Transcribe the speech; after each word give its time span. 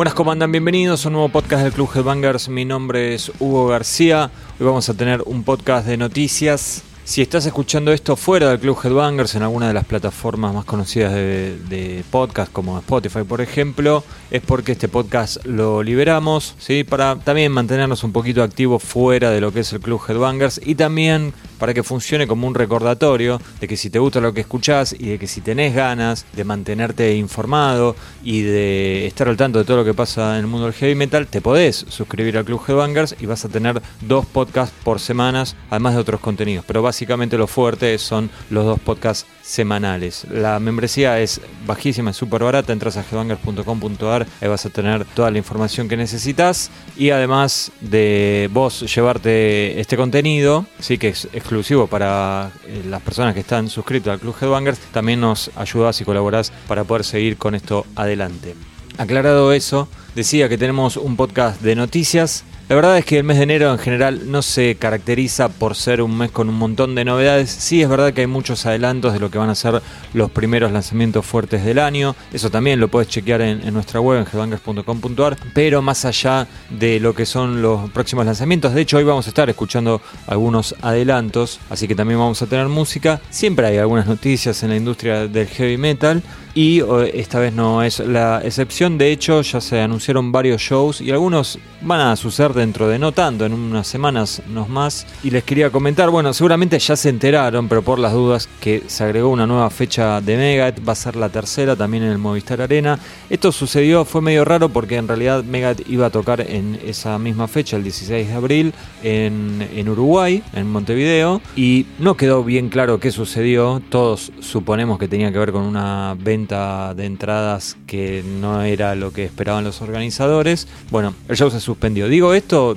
Buenas, 0.00 0.14
¿cómo? 0.14 0.34
Bienvenidos 0.34 1.04
a 1.04 1.10
un 1.10 1.12
nuevo 1.12 1.28
podcast 1.28 1.62
del 1.62 1.74
Club 1.74 1.90
Headbangers. 1.94 2.48
Mi 2.48 2.64
nombre 2.64 3.12
es 3.12 3.30
Hugo 3.38 3.66
García. 3.66 4.30
Hoy 4.58 4.64
vamos 4.64 4.88
a 4.88 4.94
tener 4.94 5.20
un 5.26 5.44
podcast 5.44 5.86
de 5.86 5.98
noticias. 5.98 6.82
Si 7.10 7.22
estás 7.22 7.44
escuchando 7.44 7.92
esto 7.92 8.14
fuera 8.14 8.50
del 8.50 8.60
Club 8.60 8.78
Headbangers, 8.84 9.34
en 9.34 9.42
alguna 9.42 9.66
de 9.66 9.74
las 9.74 9.84
plataformas 9.84 10.54
más 10.54 10.64
conocidas 10.64 11.12
de, 11.12 11.58
de, 11.68 12.04
podcast, 12.08 12.52
como 12.52 12.78
Spotify, 12.78 13.24
por 13.24 13.40
ejemplo, 13.40 14.04
es 14.30 14.40
porque 14.42 14.70
este 14.70 14.86
podcast 14.86 15.44
lo 15.44 15.82
liberamos. 15.82 16.54
Para 16.88 17.16
también 17.16 17.50
mantenernos 17.50 18.04
un 18.04 18.12
poquito 18.12 18.44
activos 18.44 18.84
fuera 18.84 19.32
de 19.32 19.40
lo 19.40 19.52
que 19.52 19.58
es 19.58 19.72
el 19.72 19.80
Club 19.80 20.00
Headbangers 20.08 20.60
y 20.64 20.76
también 20.76 21.34
para 21.60 21.74
que 21.74 21.82
funcione 21.82 22.26
como 22.26 22.48
un 22.48 22.54
recordatorio 22.54 23.40
de 23.60 23.68
que 23.68 23.76
si 23.76 23.90
te 23.90 23.98
gusta 23.98 24.20
lo 24.20 24.32
que 24.32 24.40
escuchás 24.40 24.96
y 24.98 25.10
de 25.10 25.18
que 25.18 25.26
si 25.26 25.42
tenés 25.42 25.74
ganas 25.74 26.24
de 26.32 26.42
mantenerte 26.42 27.14
informado 27.16 27.94
y 28.24 28.40
de 28.40 29.06
estar 29.06 29.28
al 29.28 29.36
tanto 29.36 29.58
de 29.58 29.64
todo 29.64 29.76
lo 29.76 29.84
que 29.84 29.94
pasa 29.94 30.38
en 30.38 30.40
el 30.40 30.46
mundo 30.46 30.66
del 30.66 30.74
heavy 30.74 30.94
metal, 30.94 31.26
te 31.26 31.40
podés 31.42 31.84
suscribir 31.88 32.38
al 32.38 32.46
Club 32.46 32.62
Headbangers 32.66 33.14
y 33.20 33.26
vas 33.26 33.44
a 33.44 33.48
tener 33.48 33.82
dos 34.00 34.24
podcasts 34.26 34.74
por 34.82 35.00
semanas, 35.00 35.54
además 35.68 35.94
de 35.94 36.00
otros 36.00 36.20
contenidos. 36.20 36.64
Pero 36.66 36.82
básicamente 37.00 37.38
lo 37.38 37.46
fuerte 37.46 37.96
son 37.96 38.28
los 38.50 38.66
dos 38.66 38.78
podcasts 38.78 39.24
semanales. 39.40 40.26
La 40.30 40.60
membresía 40.60 41.18
es 41.18 41.40
bajísima, 41.64 42.10
es 42.10 42.18
súper 42.18 42.44
barata, 42.44 42.74
entras 42.74 42.98
a 42.98 43.00
headbangers.com.ar, 43.00 44.26
ahí 44.38 44.48
vas 44.48 44.66
a 44.66 44.68
tener 44.68 45.06
toda 45.06 45.30
la 45.30 45.38
información 45.38 45.88
que 45.88 45.96
necesitas 45.96 46.70
y 46.98 47.08
además 47.08 47.72
de 47.80 48.50
vos 48.52 48.94
llevarte 48.94 49.80
este 49.80 49.96
contenido, 49.96 50.66
sí 50.78 50.98
que 50.98 51.08
es 51.08 51.26
exclusivo 51.32 51.86
para 51.86 52.52
eh, 52.66 52.82
las 52.86 53.00
personas 53.00 53.32
que 53.32 53.40
están 53.40 53.70
suscritas 53.70 54.12
al 54.12 54.20
Club 54.20 54.36
Headbangers, 54.38 54.78
también 54.92 55.22
nos 55.22 55.50
ayudas 55.56 55.98
y 56.02 56.04
colaborás 56.04 56.52
para 56.68 56.84
poder 56.84 57.04
seguir 57.04 57.38
con 57.38 57.54
esto 57.54 57.86
adelante. 57.96 58.54
Aclarado 58.98 59.54
eso, 59.54 59.88
decía 60.14 60.50
que 60.50 60.58
tenemos 60.58 60.98
un 60.98 61.16
podcast 61.16 61.62
de 61.62 61.76
noticias 61.76 62.44
la 62.70 62.76
verdad 62.76 62.98
es 62.98 63.04
que 63.04 63.18
el 63.18 63.24
mes 63.24 63.38
de 63.38 63.42
enero 63.42 63.72
en 63.72 63.80
general 63.80 64.30
no 64.30 64.42
se 64.42 64.76
caracteriza 64.76 65.48
por 65.48 65.74
ser 65.74 66.00
un 66.02 66.16
mes 66.16 66.30
con 66.30 66.48
un 66.48 66.54
montón 66.54 66.94
de 66.94 67.04
novedades. 67.04 67.50
Sí 67.50 67.82
es 67.82 67.88
verdad 67.88 68.12
que 68.12 68.20
hay 68.20 68.28
muchos 68.28 68.64
adelantos 68.64 69.12
de 69.12 69.18
lo 69.18 69.28
que 69.28 69.38
van 69.38 69.50
a 69.50 69.56
ser 69.56 69.82
los 70.14 70.30
primeros 70.30 70.70
lanzamientos 70.70 71.26
fuertes 71.26 71.64
del 71.64 71.80
año. 71.80 72.14
Eso 72.32 72.48
también 72.48 72.78
lo 72.78 72.86
puedes 72.86 73.08
chequear 73.08 73.40
en, 73.40 73.74
nuestra 73.74 74.00
web 74.00 74.20
en 74.20 74.24
gbangers.com.ar. 74.24 75.36
Pero 75.52 75.82
más 75.82 76.04
allá 76.04 76.46
de 76.70 77.00
lo 77.00 77.12
que 77.12 77.26
son 77.26 77.60
los 77.60 77.90
próximos 77.90 78.24
lanzamientos, 78.24 78.72
de 78.72 78.82
hecho 78.82 78.98
hoy 78.98 79.04
vamos 79.04 79.26
a 79.26 79.30
estar 79.30 79.50
escuchando 79.50 80.00
algunos 80.28 80.76
adelantos, 80.80 81.58
así 81.70 81.88
que 81.88 81.96
también 81.96 82.20
vamos 82.20 82.40
a 82.40 82.46
tener 82.46 82.68
música. 82.68 83.20
Siempre 83.30 83.66
hay 83.66 83.78
algunas 83.78 84.06
noticias 84.06 84.62
en 84.62 84.68
la 84.68 84.76
industria 84.76 85.26
del 85.26 85.48
heavy 85.48 85.76
metal 85.76 86.22
y 86.54 86.82
esta 87.14 87.38
vez 87.38 87.52
no 87.52 87.82
es 87.82 88.00
la 88.00 88.40
excepción. 88.44 88.98
De 88.98 89.12
hecho, 89.12 89.42
ya 89.42 89.60
se 89.60 89.80
anunciaron 89.80 90.32
varios 90.32 90.60
shows 90.60 91.00
y 91.00 91.10
algunos 91.10 91.58
van 91.82 92.00
a 92.00 92.16
suceder 92.16 92.52
dentro 92.52 92.88
de 92.88 92.98
no 92.98 93.12
tanto, 93.12 93.46
en 93.46 93.52
unas 93.52 93.86
semanas, 93.86 94.42
no 94.48 94.66
más. 94.66 95.06
Y 95.22 95.30
les 95.30 95.44
quería 95.44 95.70
comentar, 95.70 96.10
bueno, 96.10 96.32
seguramente 96.34 96.78
ya 96.78 96.96
se 96.96 97.08
enteraron, 97.08 97.68
pero 97.68 97.82
por 97.82 97.98
las 97.98 98.12
dudas, 98.12 98.48
que 98.60 98.82
se 98.86 99.04
agregó 99.04 99.28
una 99.28 99.46
nueva 99.46 99.70
fecha 99.70 100.20
de 100.20 100.36
Megadeth, 100.36 100.86
va 100.86 100.92
a 100.92 100.96
ser 100.96 101.16
la 101.16 101.28
tercera 101.28 101.76
también 101.76 102.02
en 102.02 102.10
el 102.10 102.18
Movistar 102.18 102.60
Arena. 102.60 102.98
Esto 103.28 103.52
sucedió, 103.52 104.04
fue 104.04 104.20
medio 104.20 104.44
raro 104.44 104.68
porque 104.68 104.96
en 104.96 105.08
realidad 105.08 105.44
Megadeth 105.44 105.88
iba 105.88 106.06
a 106.06 106.10
tocar 106.10 106.40
en 106.40 106.78
esa 106.84 107.18
misma 107.18 107.48
fecha, 107.48 107.76
el 107.76 107.84
16 107.84 108.28
de 108.28 108.34
abril, 108.34 108.74
en, 109.02 109.68
en 109.74 109.88
Uruguay, 109.88 110.42
en 110.52 110.70
Montevideo, 110.70 111.40
y 111.54 111.86
no 111.98 112.16
quedó 112.16 112.42
bien 112.42 112.68
claro 112.68 112.98
qué 112.98 113.10
sucedió. 113.10 113.80
Todos 113.88 114.32
suponemos 114.40 114.98
que 114.98 115.08
tenía 115.08 115.32
que 115.32 115.38
ver 115.38 115.52
con 115.52 115.62
una 115.62 116.16
venta 116.18 116.39
de 116.48 117.04
entradas 117.04 117.76
que 117.86 118.22
no 118.24 118.62
era 118.62 118.94
lo 118.94 119.12
que 119.12 119.24
esperaban 119.24 119.64
los 119.64 119.82
organizadores. 119.82 120.68
Bueno, 120.90 121.14
el 121.28 121.36
show 121.36 121.50
se 121.50 121.60
suspendió. 121.60 122.08
Digo 122.08 122.34
esto 122.34 122.74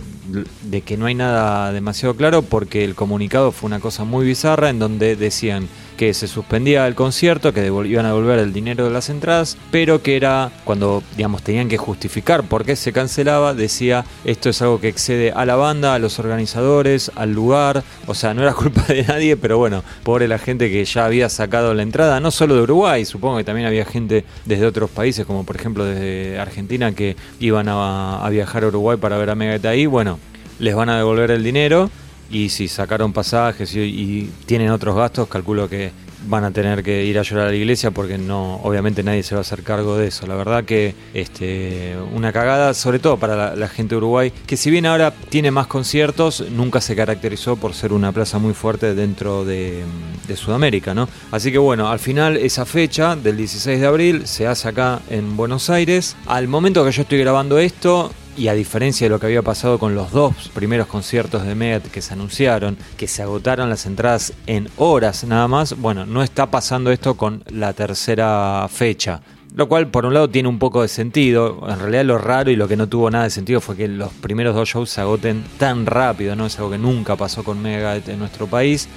de 0.64 0.82
que 0.82 0.98
no 0.98 1.06
hay 1.06 1.16
nada 1.16 1.72
demasiado 1.72 2.16
claro 2.16 2.42
porque 2.42 2.84
el 2.84 2.96
comunicado 2.96 3.52
fue 3.52 3.68
una 3.68 3.80
cosa 3.80 4.04
muy 4.04 4.26
bizarra 4.26 4.70
en 4.70 4.80
donde 4.80 5.16
decían 5.16 5.68
que 5.98 6.14
se 6.14 6.28
suspendía 6.28 6.88
el 6.88 6.96
concierto, 6.96 7.54
que 7.54 7.66
iban 7.66 8.06
a 8.06 8.10
devolver 8.10 8.40
el 8.40 8.54
dinero 8.54 8.86
de 8.86 8.92
las 8.92 9.10
entradas, 9.10 9.58
pero 9.72 10.02
que 10.02 10.16
era 10.16 10.52
cuando, 10.64 11.04
digamos, 11.16 11.44
tenían 11.44 11.70
que 11.70 11.78
justificar 11.78 12.44
por 12.44 12.66
qué 12.66 12.76
se 12.76 12.94
cancelaba, 12.94 13.54
decía 13.54 14.06
esto 14.26 14.50
es 14.50 14.62
algo 14.62 14.80
que 14.80 14.88
excede 14.88 15.32
a 15.32 15.46
la 15.46 15.56
banda, 15.56 15.94
a 15.94 16.00
los 16.00 16.20
organizadores, 16.20 17.12
al 17.16 17.34
lugar, 17.34 17.84
o 18.08 18.14
sea, 18.14 18.34
no 18.34 18.42
era 18.42 18.54
culpa 18.64 18.84
de 18.88 19.04
nadie, 19.04 19.38
pero 19.38 19.58
bueno, 19.58 19.84
pobre 20.04 20.28
la 20.28 20.38
gente 20.38 20.70
que 20.70 20.84
ya 20.86 21.06
había 21.06 21.30
sacado 21.30 21.74
la 21.74 21.84
entrada, 21.84 22.20
no 22.20 22.32
solo 22.32 22.56
de 22.56 22.62
Uruguay, 22.62 23.06
supongo 23.06 23.38
que 23.38 23.44
también 23.44 23.68
había 23.68 23.86
gente 23.86 24.26
desde 24.46 24.66
otros 24.66 24.90
países, 24.90 25.26
como 25.26 25.46
por 25.46 25.56
ejemplo 25.56 25.86
desde 25.86 26.40
Argentina, 26.40 26.94
que 26.94 27.16
iban 27.40 27.68
a, 27.70 28.28
viajar 28.30 28.64
a 28.64 28.68
Uruguay 28.68 28.98
para 28.98 29.18
ver 29.18 29.30
a 29.30 29.36
Megadeth 29.36 29.66
ahí, 29.66 29.86
bueno, 29.86 30.20
les 30.60 30.76
van 30.76 30.90
a 30.90 30.98
devolver 30.98 31.30
el 31.32 31.44
dinero 31.44 31.90
y 32.30 32.50
si 32.50 32.68
sacaron 32.68 33.14
pasajes 33.14 33.76
y, 33.76 34.30
tienen 34.46 34.70
otros 34.70 34.96
gastos, 34.96 35.28
calculo 35.28 35.70
que 35.70 35.92
van 36.28 36.44
a 36.46 36.52
tener 36.52 36.84
que 36.84 37.04
ir 37.04 37.20
a 37.20 37.22
llorar 37.22 37.48
a 37.48 37.50
la 37.50 37.56
iglesia 37.56 37.92
porque 37.92 38.18
no, 38.18 38.56
obviamente 38.64 39.04
nadie 39.04 39.24
se 39.24 39.36
va 39.36 39.40
a 39.40 39.42
hacer 39.42 39.64
cargo 39.64 39.98
de 39.98 40.08
eso. 40.08 40.26
La 40.26 40.36
verdad 40.36 40.64
que 40.64 40.96
este, 41.14 41.96
una 42.14 42.32
cagada, 42.32 42.74
sobre 42.74 43.00
todo 43.00 43.18
para 43.18 43.56
la, 43.56 43.68
gente 43.68 43.96
de 43.96 43.98
Uruguay, 43.98 44.32
que 44.46 44.56
si 44.56 44.72
bien 44.72 44.86
ahora 44.86 45.12
tiene 45.30 45.52
más 45.52 45.68
conciertos, 45.68 46.46
nunca 46.52 46.80
se 46.82 46.96
caracterizó 46.96 47.56
por 47.56 47.74
ser 47.74 47.92
una 47.92 48.12
plaza 48.12 48.40
muy 48.40 48.54
fuerte 48.54 48.96
dentro 48.96 49.44
de, 49.46 49.84
de 50.28 50.36
Sudamérica, 50.36 50.94
¿no? 50.94 51.10
Así 51.32 51.52
que 51.52 51.58
bueno, 51.58 51.90
al 51.90 52.00
final 52.00 52.38
esa 52.38 52.66
fecha 52.66 53.16
del 53.16 53.38
16 53.38 53.80
de 53.80 53.88
abril 53.88 54.28
se 54.28 54.48
hace 54.48 54.70
acá 54.70 55.02
en 55.10 55.36
Buenos 55.36 55.70
Aires. 55.70 56.16
Al 56.26 56.48
momento 56.48 56.86
que 56.86 56.92
yo 56.92 57.02
estoy 57.02 57.20
grabando 57.20 57.58
esto, 57.58 58.12
y 58.38 58.48
a 58.48 58.54
diferencia 58.54 59.06
de 59.06 59.10
lo 59.10 59.20
que 59.20 59.28
había 59.28 59.42
pasado 59.42 59.80
con 59.80 59.96
los 59.96 60.12
dos 60.12 60.50
primeros 60.54 60.88
conciertos 60.88 61.46
de 61.46 61.56
Megadeth 61.56 61.92
que 61.92 62.02
se 62.02 62.14
anunciaron, 62.14 62.78
que 62.98 63.08
se 63.08 63.22
agotaron 63.22 63.70
las 63.70 63.86
entradas 63.86 64.34
en 64.48 64.70
horas 64.78 65.24
nada 65.24 65.48
más, 65.48 65.78
bueno, 65.80 66.06
no 66.06 66.24
está 66.24 66.50
pasando 66.50 66.92
esto 66.92 67.16
con 67.16 67.44
la 67.50 67.74
tercera 67.74 68.68
fecha. 68.72 69.22
Lo 69.56 69.68
cual, 69.68 69.90
por 69.90 70.06
un 70.08 70.16
lado, 70.16 70.30
tiene 70.32 70.50
un 70.50 70.58
poco 70.58 70.82
de 70.82 70.88
sentido. 70.88 71.64
En 71.70 71.78
realidad, 71.78 72.06
lo 72.06 72.18
raro 72.18 72.50
y 72.50 72.56
lo 72.56 72.68
que 72.68 72.76
no 72.76 72.90
tuvo 72.90 73.12
nada 73.12 73.26
de 73.26 73.30
sentido 73.30 73.62
fue 73.62 73.76
que 73.76 73.88
los 73.88 74.12
primeros 74.12 74.56
dos 74.56 74.68
shows 74.68 74.90
se 74.90 75.02
agoten 75.02 75.44
tan 75.60 75.86
rápido, 75.86 76.36
¿no? 76.36 76.48
Es 76.48 76.58
algo 76.58 76.72
que 76.72 76.80
nunca 76.80 77.16
pasó 77.16 77.44
con 77.44 77.62
Megadeth 77.62 78.10
en 78.10 78.18
nuestro 78.18 78.48
país. 78.48 78.90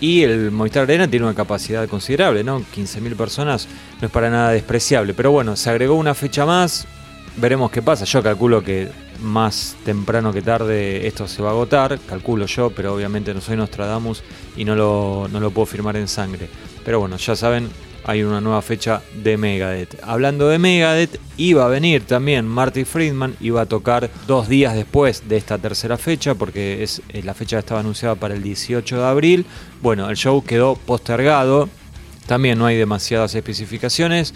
Y 0.00 0.22
el 0.22 0.50
Movistar 0.50 0.82
Arena 0.82 1.06
tiene 1.06 1.26
una 1.26 1.34
capacidad 1.34 1.86
considerable, 1.86 2.42
¿no? 2.42 2.60
15.000 2.60 3.14
personas 3.14 3.68
no 4.00 4.06
es 4.06 4.12
para 4.12 4.30
nada 4.30 4.50
despreciable. 4.50 5.14
Pero 5.14 5.30
bueno, 5.30 5.54
se 5.54 5.70
agregó 5.70 5.94
una 5.94 6.14
fecha 6.14 6.44
más, 6.44 6.88
veremos 7.36 7.70
qué 7.70 7.82
pasa. 7.82 8.04
Yo 8.04 8.22
calculo 8.22 8.62
que 8.62 8.88
más 9.20 9.76
temprano 9.84 10.32
que 10.32 10.42
tarde 10.42 11.06
esto 11.06 11.28
se 11.28 11.42
va 11.42 11.50
a 11.50 11.52
agotar, 11.52 11.98
calculo 12.08 12.46
yo, 12.46 12.70
pero 12.70 12.94
obviamente 12.94 13.34
no 13.34 13.40
soy 13.40 13.56
Nostradamus 13.56 14.22
y 14.56 14.64
no 14.64 14.74
lo, 14.74 15.28
no 15.30 15.40
lo 15.40 15.50
puedo 15.50 15.66
firmar 15.66 15.96
en 15.96 16.08
sangre. 16.08 16.48
Pero 16.84 17.00
bueno, 17.00 17.16
ya 17.16 17.36
saben, 17.36 17.68
hay 18.04 18.22
una 18.22 18.40
nueva 18.40 18.62
fecha 18.62 19.02
de 19.22 19.36
Megadeth. 19.36 19.98
Hablando 20.02 20.48
de 20.48 20.58
Megadeth, 20.58 21.20
iba 21.36 21.64
a 21.64 21.68
venir 21.68 22.06
también 22.06 22.46
Marty 22.46 22.84
Friedman, 22.84 23.36
iba 23.40 23.62
a 23.62 23.66
tocar 23.66 24.10
dos 24.26 24.48
días 24.48 24.74
después 24.74 25.28
de 25.28 25.36
esta 25.36 25.58
tercera 25.58 25.98
fecha, 25.98 26.34
porque 26.34 26.82
es, 26.82 27.02
eh, 27.10 27.22
la 27.22 27.34
fecha 27.34 27.58
estaba 27.58 27.80
anunciada 27.80 28.14
para 28.14 28.34
el 28.34 28.42
18 28.42 28.96
de 28.96 29.04
abril. 29.04 29.46
Bueno, 29.82 30.08
el 30.08 30.16
show 30.16 30.42
quedó 30.42 30.76
postergado, 30.76 31.68
también 32.26 32.58
no 32.58 32.66
hay 32.66 32.76
demasiadas 32.76 33.34
especificaciones. 33.34 34.34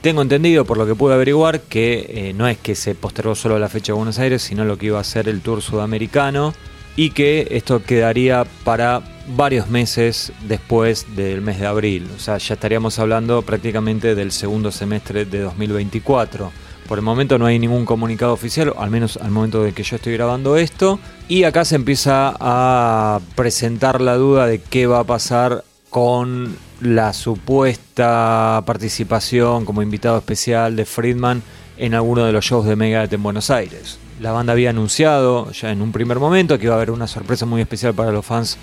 Tengo 0.00 0.22
entendido, 0.22 0.64
por 0.64 0.78
lo 0.78 0.86
que 0.86 0.94
pude 0.94 1.12
averiguar, 1.12 1.60
que 1.60 2.06
eh, 2.08 2.32
no 2.32 2.48
es 2.48 2.56
que 2.56 2.74
se 2.74 2.94
postergó 2.94 3.34
solo 3.34 3.58
la 3.58 3.68
fecha 3.68 3.92
de 3.92 3.98
Buenos 3.98 4.18
Aires, 4.18 4.40
sino 4.40 4.64
lo 4.64 4.78
que 4.78 4.86
iba 4.86 4.98
a 4.98 5.04
ser 5.04 5.28
el 5.28 5.42
tour 5.42 5.60
sudamericano 5.60 6.54
y 6.96 7.10
que 7.10 7.48
esto 7.50 7.82
quedaría 7.82 8.46
para 8.64 9.02
varios 9.36 9.68
meses 9.68 10.32
después 10.48 11.06
del 11.16 11.42
mes 11.42 11.60
de 11.60 11.66
abril. 11.66 12.08
O 12.16 12.18
sea, 12.18 12.38
ya 12.38 12.54
estaríamos 12.54 12.98
hablando 12.98 13.42
prácticamente 13.42 14.14
del 14.14 14.32
segundo 14.32 14.72
semestre 14.72 15.26
de 15.26 15.40
2024. 15.40 16.50
Por 16.88 16.98
el 16.98 17.04
momento 17.04 17.38
no 17.38 17.44
hay 17.44 17.58
ningún 17.58 17.84
comunicado 17.84 18.32
oficial, 18.32 18.72
al 18.78 18.90
menos 18.90 19.18
al 19.18 19.30
momento 19.30 19.62
de 19.62 19.72
que 19.72 19.82
yo 19.82 19.96
estoy 19.96 20.14
grabando 20.14 20.56
esto. 20.56 20.98
Y 21.28 21.44
acá 21.44 21.66
se 21.66 21.76
empieza 21.76 22.34
a 22.40 23.20
presentar 23.36 24.00
la 24.00 24.16
duda 24.16 24.46
de 24.46 24.60
qué 24.60 24.86
va 24.86 25.00
a 25.00 25.04
pasar 25.04 25.62
con 25.90 26.56
la 26.80 27.12
supuesta 27.12 28.62
participación 28.64 29.64
como 29.64 29.82
invitado 29.82 30.16
especial 30.16 30.76
de 30.76 30.84
Friedman 30.84 31.42
en 31.76 31.94
alguno 31.94 32.24
de 32.24 32.32
los 32.32 32.44
shows 32.44 32.64
de 32.64 32.76
Megadeth 32.76 33.12
en 33.12 33.22
Buenos 33.22 33.50
Aires. 33.50 33.98
La 34.20 34.32
banda 34.32 34.52
había 34.52 34.70
anunciado 34.70 35.50
ya 35.50 35.72
en 35.72 35.82
un 35.82 35.92
primer 35.92 36.18
momento 36.20 36.58
que 36.58 36.66
iba 36.66 36.74
a 36.74 36.76
haber 36.76 36.92
una 36.92 37.08
sorpresa 37.08 37.44
muy 37.44 37.60
especial 37.60 37.92
para 37.92 38.12
los 38.12 38.24
fans 38.24 38.56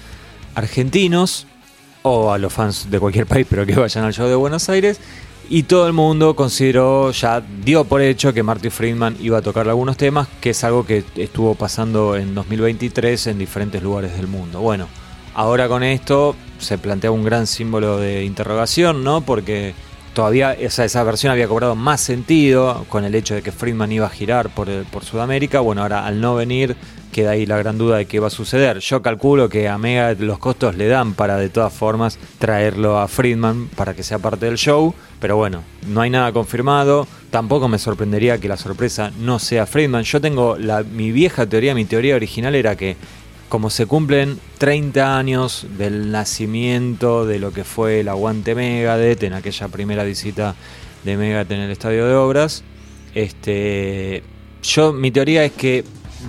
argentinos 0.56 1.48
o 2.04 2.32
a 2.32 2.38
los 2.38 2.54
fans 2.54 2.90
de 2.90 3.00
cualquier 3.00 3.26
país, 3.26 3.46
pero 3.50 3.66
que 3.66 3.76
vayan 3.76 4.06
al 4.06 4.14
show 4.14 4.28
de 4.28 4.36
Buenos 4.36 4.70
Aires. 4.70 5.00
Y 5.50 5.64
todo 5.64 5.88
el 5.88 5.94
mundo 5.94 6.36
consideró, 6.36 7.12
ya 7.12 7.42
dio 7.42 7.86
por 7.86 8.02
hecho 8.02 8.34
que 8.34 8.44
Marty 8.44 8.70
Friedman 8.70 9.18
iba 9.20 9.38
a 9.38 9.42
tocar 9.42 9.68
algunos 9.68 9.98
temas, 9.98 10.28
que 10.42 10.52
es 10.52 10.64
algo 10.64 10.86
que 10.86 11.04
estuvo 11.16 11.56
pasando 11.56 12.16
en 12.16 12.36
2023 12.36 13.28
en 13.28 13.40
diferentes 13.40 13.82
lugares 13.82 14.16
del 14.16 14.28
mundo. 14.28 14.60
Bueno, 14.60 14.88
Ahora 15.38 15.68
con 15.68 15.84
esto 15.84 16.36
se 16.60 16.78
plantea 16.78 17.12
un 17.12 17.24
gran 17.24 17.48
símbolo 17.48 17.98
de 17.98 18.24
interrogación, 18.24 19.04
¿no? 19.04 19.22
Porque 19.22 19.74
todavía 20.14 20.54
esa, 20.54 20.84
esa 20.84 21.04
versión 21.04 21.32
había 21.32 21.48
cobrado 21.48 21.76
más 21.76 22.02
sentido 22.02 22.86
con 22.90 23.04
el 23.04 23.14
hecho 23.14 23.36
de 23.36 23.42
que 23.42 23.52
Friedman 23.52 23.92
iba 23.92 24.08
a 24.08 24.10
girar 24.10 24.50
por, 24.50 24.68
por 24.86 25.06
Sudamérica. 25.06 25.60
Bueno, 25.60 25.84
ahora 25.84 26.06
al 26.06 26.20
no 26.22 26.36
venir 26.36 26.76
queda 27.12 27.32
ahí 27.32 27.46
la 27.46 27.58
gran 27.58 27.78
duda 27.78 27.98
de 27.98 28.06
qué 28.06 28.20
va 28.20 28.28
a 28.28 28.30
suceder. 28.30 28.80
Yo 28.80 29.02
calculo 29.02 29.50
que 29.50 29.68
a 29.68 29.78
Mega 29.78 30.14
los 30.14 30.40
costos 30.40 30.76
le 30.76 30.88
dan 30.88 31.14
para 31.14 31.38
de 31.38 31.50
todas 31.50 31.74
formas 31.74 32.20
traerlo 32.38 33.00
a 33.00 33.08
Friedman 33.08 33.70
para 33.76 33.94
que 33.96 34.04
sea 34.04 34.20
parte 34.20 34.46
del 34.46 34.58
show, 34.58 34.94
pero 35.20 35.36
bueno, 35.36 35.64
no 35.88 36.02
hay 36.02 36.10
nada 36.10 36.32
confirmado. 36.32 37.08
Tampoco 37.32 37.68
me 37.68 37.80
sorprendería 37.80 38.38
que 38.38 38.48
la 38.48 38.58
sorpresa 38.58 39.12
no 39.20 39.40
sea 39.40 39.66
Friedman. 39.66 40.04
Yo 40.04 40.22
tengo 40.22 40.58
la, 40.58 40.84
mi 40.84 41.12
vieja 41.12 41.46
teoría, 41.46 41.74
mi 41.74 41.86
teoría 41.86 42.16
original 42.16 42.56
era 42.56 42.76
que 42.76 42.98
como 43.50 43.70
se 43.70 43.86
cumplen 43.86 44.40
30 44.58 45.18
años 45.18 45.66
del 45.78 46.12
nacimiento 46.12 47.26
de 47.26 47.40
lo 47.40 47.52
que 47.52 47.64
fue 47.64 48.02
el 48.02 48.10
aguante 48.10 48.56
Megadeth 48.56 49.24
en 49.24 49.34
aquella 49.34 49.68
primera 49.70 50.04
visita 50.04 50.56
de 51.04 51.18
Megadeth 51.18 51.52
en 51.52 51.60
el 51.62 51.72
estadio 51.72 52.06
de 52.08 52.16
obras, 52.16 52.64
este, 53.16 54.24
yo 54.62 54.94
mi 54.94 55.12
teoría 55.12 55.44
es 55.46 55.54
que 55.54 55.84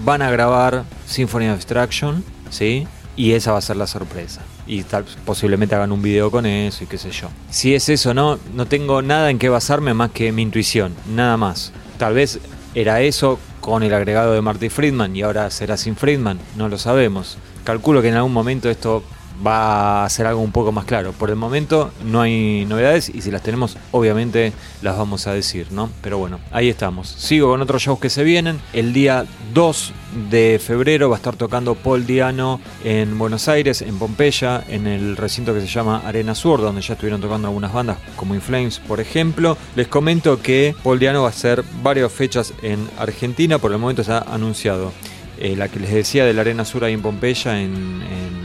van 0.05 0.23
a 0.23 0.31
grabar 0.31 0.85
Symphony 1.07 1.49
of 1.49 1.57
Destruction, 1.57 2.25
¿sí? 2.51 2.87
Y 3.17 3.33
esa 3.33 3.53
va 3.53 3.59
a 3.59 3.63
ser 3.63 3.77
la 3.77 3.87
sorpresa. 3.87 4.43
Y 4.67 4.85
tal, 4.85 5.05
posiblemente 5.25 5.75
hagan 5.75 5.91
un 5.91 6.03
video 6.03 6.31
con 6.31 6.47
eso 6.47 6.85
y 6.85 6.87
qué 6.87 6.99
sé 6.99 7.11
yo. 7.11 7.29
Si 7.51 7.75
es 7.75 7.89
eso 7.89 8.15
no, 8.15 8.39
no 8.55 8.67
tengo 8.67 9.03
nada 9.03 9.31
en 9.31 9.39
qué 9.39 9.49
basarme 9.49 9.93
más 9.93 10.13
que 10.13 10.31
mi 10.31 10.43
intuición, 10.43 10.95
nada 11.09 11.37
más. 11.37 11.73
Tal 11.99 12.15
vez 12.15 12.39
era 12.75 13.01
eso 13.01 13.41
con 13.69 13.83
el 13.83 13.93
agregado 13.93 14.33
de 14.33 14.41
Marty 14.41 14.71
Friedman 14.71 15.15
y 15.15 15.21
ahora 15.21 15.51
será 15.51 15.77
sin 15.77 15.95
Friedman, 15.95 16.41
no 16.57 16.71
lo 16.71 16.79
sabemos. 16.79 17.37
Calculo 17.65 18.01
que 18.01 18.09
en 18.09 18.15
algún 18.15 18.33
momento 18.33 18.71
esto 18.71 19.03
va 19.47 20.05
a 20.05 20.09
ser 20.09 20.27
algo 20.27 20.41
un 20.41 20.53
poco 20.53 20.73
más 20.73 20.85
claro. 20.85 21.13
Por 21.13 21.31
el 21.31 21.37
momento 21.37 21.91
no 22.05 22.21
hay 22.21 22.65
novedades 22.67 23.09
y 23.09 23.23
si 23.23 23.31
las 23.31 23.43
tenemos 23.43 23.77
obviamente 23.93 24.53
las 24.83 24.97
vamos 24.97 25.27
a 25.27 25.33
decir, 25.33 25.69
¿no? 25.71 25.91
Pero 26.03 26.19
bueno, 26.19 26.41
ahí 26.51 26.69
estamos. 26.69 27.09
Sigo 27.09 27.49
con 27.49 27.63
otros 27.63 27.83
shows 27.83 28.01
que 28.01 28.11
se 28.11 28.25
vienen. 28.25 28.61
El 28.73 28.93
día 28.93 29.27
2 29.55 29.93
de 30.31 30.61
febrero 30.65 31.09
va 31.09 31.17
a 31.17 31.19
estar 31.19 31.37
tocando 31.37 31.75
Paul 31.75 32.07
Diano 32.07 32.61
en 32.85 33.19
Buenos 33.19 33.49
Aires, 33.49 33.83
en 33.83 33.99
Pompeya, 33.99 34.65
en 34.69 34.87
el 34.87 35.17
recinto 35.17 35.55
que 35.55 35.61
se 35.61 35.67
llama 35.67 36.03
Arena 36.05 36.35
Sur, 36.35 36.61
donde 36.61 36.81
ya 36.81 36.95
estuvieron 36.95 37.21
tocando 37.21 37.49
algunas 37.49 37.73
bandas 37.73 37.99
como 38.17 38.35
Inflames, 38.35 38.79
por 38.81 39.01
ejemplo. 39.01 39.57
Les 39.77 39.89
comento 39.89 40.41
que 40.41 40.75
Paul 40.83 40.99
Diano 40.99 41.23
va 41.23 41.29
a 41.29 41.31
hacer 41.31 41.65
varias 41.83 42.11
fechas 42.13 42.53
en 42.63 42.89
Argentina, 42.99 43.59
por 43.59 43.73
el 43.73 43.79
momento 43.79 44.03
se 44.03 44.13
ha 44.13 44.19
anunciado. 44.19 44.93
Eh, 45.41 45.55
la 45.57 45.69
que 45.69 45.79
les 45.79 45.93
decía 45.93 46.25
de 46.25 46.33
la 46.33 46.41
Arena 46.41 46.65
Sur 46.65 46.85
ahí 46.85 46.95
en 46.95 47.03
Pompeya, 47.03 47.61
en, 47.61 47.99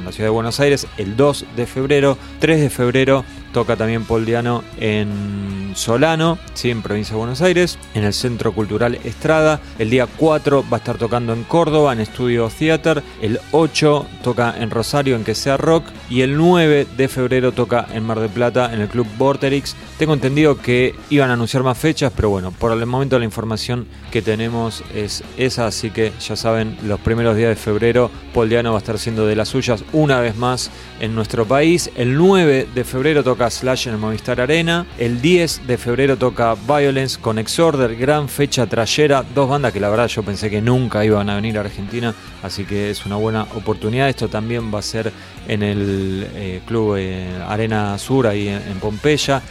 la 0.06 0.12
ciudad 0.12 0.28
de 0.28 0.34
Buenos 0.34 0.60
Aires, 0.60 0.86
el 0.98 1.16
2 1.16 1.45
de 1.56 1.66
febrero. 1.66 2.18
3 2.40 2.60
de 2.60 2.69
febrero 2.69 3.24
toca 3.53 3.77
también 3.77 4.03
Paul 4.03 4.25
Diano 4.25 4.63
en 4.79 5.71
Solano, 5.75 6.38
¿sí? 6.53 6.71
en 6.71 6.81
provincia 6.81 7.13
de 7.13 7.19
Buenos 7.19 7.41
Aires, 7.41 7.77
en 7.94 8.03
el 8.03 8.13
Centro 8.13 8.51
Cultural 8.53 9.00
Estrada. 9.03 9.61
El 9.79 9.89
día 9.89 10.07
4 10.07 10.65
va 10.71 10.77
a 10.77 10.79
estar 10.79 10.97
tocando 10.97 11.33
en 11.33 11.44
Córdoba, 11.44 11.94
en 11.94 12.00
Estudio 12.00 12.50
Theater. 12.50 13.03
El 13.21 13.39
8 13.51 14.05
toca 14.23 14.55
en 14.59 14.69
Rosario, 14.71 15.15
en 15.15 15.23
Que 15.23 15.35
Sea 15.35 15.57
Rock. 15.57 15.85
Y 16.09 16.21
el 16.21 16.35
9 16.35 16.88
de 16.97 17.07
febrero 17.07 17.51
toca 17.51 17.88
en 17.94 18.03
Mar 18.03 18.19
del 18.19 18.29
Plata, 18.29 18.73
en 18.73 18.81
el 18.81 18.88
Club 18.88 19.07
Vorterix. 19.17 19.75
Tengo 19.97 20.13
entendido 20.13 20.57
que 20.57 20.95
iban 21.09 21.29
a 21.29 21.33
anunciar 21.33 21.63
más 21.63 21.77
fechas, 21.77 22.11
pero 22.15 22.29
bueno, 22.29 22.51
por 22.51 22.71
el 22.71 22.85
momento 22.85 23.17
la 23.19 23.25
información 23.25 23.88
que 24.11 24.21
tenemos 24.21 24.83
es 24.94 25.23
esa, 25.38 25.67
así 25.67 25.91
que 25.91 26.11
ya 26.19 26.35
saben, 26.35 26.77
los 26.83 27.00
primeros 27.00 27.38
días 27.38 27.50
de 27.50 27.55
febrero, 27.55 28.09
Paul 28.33 28.50
Diano 28.50 28.71
va 28.71 28.77
a 28.77 28.79
estar 28.79 29.00
siendo 29.00 29.25
de 29.25 29.35
las 29.35 29.50
suyas 29.50 29.83
una 29.94 30.19
vez 30.19 30.35
más 30.35 30.71
en 31.00 31.15
nuestro 31.15 31.45
país. 31.45 31.91
El 31.95 32.15
9 32.15 32.67
de 32.73 32.83
febrero 32.83 33.23
Slash 33.50 33.88
en 33.88 33.94
el 33.94 34.00
Movistar 34.00 34.40
Arena. 34.42 34.86
El 34.98 35.22
10 35.22 35.68
de 35.68 35.78
febrero 35.78 36.18
toca 36.18 36.56
Violence 36.56 37.19
con 37.19 37.40
Exorder, 37.40 37.95
gran 37.95 38.30
fecha 38.30 38.66
trayera. 38.66 39.24
Dos 39.36 39.50
bandas 39.50 39.74
que 39.74 39.80
la 39.80 39.90
verdad 39.90 40.07
yo 40.07 40.24
pensé 40.24 40.50
que 40.50 40.62
nunca 40.62 41.04
iban 41.04 41.30
a 41.30 41.36
venir 41.36 41.57
a 41.57 41.62
Argentina, 41.62 42.13
así 42.42 42.66
que 42.66 42.90
es 42.90 43.06
una 43.06 43.16
buena 43.16 43.44
oportunidad. 43.56 44.10
Esto 44.10 44.28
también 44.28 44.74
va 44.74 44.80
a 44.80 44.81
ser 44.81 45.12
en 45.48 45.63
el 45.63 46.28
eh, 46.36 46.62
Club 46.66 46.95
eh, 46.98 47.28
Arena 47.48 47.98
Sur, 47.98 48.28
ahí 48.28 48.48
en 48.48 48.80
Pompeya. 48.80 49.42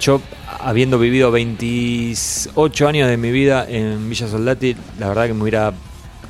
Yo, 0.00 0.20
habiendo 0.60 0.98
vivido 0.98 1.30
28 1.30 2.88
años 2.88 3.08
de 3.08 3.16
mi 3.16 3.30
vida 3.30 3.66
en 3.68 4.08
Villa 4.08 4.28
Soldati, 4.28 4.76
la 4.98 5.08
verdad 5.08 5.26
que 5.26 5.34
me 5.34 5.42
hubiera 5.42 5.72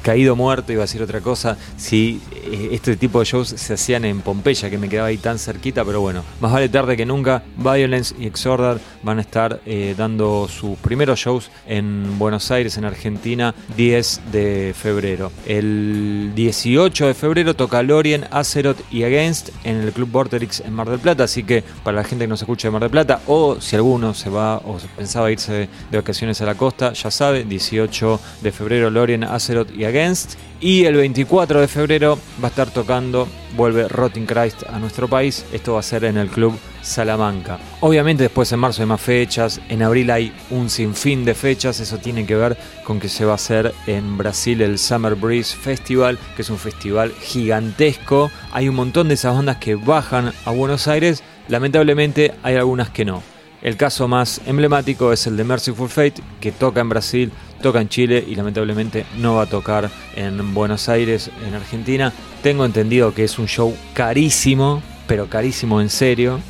caído 0.03 0.37
muerto, 0.37 0.73
iba 0.73 0.83
a 0.83 0.87
decir 0.87 1.03
otra 1.03 1.21
cosa, 1.21 1.57
si 1.77 2.21
este 2.53 2.97
tipo 2.97 3.21
de 3.21 3.25
shows 3.25 3.49
se 3.49 3.75
hacían 3.75 4.05
en 4.05 4.21
Pompeya, 4.21 4.71
que 4.71 4.79
me 4.79 4.89
quedaba 4.89 5.09
ahí 5.09 5.19
tan 5.19 5.39
cerquita, 5.39 5.85
pero 5.85 6.01
bueno, 6.01 6.23
más 6.41 6.53
vale 6.53 6.69
tarde 6.69 6.97
que 6.97 7.07
nunca, 7.07 7.43
Violence 7.57 8.15
y 8.19 8.27
Exorder 8.27 8.79
van 9.03 9.19
a 9.19 9.21
estar 9.21 9.61
eh, 9.67 9.95
dando 9.97 10.49
sus 10.49 10.79
primeros 10.79 11.19
shows 11.19 11.51
en 11.67 12.19
Buenos 12.19 12.51
Aires, 12.51 12.77
en 12.77 12.85
Argentina, 12.85 13.55
10 13.77 14.21
de 14.33 14.75
febrero. 14.77 15.33
El 15.47 16.33
18 16.35 17.07
de 17.07 17.15
febrero 17.15 17.55
toca 17.55 17.83
Lorien, 17.83 18.25
Azeroth 18.31 18.81
y 18.93 19.05
Against 19.05 19.51
en 19.65 19.77
el 19.77 19.93
Club 19.93 20.11
Vorterix 20.11 20.61
en 20.61 20.73
Mar 20.73 20.89
del 20.89 21.01
Plata, 21.01 21.25
así 21.25 21.43
que 21.43 21.63
para 21.83 21.99
la 21.99 22.05
gente 22.05 22.25
que 22.25 22.29
nos 22.29 22.41
escucha 22.41 22.69
de 22.69 22.73
Mar 22.73 22.83
del 22.83 22.91
Plata, 22.91 23.21
o 23.27 23.61
si 23.61 23.77
alguno 23.77 24.15
se 24.15 24.31
va 24.31 24.57
o 24.59 24.79
pensaba 24.97 25.31
irse 25.31 25.69
de 25.91 25.97
vacaciones 25.97 26.41
a 26.41 26.47
la 26.47 26.55
costa, 26.55 26.93
ya 26.93 27.11
sabe, 27.11 27.45
18 27.45 28.21
de 28.43 28.53
febrero 28.53 28.91
Lorien, 28.91 29.25
Azeroth 29.25 29.75
y 29.75 29.85
Against 29.85 30.35
y 30.61 30.85
el 30.85 30.97
24 30.97 31.61
de 31.61 31.69
febrero 31.69 32.19
va 32.43 32.49
a 32.49 32.51
estar 32.51 32.71
tocando, 32.71 33.29
vuelve 33.57 33.89
Rotting 33.89 34.27
Christ 34.27 34.65
a 34.69 34.79
nuestro 34.79 35.09
país. 35.09 35.45
Esto 35.53 35.75
va 35.75 35.81
a 35.81 35.83
ser 35.83 36.05
en 36.05 36.17
el 36.17 36.29
Club 36.29 36.59
Salamanca. 36.83 37.59
Obviamente 37.81 38.23
después 38.23 38.53
en 38.53 38.61
marzo 38.61 38.83
hay 38.83 38.89
más 38.89 39.01
fechas, 39.01 39.61
en 39.69 39.83
abril 39.83 40.11
hay 40.11 40.33
un 40.51 40.71
sinfín 40.71 41.25
de 41.25 41.35
fechas, 41.35 41.81
eso 41.81 41.99
tiene 41.99 42.27
que 42.27 42.37
ver 42.37 42.57
con 42.85 43.01
que 43.01 43.09
se 43.09 43.25
va 43.25 43.33
a 43.33 43.37
hacer 43.37 43.75
en 43.87 44.17
Brasil 44.17 44.63
el 44.63 44.79
Summer 44.79 45.15
Breeze 45.15 45.57
Festival, 45.57 46.19
que 46.37 46.43
es 46.43 46.51
un 46.51 46.59
festival 46.59 47.13
gigantesco. 47.21 48.31
Hay 48.53 48.69
un 48.69 48.77
montón 48.77 49.09
de 49.09 49.15
esas 49.15 49.35
bandas 49.35 49.57
que 49.57 49.75
bajan 49.75 50.33
a 50.45 50.51
Buenos 50.51 50.89
Aires, 50.89 51.23
lamentablemente 51.49 52.35
hay 52.43 52.57
algunas 52.57 52.91
que 52.91 53.05
no. 53.05 53.23
El 53.63 53.77
caso 53.77 54.07
más 54.07 54.43
emblemático 54.47 55.13
es 55.13 55.27
el 55.27 55.37
de 55.37 55.43
Merciful 55.43 55.89
Fate, 55.89 56.23
que 56.41 56.53
toca 56.53 56.81
en 56.81 56.89
Brasil, 56.89 57.33
toca 57.61 57.81
en 57.81 57.89
Chile 57.89 58.25
y 58.27 58.35
lamentablemente 58.35 59.07
no 59.19 59.37
va 59.37 59.43
a 59.43 59.47
tocar 59.47 59.91
en 60.15 60.55
Buenos 60.55 60.89
Aires, 60.89 61.31
en 61.47 61.55
Argentina. 61.55 62.13
Tengo 62.43 62.65
entendido 62.65 63.15
que 63.15 63.25
es 63.25 63.39
un 63.39 63.49
show 63.49 63.75
carísimo, 63.95 64.83
pero 65.07 65.29
carísimo 65.29 65.81
en 65.81 65.91
serio. 65.91 66.41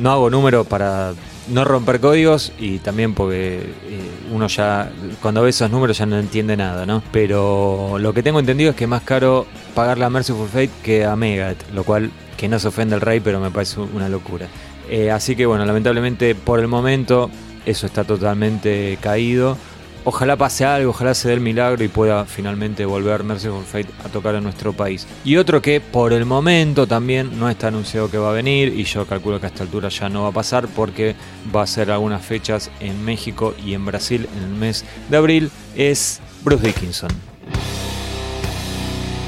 No 0.00 0.10
hago 0.10 0.30
número 0.30 0.64
para 0.64 1.12
no 1.48 1.64
romper 1.64 2.00
códigos 2.00 2.52
y 2.58 2.78
también 2.78 3.14
porque 3.14 3.58
eh, 3.58 4.10
uno 4.32 4.46
ya 4.46 4.90
cuando 5.20 5.42
ve 5.42 5.50
esos 5.50 5.70
números 5.70 5.98
ya 5.98 6.06
no 6.06 6.18
entiende 6.18 6.56
nada, 6.56 6.86
¿no? 6.86 7.02
Pero 7.12 7.98
lo 7.98 8.14
que 8.14 8.22
tengo 8.22 8.38
entendido 8.38 8.70
es 8.70 8.76
que 8.76 8.84
es 8.84 8.90
más 8.90 9.02
caro 9.02 9.46
pagarle 9.74 10.04
a 10.04 10.10
Merciful 10.10 10.48
Fate 10.48 10.70
que 10.82 11.04
a 11.04 11.16
Megadeth, 11.16 11.70
lo 11.72 11.84
cual 11.84 12.10
que 12.36 12.48
no 12.48 12.58
se 12.58 12.68
ofende 12.68 12.94
el 12.94 13.00
rey, 13.00 13.20
pero 13.20 13.40
me 13.40 13.50
parece 13.50 13.80
una 13.80 14.08
locura. 14.08 14.46
Eh, 14.88 15.10
así 15.10 15.36
que 15.36 15.46
bueno, 15.46 15.64
lamentablemente 15.64 16.34
por 16.34 16.60
el 16.60 16.68
momento 16.68 17.30
eso 17.66 17.86
está 17.86 18.04
totalmente 18.04 18.98
caído. 19.00 19.56
Ojalá 20.04 20.36
pase 20.36 20.64
algo, 20.64 20.90
ojalá 20.90 21.14
se 21.14 21.28
dé 21.28 21.34
el 21.34 21.40
milagro 21.40 21.84
y 21.84 21.88
pueda 21.88 22.24
finalmente 22.24 22.84
volver 22.84 23.22
Merciful 23.22 23.62
Fate 23.62 23.88
a 24.04 24.08
tocar 24.08 24.34
en 24.34 24.42
nuestro 24.42 24.72
país. 24.72 25.06
Y 25.24 25.36
otro 25.36 25.62
que 25.62 25.80
por 25.80 26.12
el 26.12 26.24
momento 26.24 26.88
también 26.88 27.38
no 27.38 27.48
está 27.48 27.68
anunciado 27.68 28.10
que 28.10 28.18
va 28.18 28.30
a 28.30 28.32
venir 28.32 28.76
y 28.76 28.82
yo 28.82 29.06
calculo 29.06 29.38
que 29.38 29.46
a 29.46 29.48
esta 29.50 29.62
altura 29.62 29.90
ya 29.90 30.08
no 30.08 30.24
va 30.24 30.30
a 30.30 30.32
pasar 30.32 30.66
porque 30.66 31.14
va 31.54 31.62
a 31.62 31.66
ser 31.68 31.92
algunas 31.92 32.24
fechas 32.24 32.68
en 32.80 33.04
México 33.04 33.54
y 33.64 33.74
en 33.74 33.86
Brasil 33.86 34.28
en 34.36 34.42
el 34.42 34.50
mes 34.50 34.84
de 35.08 35.16
abril 35.16 35.50
es 35.76 36.20
Bruce 36.42 36.66
Dickinson. 36.66 37.10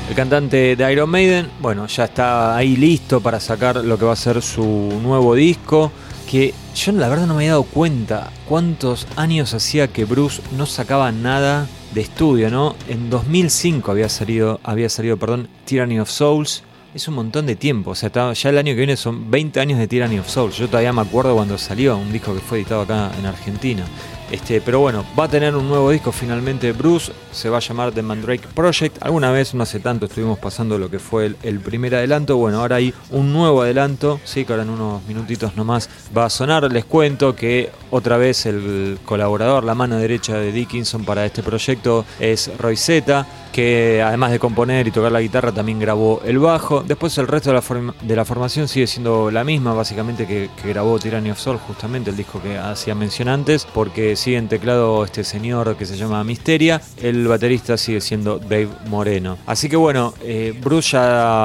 El 0.08 0.16
cantante 0.16 0.74
de 0.74 0.92
Iron 0.92 1.08
Maiden, 1.08 1.50
bueno, 1.60 1.86
ya 1.86 2.04
está 2.04 2.56
ahí 2.56 2.76
listo 2.76 3.20
para 3.20 3.38
sacar 3.38 3.76
lo 3.76 3.96
que 3.96 4.04
va 4.04 4.12
a 4.12 4.16
ser 4.16 4.42
su 4.42 4.98
nuevo 5.02 5.36
disco 5.36 5.92
que 6.28 6.52
yo 6.74 6.92
la 6.92 7.08
verdad 7.08 7.26
no 7.26 7.34
me 7.34 7.40
había 7.40 7.50
dado 7.50 7.62
cuenta 7.62 8.30
cuántos 8.48 9.06
años 9.16 9.54
hacía 9.54 9.88
que 9.88 10.04
Bruce 10.04 10.42
no 10.56 10.66
sacaba 10.66 11.12
nada 11.12 11.68
de 11.92 12.00
estudio, 12.00 12.50
¿no? 12.50 12.74
En 12.88 13.10
2005 13.10 13.90
había 13.90 14.08
salido, 14.08 14.60
había 14.64 14.88
salido, 14.88 15.16
perdón, 15.16 15.48
Tyranny 15.64 16.00
of 16.00 16.10
Souls. 16.10 16.64
Es 16.92 17.08
un 17.08 17.14
montón 17.14 17.46
de 17.46 17.56
tiempo, 17.56 17.90
o 17.90 17.94
sea, 17.94 18.32
ya 18.32 18.50
el 18.50 18.58
año 18.58 18.72
que 18.72 18.78
viene 18.78 18.96
son 18.96 19.30
20 19.30 19.60
años 19.60 19.78
de 19.78 19.88
Tyranny 19.88 20.18
of 20.18 20.28
Souls. 20.28 20.56
Yo 20.56 20.68
todavía 20.68 20.92
me 20.92 21.02
acuerdo 21.02 21.34
cuando 21.34 21.58
salió 21.58 21.96
un 21.96 22.12
disco 22.12 22.34
que 22.34 22.40
fue 22.40 22.58
editado 22.58 22.82
acá 22.82 23.10
en 23.18 23.26
Argentina. 23.26 23.84
Este, 24.30 24.60
pero 24.60 24.80
bueno, 24.80 25.04
va 25.18 25.24
a 25.24 25.28
tener 25.28 25.54
un 25.54 25.68
nuevo 25.68 25.90
disco 25.90 26.10
finalmente 26.10 26.72
Bruce, 26.72 27.12
se 27.30 27.48
va 27.50 27.58
a 27.58 27.60
llamar 27.60 27.92
The 27.92 28.02
Mandrake 28.02 28.48
Project. 28.54 29.02
Alguna 29.02 29.30
vez, 29.30 29.54
no 29.54 29.62
hace 29.62 29.80
tanto, 29.80 30.06
estuvimos 30.06 30.38
pasando 30.38 30.78
lo 30.78 30.90
que 30.90 30.98
fue 30.98 31.34
el, 31.42 31.60
primer 31.60 31.94
adelanto. 31.94 32.36
Bueno, 32.36 32.60
ahora 32.60 32.76
hay 32.76 32.94
un 33.10 33.32
nuevo 33.32 33.62
adelanto, 33.62 34.20
sí, 34.24 34.44
que 34.44 34.52
ahora 34.52 34.62
en 34.62 34.70
unos 34.70 35.02
minutitos 35.04 35.56
nomás 35.56 35.88
va 36.16 36.24
a 36.24 36.30
sonar. 36.30 36.70
Les 36.72 36.84
cuento 36.84 37.36
que 37.36 37.70
otra 37.94 38.16
vez 38.16 38.44
el 38.46 38.98
colaborador, 39.04 39.62
la 39.62 39.76
mano 39.76 39.96
derecha 39.96 40.36
de 40.36 40.50
Dickinson 40.50 41.04
para 41.04 41.24
este 41.24 41.44
proyecto 41.44 42.04
es 42.18 42.50
Roy 42.58 42.76
Zeta 42.76 43.24
que 43.54 44.02
además 44.02 44.32
de 44.32 44.40
componer 44.40 44.88
y 44.88 44.90
tocar 44.90 45.12
la 45.12 45.20
guitarra 45.20 45.52
también 45.52 45.78
grabó 45.78 46.20
el 46.24 46.40
bajo. 46.40 46.82
Después 46.82 47.16
el 47.18 47.28
resto 47.28 47.50
de 47.50 48.16
la, 48.16 48.24
formación 48.24 48.66
sigue 48.66 48.88
siendo 48.88 49.30
la 49.30 49.44
misma, 49.44 49.72
básicamente 49.74 50.26
que, 50.26 50.50
grabó 50.64 50.98
Tyranny 50.98 51.30
of 51.30 51.38
Soul, 51.38 51.58
justamente 51.58 52.10
el 52.10 52.16
disco 52.16 52.42
que 52.42 52.58
hacía 52.58 52.96
mención 52.96 53.28
antes, 53.28 53.64
porque 53.64 54.16
sigue 54.16 54.38
en 54.38 54.48
teclado 54.48 55.04
este 55.04 55.22
señor 55.22 55.76
que 55.76 55.86
se 55.86 55.96
llama 55.96 56.24
Misteria, 56.24 56.80
el 57.00 57.28
baterista 57.28 57.76
sigue 57.76 58.00
siendo 58.00 58.40
Dave 58.40 58.70
Moreno. 58.88 59.38
Así 59.46 59.68
que 59.68 59.76
bueno, 59.76 60.14
eh, 60.20 60.52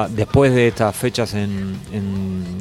después 0.10 0.56
de 0.56 0.68
estas 0.68 0.96
fechas 0.96 1.36
en 1.36 1.78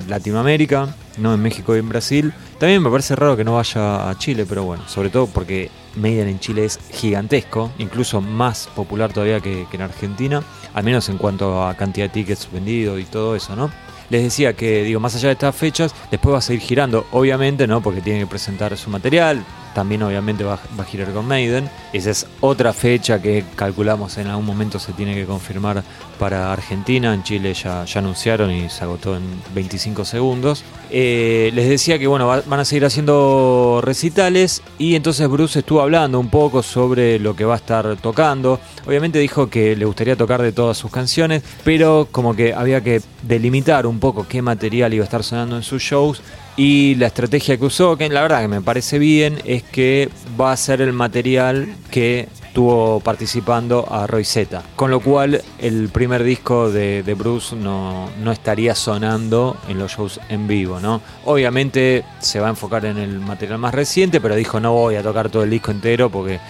Latinoamérica, 0.08 0.94
no 1.18 1.34
en 1.34 1.40
México 1.40 1.74
y 1.74 1.78
en 1.78 1.88
Brasil, 1.88 2.32
también 2.58 2.82
me 2.82 2.90
parece 2.90 3.16
raro 3.16 3.36
que 3.36 3.44
no 3.44 3.54
vaya 3.54 4.08
a 4.08 4.18
Chile, 4.18 4.46
pero 4.48 4.64
bueno, 4.64 4.82
sobre 4.88 5.10
todo 5.10 5.26
porque 5.26 5.70
Maiden 5.96 6.28
en 6.28 6.40
Chile 6.40 6.64
es 6.64 6.78
gigantesco, 6.90 7.70
incluso 7.78 8.20
más 8.20 8.68
popular 8.74 9.12
todavía 9.12 9.40
que, 9.40 9.66
en 9.70 9.82
Argentina, 9.82 10.42
al 10.74 10.84
menos 10.84 11.08
en 11.08 11.18
cuanto 11.18 11.66
a 11.66 11.74
cantidad 11.74 12.06
de 12.06 12.12
tickets 12.12 12.48
vendidos 12.52 13.00
y 13.00 13.04
todo 13.04 13.36
eso, 13.36 13.54
¿no? 13.56 13.70
Les 14.10 14.22
decía 14.22 14.54
que, 14.54 14.84
digo, 14.84 15.00
más 15.00 15.14
allá 15.16 15.28
de 15.28 15.34
estas 15.34 15.54
fechas, 15.54 15.94
después 16.10 16.34
va 16.34 16.38
a 16.38 16.42
seguir 16.42 16.62
girando, 16.62 17.06
obviamente, 17.12 17.66
¿no? 17.66 17.82
Porque 17.82 18.00
tiene 18.00 18.20
que 18.20 18.26
presentar 18.26 18.74
su 18.76 18.88
material, 18.88 19.44
también 19.78 20.02
obviamente 20.02 20.42
va, 20.42 20.54
a 20.54 20.84
girar 20.84 21.12
con 21.12 21.24
Maiden. 21.24 21.70
Esa 21.92 22.10
es 22.10 22.26
otra 22.40 22.72
fecha 22.72 23.22
que 23.22 23.44
calculamos 23.54 24.18
en 24.18 24.26
algún 24.26 24.44
momento 24.44 24.80
se 24.80 24.92
tiene 24.92 25.14
que 25.14 25.24
confirmar 25.24 25.84
para 26.18 26.52
Argentina. 26.52 27.14
En 27.14 27.22
Chile 27.22 27.54
ya, 27.54 27.84
anunciaron 27.94 28.50
y 28.50 28.68
se 28.70 28.82
agotó 28.82 29.16
en 29.16 29.22
25 29.54 30.04
segundos. 30.04 30.64
Eh, 30.90 31.52
les 31.54 31.68
decía 31.68 31.96
que 31.96 32.08
bueno, 32.08 32.26
van 32.26 32.58
a 32.58 32.64
seguir 32.64 32.86
haciendo 32.86 33.78
recitales 33.80 34.62
y 34.78 34.96
entonces 34.96 35.28
Bruce 35.28 35.60
estuvo 35.60 35.80
hablando 35.80 36.18
un 36.18 36.28
poco 36.28 36.64
sobre 36.64 37.20
lo 37.20 37.36
que 37.36 37.44
va 37.44 37.54
a 37.54 37.58
estar 37.58 37.94
tocando. 37.98 38.58
Obviamente 38.84 39.20
dijo 39.20 39.48
que 39.48 39.76
le 39.76 39.84
gustaría 39.84 40.16
tocar 40.16 40.42
de 40.42 40.50
todas 40.50 40.76
sus 40.76 40.90
canciones, 40.90 41.44
pero 41.62 42.08
como 42.10 42.34
que 42.34 42.52
había 42.52 42.80
que 42.82 43.00
delimitar 43.22 43.86
un 43.86 44.00
poco 44.00 44.26
qué 44.26 44.42
material 44.42 44.92
iba 44.92 45.04
a 45.04 45.06
estar 45.06 45.22
sonando 45.22 45.54
en 45.54 45.62
sus 45.62 45.80
shows 45.82 46.20
y 46.58 46.96
la 46.96 47.06
estrategia 47.06 47.56
que 47.56 47.64
usó, 47.64 47.96
que 47.96 48.08
la 48.08 48.20
verdad 48.20 48.42
que 48.42 48.48
me 48.48 48.60
parece 48.60 48.98
bien, 48.98 49.38
es 49.44 49.62
que 49.62 50.10
va 50.38 50.50
a 50.50 50.56
ser 50.56 50.80
el 50.80 50.92
material 50.92 51.72
que 51.88 52.28
estuvo 52.48 52.98
participando 52.98 53.86
a 53.88 54.08
Roy 54.08 54.24
Z. 54.24 54.64
Con 54.74 54.90
lo 54.90 54.98
cual 54.98 55.40
el 55.60 55.88
primer 55.88 56.24
disco 56.24 56.68
de, 56.68 57.14
Bruce 57.16 57.54
no, 57.54 58.10
no, 58.20 58.32
estaría 58.32 58.74
sonando 58.74 59.56
en 59.68 59.78
los 59.78 59.92
shows 59.92 60.18
en 60.28 60.48
vivo, 60.48 60.80
¿no? 60.80 61.00
Obviamente 61.26 62.04
se 62.18 62.40
va 62.40 62.48
a 62.48 62.50
enfocar 62.50 62.84
en 62.86 62.98
el 62.98 63.20
material 63.20 63.60
más 63.60 63.72
reciente, 63.72 64.20
pero 64.20 64.34
dijo 64.34 64.58
no 64.58 64.72
voy 64.72 64.96
a 64.96 65.02
tocar 65.04 65.30
todo 65.30 65.44
el 65.44 65.50
disco 65.50 65.70
entero 65.70 66.10
porque 66.10 66.40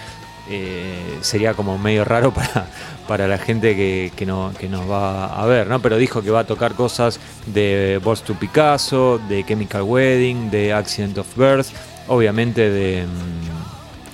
eh, 0.49 1.17
sería 1.21 1.53
como 1.53 1.77
medio 1.77 2.05
raro 2.05 2.33
para, 2.33 2.67
para 3.07 3.27
la 3.27 3.37
gente 3.37 3.75
que, 3.75 4.11
que, 4.15 4.25
no, 4.25 4.51
que 4.57 4.67
nos 4.67 4.89
va 4.89 5.25
a 5.25 5.45
ver, 5.45 5.67
¿no? 5.67 5.81
Pero 5.81 5.97
dijo 5.97 6.21
que 6.21 6.31
va 6.31 6.41
a 6.41 6.47
tocar 6.47 6.73
cosas 6.73 7.19
de 7.45 8.01
Balls 8.03 8.23
to 8.23 8.33
Picasso, 8.33 9.19
de 9.29 9.45
Chemical 9.45 9.83
Wedding, 9.83 10.49
de 10.49 10.73
Accident 10.73 11.17
of 11.17 11.37
Birth, 11.37 11.67
obviamente 12.07 12.69
de... 12.69 13.05
Mm, 13.05 13.58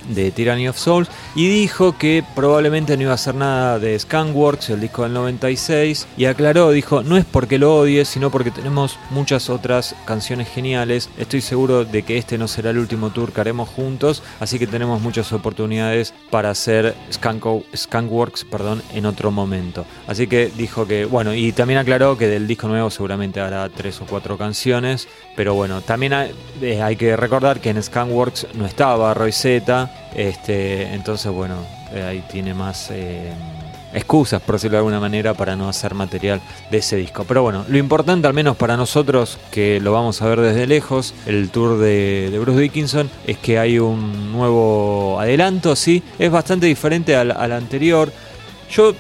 de 0.10 0.32
Tyranny 0.32 0.68
of 0.68 0.78
Souls 0.78 1.10
y 1.36 1.48
dijo 1.48 1.98
que 1.98 2.24
probablemente 2.36 2.96
no 2.96 3.04
iba 3.04 3.12
a 3.12 3.16
hacer 3.16 3.36
nada 3.36 3.80
de 3.80 3.98
Skunkworks, 3.98 4.70
el 4.70 4.82
disco 4.82 5.04
del 5.04 5.14
96, 5.14 6.08
y 6.18 6.26
aclaró, 6.26 6.72
dijo, 6.72 7.04
no 7.04 7.18
es 7.18 7.26
porque 7.26 7.58
lo 7.58 7.76
odie, 7.76 8.06
sino 8.06 8.30
porque 8.30 8.52
tenemos 8.52 8.98
muchas 9.10 9.50
otras 9.50 9.96
canciones 10.06 10.50
geniales, 10.50 11.10
estoy 11.18 11.42
seguro 11.42 11.86
de 11.86 12.04
que 12.04 12.18
este 12.18 12.38
no 12.38 12.48
será 12.48 12.70
el 12.70 12.78
último 12.78 13.10
tour 13.10 13.32
que 13.32 13.42
haremos 13.42 13.70
juntos, 13.70 14.24
así 14.40 14.60
que 14.60 14.68
tenemos 14.68 15.02
muchas 15.02 15.32
oportunidades 15.34 16.14
para 16.30 16.50
hacer 16.50 16.96
Skunkworks 17.12 18.46
perdón, 18.46 18.82
en 18.94 19.06
otro 19.06 19.32
momento. 19.32 19.86
Así 20.08 20.28
que 20.28 20.52
dijo 20.56 20.88
que, 20.88 21.06
bueno, 21.06 21.34
y 21.34 21.52
también 21.52 21.80
aclaró 21.80 22.18
que 22.18 22.28
del 22.28 22.48
disco 22.48 22.68
nuevo 22.68 22.90
seguramente 22.90 23.40
hará 23.40 23.68
tres 23.70 24.02
o 24.02 24.06
cuatro 24.06 24.38
canciones, 24.38 25.08
pero 25.36 25.54
bueno, 25.54 25.82
también 25.82 26.14
hay, 26.14 26.34
eh, 26.62 26.96
que 26.98 27.16
recordar 27.18 27.60
que 27.60 27.70
en 27.70 27.82
Skunkworks 27.82 28.48
no 28.54 28.66
estaba 28.66 29.14
Roy 29.14 29.32
Z, 29.32 29.92
este, 30.16 30.94
entonces, 30.94 31.32
bueno, 31.32 31.56
eh, 31.94 32.02
ahí 32.02 32.24
tiene 32.30 32.54
más 32.54 32.90
eh, 32.92 33.34
excusas, 33.94 34.42
por 34.42 34.56
decirlo 34.56 34.76
de 34.76 34.80
alguna 34.80 35.00
manera, 35.00 35.34
para 35.34 35.56
no 35.56 35.68
hacer 35.68 35.94
material 35.94 36.42
de 36.72 36.78
ese 36.78 36.96
disco. 36.96 37.26
Pero 37.28 37.44
bueno, 37.44 37.66
lo 37.68 37.78
importante, 37.78 38.28
al 38.28 38.34
menos 38.34 38.56
para 38.56 38.78
nosotros, 38.78 39.38
que 39.52 39.80
lo 39.82 39.92
vamos 39.92 40.22
a 40.22 40.28
ver 40.28 40.40
desde 40.40 40.68
lejos, 40.68 41.14
el 41.26 41.50
tour 41.50 41.80
de, 41.80 42.36
Bruce 42.40 42.60
Dickinson, 42.60 43.10
es 43.28 43.38
que 43.38 43.60
hay 43.60 43.78
un 43.78 44.32
nuevo 44.32 45.20
adelanto, 45.20 45.76
sí, 45.76 46.02
es 46.18 46.32
bastante 46.32 46.66
diferente 46.68 47.16
al, 47.16 47.52
anterior. 47.52 48.12
Yo 48.72 48.94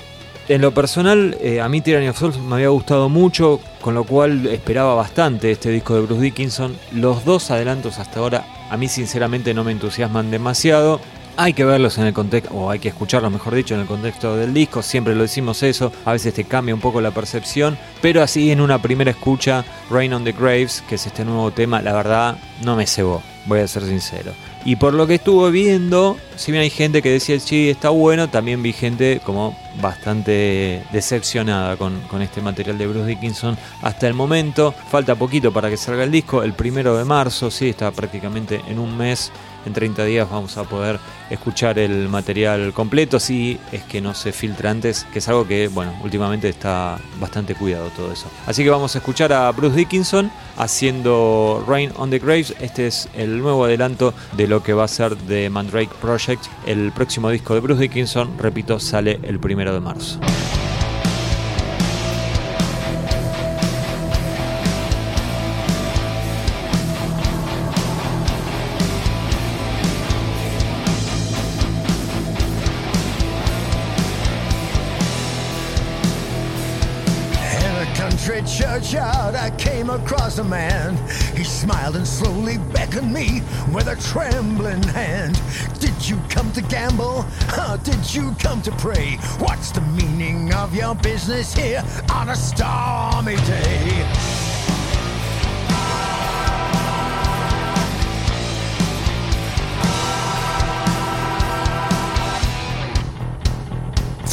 en 0.48 0.62
lo 0.62 0.74
personal, 0.74 1.38
eh, 1.42 1.62
a 1.62 1.70
mí 1.70 1.82
Tyranny 1.82 2.10
of 2.10 2.20
Souls 2.20 2.38
me 2.38 2.56
había 2.56 2.70
gustado 2.70 3.08
mucho, 3.08 3.60
con 3.82 3.96
lo 3.96 4.04
cual 4.04 4.46
esperaba 4.48 4.96
bastante 4.96 5.52
este 5.52 5.70
disco 5.70 5.96
de 5.96 6.02
Bruce 6.02 6.22
Dickinson. 6.22 6.75
Los 6.92 7.25
dos 7.25 7.52
adelantos 7.52 8.00
hasta 8.00 8.20
ahora 8.20 8.46
a 8.70 8.78
mí 8.78 8.88
sinceramente 8.88 9.54
no 9.54 9.64
me 9.64 9.72
entusiasman 9.72 10.32
demasiado. 10.32 11.00
Hay 11.38 11.54
que 11.54 11.66
verlos 11.66 11.98
en 11.98 12.06
el 12.06 12.14
contexto, 12.14 12.54
o 12.54 12.70
hay 12.72 12.80
que 12.80 12.88
escucharlos, 12.88 13.30
mejor 13.32 13.56
dicho, 13.56 13.74
en 13.76 13.82
el 13.82 13.88
contexto 13.88 14.38
del 14.38 14.54
disco. 14.54 14.82
Siempre 14.82 15.16
lo 15.16 15.24
decimos 15.24 15.64
eso. 15.64 15.92
A 16.06 16.14
veces 16.14 16.34
te 16.34 16.46
cambia 16.46 16.74
un 16.74 16.80
poco 16.80 17.02
la 17.02 17.12
percepción. 17.12 17.78
Pero 18.02 18.24
así 18.24 18.52
en 18.52 18.62
una 18.62 18.82
primera 18.82 19.12
escucha, 19.12 19.66
Rain 19.90 20.14
on 20.14 20.24
the 20.24 20.32
Graves, 20.32 20.82
que 20.88 20.96
es 20.96 21.06
este 21.06 21.26
nuevo 21.26 21.52
tema, 21.52 21.82
la 21.82 21.94
verdad 21.94 22.38
no 22.64 22.78
me 22.78 22.88
cebó. 22.88 23.22
Voy 23.48 23.60
a 23.60 23.68
ser 23.68 23.84
sincero. 23.84 24.32
Y 24.64 24.78
por 24.78 24.94
lo 24.94 25.08
que 25.08 25.16
estuve 25.16 25.52
viendo, 25.52 26.18
si 26.38 26.52
bien 26.52 26.64
hay 26.64 26.70
gente 26.70 27.02
que 27.02 27.12
decía 27.12 27.40
sí, 27.40 27.70
está 27.70 27.90
bueno, 27.90 28.30
también 28.30 28.64
vi 28.64 28.72
gente 28.72 29.22
como 29.24 29.56
bastante 29.82 30.84
decepcionada 30.91 31.77
con, 31.77 32.01
este 32.22 32.41
material 32.41 32.77
de 32.77 32.88
Bruce 32.88 33.08
Dickinson 33.08 33.58
hasta 33.82 34.08
el 34.08 34.13
momento. 34.13 34.74
Falta 34.89 35.15
poquito 35.15 35.51
para 35.51 35.70
que 35.70 35.77
salga 35.77 36.03
el 36.03 36.12
disco, 36.12 36.44
el 36.44 36.53
primero 36.53 36.98
de 36.98 37.05
marzo, 37.05 37.51
sí, 37.51 37.70
está 37.70 37.91
prácticamente 37.91 38.62
en 38.67 38.79
un 38.79 38.98
mes 38.98 39.32
en 39.66 39.74
30 39.74 40.04
días 40.06 40.30
vamos 40.30 40.58
a 40.58 40.64
poder 40.64 41.00
escuchar 41.30 41.80
el 41.80 42.08
material 42.10 42.74
completo, 42.74 43.20
si 43.20 43.60
es 43.72 43.84
que 43.84 44.02
no 44.02 44.14
se 44.14 44.32
filtra 44.32 44.72
antes, 44.72 45.06
que 45.12 45.20
es 45.20 45.28
algo 45.28 45.48
que, 45.48 45.68
bueno, 45.68 45.94
últimamente 46.04 46.50
está 46.50 46.98
bastante 47.20 47.56
cuidado 47.56 47.90
todo 47.96 48.12
eso. 48.12 48.28
Así 48.46 48.64
que 48.64 48.70
vamos 48.70 48.96
a 48.96 49.00
escuchar 49.00 49.34
a 49.34 49.52
Bruce 49.52 49.76
Dickinson 49.76 50.32
haciendo 50.58 51.64
Rain 51.68 51.92
on 51.98 52.10
the 52.10 52.20
Graves. 52.20 52.56
Este 52.60 52.88
es 52.88 53.10
el 53.16 53.40
nuevo 53.40 53.66
adelanto 53.66 54.14
de 54.34 54.48
lo 54.48 54.64
que 54.64 54.74
va 54.74 54.86
a 54.86 54.88
ser 54.88 55.16
The 55.16 55.50
Mandrake 55.50 55.94
Project. 56.02 56.46
El 56.66 56.92
próximo 56.92 57.30
disco 57.30 57.54
de 57.54 57.60
Bruce 57.60 57.82
Dickinson, 57.82 58.38
repito, 58.38 58.80
sale 58.80 59.20
el 59.24 59.40
primero 59.40 59.74
de 59.74 59.80
marzo. 59.80 60.20
I 79.46 79.52
came 79.58 79.92
across 79.92 80.40
a 80.40 80.44
man. 80.44 80.98
He 81.38 81.44
smiled 81.44 81.98
and 81.98 82.08
slowly 82.08 82.58
beckoned 82.74 83.14
me 83.14 83.44
with 83.72 83.86
a 83.86 83.96
trembling 83.96 84.82
hand. 84.82 85.40
Did 85.80 86.10
you 86.10 86.20
come 86.30 86.52
to 86.54 86.64
gamble? 86.64 87.22
Huh, 87.50 87.78
did 87.78 88.12
you 88.12 88.34
come 88.40 88.64
to 88.64 88.72
pray? 88.72 89.18
What's 89.38 89.70
the 89.70 89.82
meaning 89.82 90.52
of 90.52 90.74
your 90.74 90.96
business 90.96 91.54
here 91.54 91.84
on 92.12 92.30
a 92.30 92.36
stormy 92.36 93.36
day? 93.36 94.35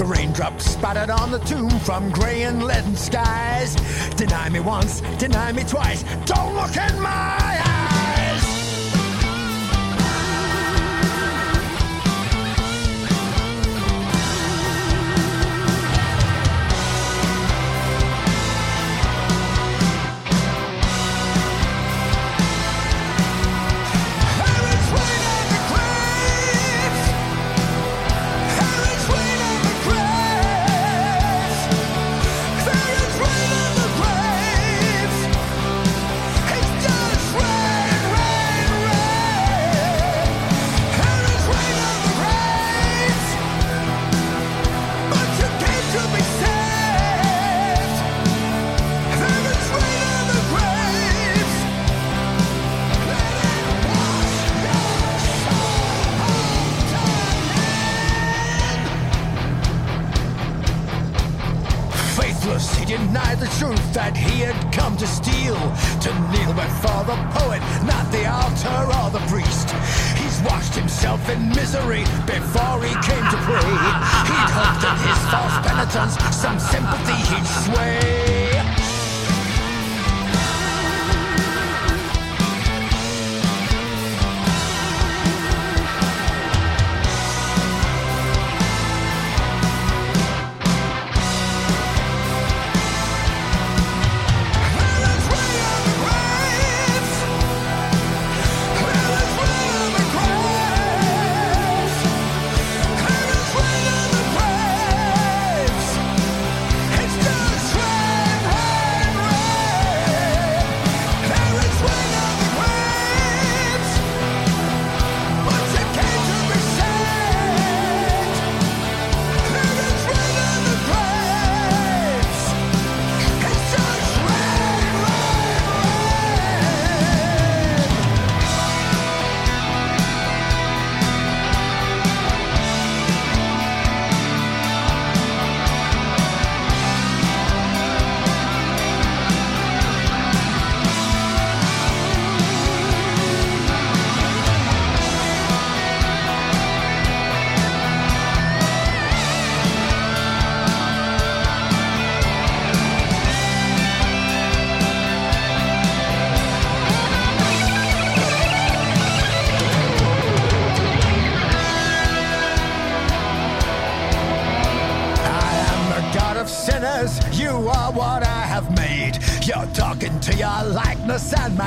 The 0.03 0.09
raindrops 0.09 0.69
spattered 0.69 1.11
on 1.11 1.31
the 1.31 1.39
tomb 1.39 1.71
from 1.79 2.11
grey 2.11 2.43
and 2.43 2.65
leaden 2.65 2.97
skies. 2.97 3.77
Deny 4.17 4.49
me 4.49 4.59
once, 4.59 5.01
deny 5.17 5.53
me 5.53 5.63
twice. 5.63 6.03
Don't 6.25 6.57
look 6.57 6.77
in 6.77 7.01
my 7.01 7.09
eyes. 7.09 7.72
To 65.03 65.09
steal, 65.09 65.59
to 65.99 66.11
kneel 66.31 66.55
before 66.55 67.03
the 67.03 67.19
poet, 67.35 67.61
not 67.85 68.07
the 68.13 68.25
altar 68.25 68.87
or 69.03 69.11
the 69.11 69.19
priest. 69.27 69.69
He's 70.15 70.41
washed 70.43 70.77
himself 70.77 71.29
in 71.29 71.49
misery 71.49 72.05
before 72.25 72.79
he 72.85 72.95
came 73.03 73.27
to 73.35 73.39
pray. 73.43 73.73
He'd 74.31 74.51
hoped 74.55 74.81
that 74.85 74.99
his 75.03 75.19
false 75.33 75.59
penitence, 75.67 76.15
some 76.37 76.59
sympathy 76.61 77.19
he'd 77.35 77.47
sway. 77.65 78.82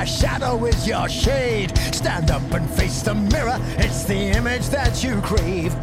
Shadow 0.05 0.65
is 0.65 0.87
your 0.87 1.09
shade. 1.09 1.77
Stand 1.93 2.31
up 2.31 2.51
and 2.51 2.69
face 2.69 3.01
the 3.01 3.15
mirror, 3.15 3.57
it's 3.77 4.03
the 4.03 4.15
image 4.15 4.69
that 4.69 5.03
you 5.03 5.19
crave. 5.21 5.75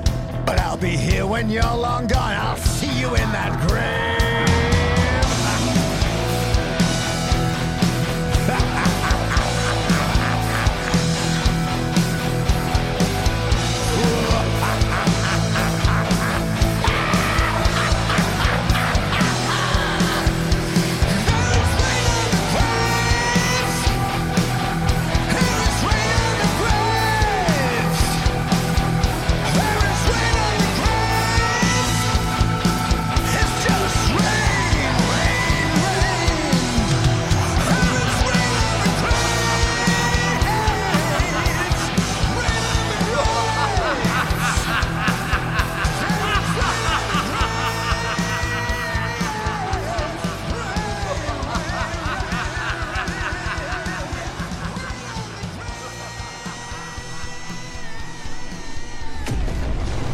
But 0.46 0.58
I'll 0.60 0.76
be 0.76 0.96
here 0.96 1.26
when 1.26 1.50
you're 1.50 1.62
long 1.62 2.06
gone, 2.06 2.34
I'll 2.34 2.56
see 2.56 3.00
you 3.00 3.08
in 3.08 3.32
that 3.32 3.68
grave. 3.68 4.11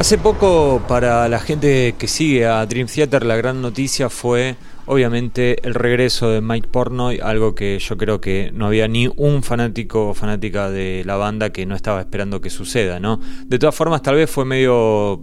Hace 0.08 0.16
poco, 0.16 0.80
para 0.88 1.28
la 1.28 1.38
gente 1.38 1.94
que 1.98 2.08
sigue 2.08 2.46
a 2.46 2.64
Dream 2.64 2.86
Theater, 2.86 3.26
la 3.26 3.36
gran 3.36 3.60
noticia 3.60 4.08
fue 4.08 4.56
obviamente 4.86 5.58
el 5.68 5.74
regreso 5.74 6.30
de 6.30 6.40
Mike 6.40 6.68
Pornoy, 6.70 7.20
algo 7.22 7.54
que 7.54 7.78
yo 7.78 7.98
creo 7.98 8.18
que 8.18 8.50
no 8.54 8.68
había 8.68 8.88
ni 8.88 9.06
un 9.16 9.42
fanático 9.42 10.08
o 10.08 10.14
fanática 10.14 10.70
de 10.70 11.02
la 11.04 11.16
banda 11.16 11.50
que 11.50 11.66
no 11.66 11.74
estaba 11.74 12.00
esperando 12.00 12.40
que 12.40 12.48
suceda, 12.48 12.98
¿no? 12.98 13.20
De 13.44 13.58
todas 13.58 13.74
formas, 13.74 14.00
tal 14.00 14.14
vez 14.14 14.30
fue 14.30 14.46
medio 14.46 15.22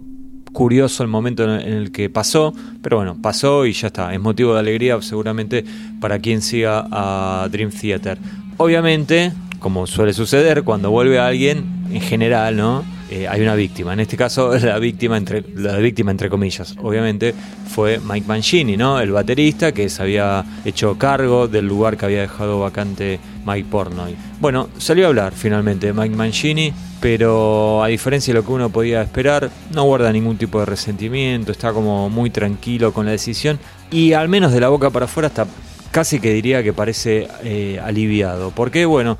curioso 0.52 1.02
el 1.02 1.08
momento 1.08 1.42
en 1.42 1.72
el 1.72 1.90
que 1.90 2.08
pasó, 2.08 2.54
pero 2.80 2.98
bueno, 2.98 3.20
pasó 3.20 3.66
y 3.66 3.72
ya 3.72 3.88
está. 3.88 4.14
Es 4.14 4.20
motivo 4.20 4.54
de 4.54 4.60
alegría 4.60 5.02
seguramente 5.02 5.64
para 6.00 6.20
quien 6.20 6.40
siga 6.42 6.86
a 6.92 7.48
Dream 7.50 7.72
Theater. 7.72 8.18
Obviamente, 8.56 9.32
como 9.58 9.88
suele 9.88 10.12
suceder, 10.12 10.62
cuando 10.62 10.92
vuelve 10.92 11.18
alguien, 11.18 11.75
en 11.90 12.00
general, 12.00 12.56
¿no? 12.56 12.84
Eh, 13.08 13.28
hay 13.28 13.40
una 13.40 13.54
víctima. 13.54 13.92
En 13.92 14.00
este 14.00 14.16
caso, 14.16 14.56
la 14.58 14.78
víctima, 14.78 15.16
entre, 15.16 15.44
la 15.54 15.76
víctima, 15.76 16.10
entre 16.10 16.28
comillas, 16.28 16.74
obviamente, 16.82 17.34
fue 17.68 18.00
Mike 18.00 18.26
Mancini, 18.26 18.76
¿no? 18.76 19.00
El 19.00 19.12
baterista 19.12 19.72
que 19.72 19.88
se 19.88 20.02
había 20.02 20.44
hecho 20.64 20.98
cargo 20.98 21.46
del 21.46 21.66
lugar 21.66 21.96
que 21.96 22.06
había 22.06 22.22
dejado 22.22 22.60
vacante 22.60 23.20
Mike 23.44 23.68
Pornoy. 23.70 24.16
Bueno, 24.40 24.68
salió 24.78 25.06
a 25.06 25.08
hablar 25.08 25.32
finalmente 25.34 25.92
Mike 25.92 26.16
Mancini, 26.16 26.72
pero 27.00 27.84
a 27.84 27.86
diferencia 27.86 28.34
de 28.34 28.40
lo 28.40 28.46
que 28.46 28.52
uno 28.52 28.70
podía 28.70 29.02
esperar, 29.02 29.50
no 29.72 29.84
guarda 29.84 30.12
ningún 30.12 30.36
tipo 30.36 30.58
de 30.58 30.66
resentimiento, 30.66 31.52
está 31.52 31.72
como 31.72 32.10
muy 32.10 32.30
tranquilo 32.30 32.92
con 32.92 33.06
la 33.06 33.12
decisión 33.12 33.58
y 33.90 34.14
al 34.14 34.28
menos 34.28 34.52
de 34.52 34.60
la 34.60 34.68
boca 34.68 34.90
para 34.90 35.04
afuera 35.04 35.28
está 35.28 35.46
casi 35.92 36.20
que 36.20 36.32
diría 36.32 36.62
que 36.62 36.72
parece 36.72 37.28
eh, 37.44 37.80
aliviado. 37.82 38.50
¿Por 38.50 38.70
qué? 38.70 38.84
Bueno, 38.84 39.16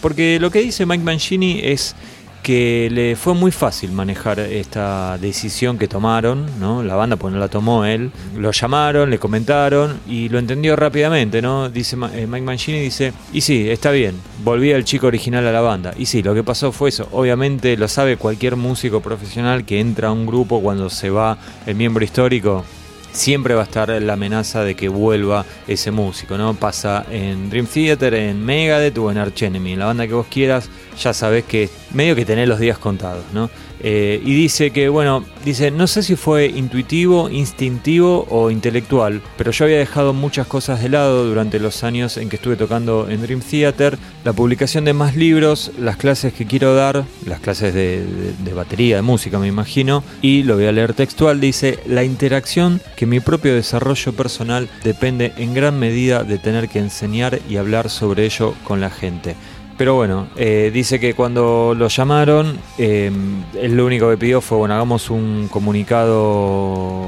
porque 0.00 0.38
lo 0.40 0.50
que 0.50 0.60
dice 0.60 0.86
Mike 0.86 1.04
Mancini 1.04 1.60
es 1.62 1.94
que 2.42 2.88
le 2.90 3.16
fue 3.16 3.34
muy 3.34 3.50
fácil 3.50 3.92
manejar 3.92 4.40
esta 4.40 5.18
decisión 5.18 5.78
que 5.78 5.88
tomaron, 5.88 6.46
¿no? 6.58 6.82
La 6.82 6.94
banda 6.94 7.16
pues 7.16 7.34
no 7.34 7.38
la 7.38 7.48
tomó 7.48 7.84
él, 7.84 8.10
lo 8.36 8.50
llamaron, 8.50 9.10
le 9.10 9.18
comentaron 9.18 10.00
y 10.08 10.28
lo 10.28 10.38
entendió 10.38 10.74
rápidamente, 10.76 11.42
¿no? 11.42 11.68
Dice 11.68 11.96
eh, 12.14 12.26
Mike 12.26 12.44
Mancini 12.44 12.80
dice, 12.80 13.12
"Y 13.32 13.42
sí, 13.42 13.68
está 13.68 13.90
bien, 13.90 14.14
volví 14.42 14.70
el 14.70 14.84
chico 14.84 15.06
original 15.06 15.46
a 15.46 15.52
la 15.52 15.60
banda." 15.60 15.94
Y 15.98 16.06
sí, 16.06 16.22
lo 16.22 16.34
que 16.34 16.42
pasó 16.42 16.72
fue 16.72 16.88
eso. 16.88 17.08
Obviamente 17.12 17.76
lo 17.76 17.88
sabe 17.88 18.16
cualquier 18.16 18.56
músico 18.56 19.00
profesional 19.00 19.64
que 19.64 19.80
entra 19.80 20.08
a 20.08 20.12
un 20.12 20.26
grupo 20.26 20.60
cuando 20.62 20.88
se 20.88 21.10
va 21.10 21.36
el 21.66 21.74
miembro 21.74 22.04
histórico, 22.04 22.64
siempre 23.12 23.54
va 23.54 23.62
a 23.62 23.64
estar 23.64 23.90
la 23.90 24.12
amenaza 24.12 24.64
de 24.64 24.74
que 24.74 24.88
vuelva 24.88 25.44
ese 25.66 25.90
músico, 25.90 26.38
¿no? 26.38 26.54
Pasa 26.54 27.04
en 27.10 27.50
Dream 27.50 27.66
Theater, 27.66 28.14
en 28.14 28.44
Megadeth 28.44 28.98
o 28.98 29.10
en 29.10 29.18
Arch 29.18 29.42
Enemy, 29.42 29.72
en 29.72 29.78
la 29.78 29.86
banda 29.86 30.06
que 30.06 30.14
vos 30.14 30.26
quieras, 30.30 30.68
ya 30.98 31.12
sabes 31.12 31.44
que 31.44 31.68
medio 31.92 32.14
que 32.14 32.24
tenés 32.24 32.48
los 32.48 32.58
días 32.58 32.78
contados, 32.78 33.24
¿no? 33.32 33.50
Eh, 33.82 34.20
y 34.24 34.34
dice 34.34 34.70
que, 34.70 34.88
bueno, 34.88 35.24
dice, 35.44 35.70
no 35.70 35.86
sé 35.86 36.02
si 36.02 36.16
fue 36.16 36.46
intuitivo, 36.46 37.30
instintivo 37.30 38.26
o 38.28 38.50
intelectual, 38.50 39.22
pero 39.38 39.52
yo 39.52 39.64
había 39.64 39.78
dejado 39.78 40.12
muchas 40.12 40.46
cosas 40.46 40.82
de 40.82 40.90
lado 40.90 41.24
durante 41.24 41.58
los 41.58 41.82
años 41.82 42.16
en 42.16 42.28
que 42.28 42.36
estuve 42.36 42.56
tocando 42.56 43.08
en 43.08 43.22
Dream 43.22 43.40
Theater, 43.40 43.98
la 44.24 44.32
publicación 44.32 44.84
de 44.84 44.92
más 44.92 45.16
libros, 45.16 45.72
las 45.78 45.96
clases 45.96 46.34
que 46.34 46.46
quiero 46.46 46.74
dar, 46.74 47.04
las 47.26 47.40
clases 47.40 47.72
de, 47.72 48.04
de 48.44 48.52
batería, 48.52 48.96
de 48.96 49.02
música 49.02 49.38
me 49.38 49.48
imagino, 49.48 50.04
y 50.20 50.42
lo 50.42 50.56
voy 50.56 50.66
a 50.66 50.72
leer 50.72 50.92
textual, 50.92 51.40
dice, 51.40 51.78
la 51.86 52.04
interacción 52.04 52.80
que 52.96 53.06
mi 53.06 53.20
propio 53.20 53.54
desarrollo 53.54 54.12
personal 54.12 54.68
depende 54.84 55.32
en 55.38 55.54
gran 55.54 55.78
medida 55.78 56.22
de 56.22 56.38
tener 56.38 56.68
que 56.68 56.80
enseñar 56.80 57.40
y 57.48 57.56
hablar 57.56 57.88
sobre 57.88 58.26
ello 58.26 58.54
con 58.64 58.80
la 58.80 58.90
gente. 58.90 59.36
Pero 59.80 59.94
bueno, 59.94 60.28
eh, 60.36 60.70
dice 60.74 61.00
que 61.00 61.14
cuando 61.14 61.74
lo 61.74 61.88
llamaron, 61.88 62.58
eh, 62.76 63.10
él 63.58 63.74
lo 63.74 63.86
único 63.86 64.10
que 64.10 64.18
pidió 64.18 64.42
fue, 64.42 64.58
bueno, 64.58 64.74
hagamos 64.74 65.08
un 65.08 65.48
comunicado 65.50 67.06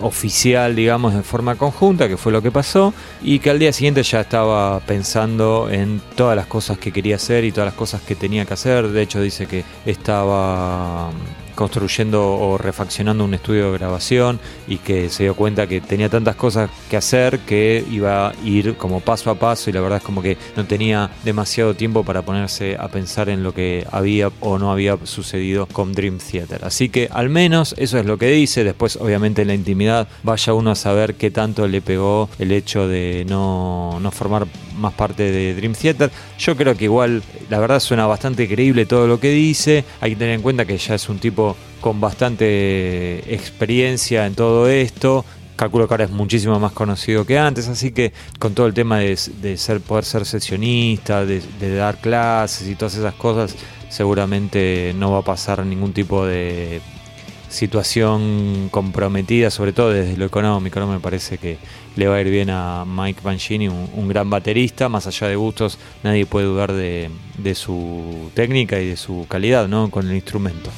oficial, 0.00 0.76
digamos, 0.76 1.12
en 1.14 1.24
forma 1.24 1.56
conjunta, 1.56 2.06
que 2.06 2.16
fue 2.16 2.30
lo 2.30 2.40
que 2.40 2.52
pasó, 2.52 2.94
y 3.20 3.40
que 3.40 3.50
al 3.50 3.58
día 3.58 3.72
siguiente 3.72 4.04
ya 4.04 4.20
estaba 4.20 4.78
pensando 4.78 5.68
en 5.68 6.00
todas 6.14 6.36
las 6.36 6.46
cosas 6.46 6.78
que 6.78 6.92
quería 6.92 7.16
hacer 7.16 7.42
y 7.42 7.50
todas 7.50 7.66
las 7.66 7.74
cosas 7.74 8.00
que 8.00 8.14
tenía 8.14 8.44
que 8.44 8.54
hacer. 8.54 8.86
De 8.86 9.02
hecho, 9.02 9.20
dice 9.20 9.46
que 9.46 9.64
estaba 9.84 11.10
construyendo 11.56 12.36
o 12.36 12.58
refaccionando 12.58 13.24
un 13.24 13.34
estudio 13.34 13.72
de 13.72 13.78
grabación 13.78 14.38
y 14.68 14.76
que 14.76 15.08
se 15.08 15.24
dio 15.24 15.34
cuenta 15.34 15.66
que 15.66 15.80
tenía 15.80 16.08
tantas 16.08 16.36
cosas 16.36 16.70
que 16.88 16.96
hacer 16.96 17.40
que 17.40 17.84
iba 17.90 18.28
a 18.28 18.34
ir 18.44 18.76
como 18.76 19.00
paso 19.00 19.30
a 19.30 19.34
paso 19.34 19.70
y 19.70 19.72
la 19.72 19.80
verdad 19.80 19.98
es 19.98 20.04
como 20.04 20.22
que 20.22 20.36
no 20.54 20.64
tenía 20.66 21.10
demasiado 21.24 21.74
tiempo 21.74 22.04
para 22.04 22.22
ponerse 22.22 22.76
a 22.78 22.88
pensar 22.88 23.28
en 23.28 23.42
lo 23.42 23.52
que 23.52 23.84
había 23.90 24.30
o 24.40 24.58
no 24.58 24.70
había 24.70 24.96
sucedido 25.04 25.66
con 25.66 25.92
Dream 25.92 26.18
Theater. 26.18 26.64
Así 26.64 26.88
que 26.88 27.08
al 27.10 27.28
menos 27.28 27.74
eso 27.78 27.98
es 27.98 28.06
lo 28.06 28.18
que 28.18 28.30
dice, 28.30 28.62
después 28.62 28.96
obviamente 28.96 29.42
en 29.42 29.48
la 29.48 29.54
intimidad 29.54 30.06
vaya 30.22 30.52
uno 30.52 30.70
a 30.70 30.76
saber 30.76 31.14
qué 31.14 31.30
tanto 31.30 31.66
le 31.66 31.80
pegó 31.80 32.28
el 32.38 32.52
hecho 32.52 32.86
de 32.86 33.24
no, 33.28 33.98
no 34.00 34.10
formar 34.10 34.46
más 34.78 34.92
parte 34.92 35.30
de 35.30 35.54
Dream 35.54 35.74
Theater. 35.74 36.10
Yo 36.38 36.56
creo 36.56 36.76
que 36.76 36.84
igual 36.84 37.22
la 37.48 37.58
verdad 37.58 37.80
suena 37.80 38.06
bastante 38.06 38.48
creíble 38.48 38.86
todo 38.86 39.06
lo 39.06 39.18
que 39.18 39.30
dice, 39.30 39.84
hay 40.00 40.10
que 40.10 40.16
tener 40.16 40.34
en 40.34 40.42
cuenta 40.42 40.64
que 40.64 40.76
ya 40.76 40.94
es 40.94 41.08
un 41.08 41.18
tipo 41.18 41.45
con 41.86 42.00
bastante 42.00 43.32
experiencia 43.32 44.26
en 44.26 44.34
todo 44.34 44.68
esto. 44.68 45.24
Calculo 45.54 45.86
que 45.86 45.94
ahora 45.94 46.04
es 46.06 46.10
muchísimo 46.10 46.58
más 46.58 46.72
conocido 46.72 47.24
que 47.24 47.38
antes, 47.38 47.68
así 47.68 47.92
que 47.92 48.12
con 48.40 48.54
todo 48.54 48.66
el 48.66 48.74
tema 48.74 48.98
de, 48.98 49.16
ser, 49.16 49.80
poder 49.80 50.04
ser 50.04 50.26
sesionista, 50.26 51.24
de, 51.24 51.40
dar 51.76 51.98
clases 52.00 52.66
y 52.66 52.74
todas 52.74 52.96
esas 52.96 53.14
cosas, 53.14 53.54
seguramente 53.88 54.94
no 54.96 55.12
va 55.12 55.18
a 55.18 55.22
pasar 55.22 55.64
ningún 55.64 55.92
tipo 55.92 56.26
de 56.26 56.80
situación 57.48 58.68
comprometida, 58.72 59.52
sobre 59.52 59.72
todo 59.72 59.92
desde 59.92 60.16
lo 60.16 60.24
económico. 60.24 60.84
Me 60.88 60.98
parece 60.98 61.38
que 61.38 61.56
le 61.94 62.08
va 62.08 62.16
a 62.16 62.20
ir 62.20 62.30
bien 62.30 62.50
a 62.50 62.84
Mike 62.84 63.20
Mancini, 63.22 63.68
un, 63.68 64.08
gran 64.08 64.28
baterista. 64.28 64.88
Más 64.88 65.06
allá 65.06 65.28
de 65.28 65.36
gustos, 65.36 65.78
nadie 66.02 66.26
puede 66.26 66.46
dudar 66.46 66.72
de, 66.72 67.10
de 67.38 67.54
su 67.54 68.32
técnica 68.34 68.80
y 68.80 68.88
de 68.88 68.96
su 68.96 69.24
calidad 69.28 69.68
¿no? 69.68 69.88
con 69.88 70.08
el 70.08 70.16
instrumento. 70.16 70.72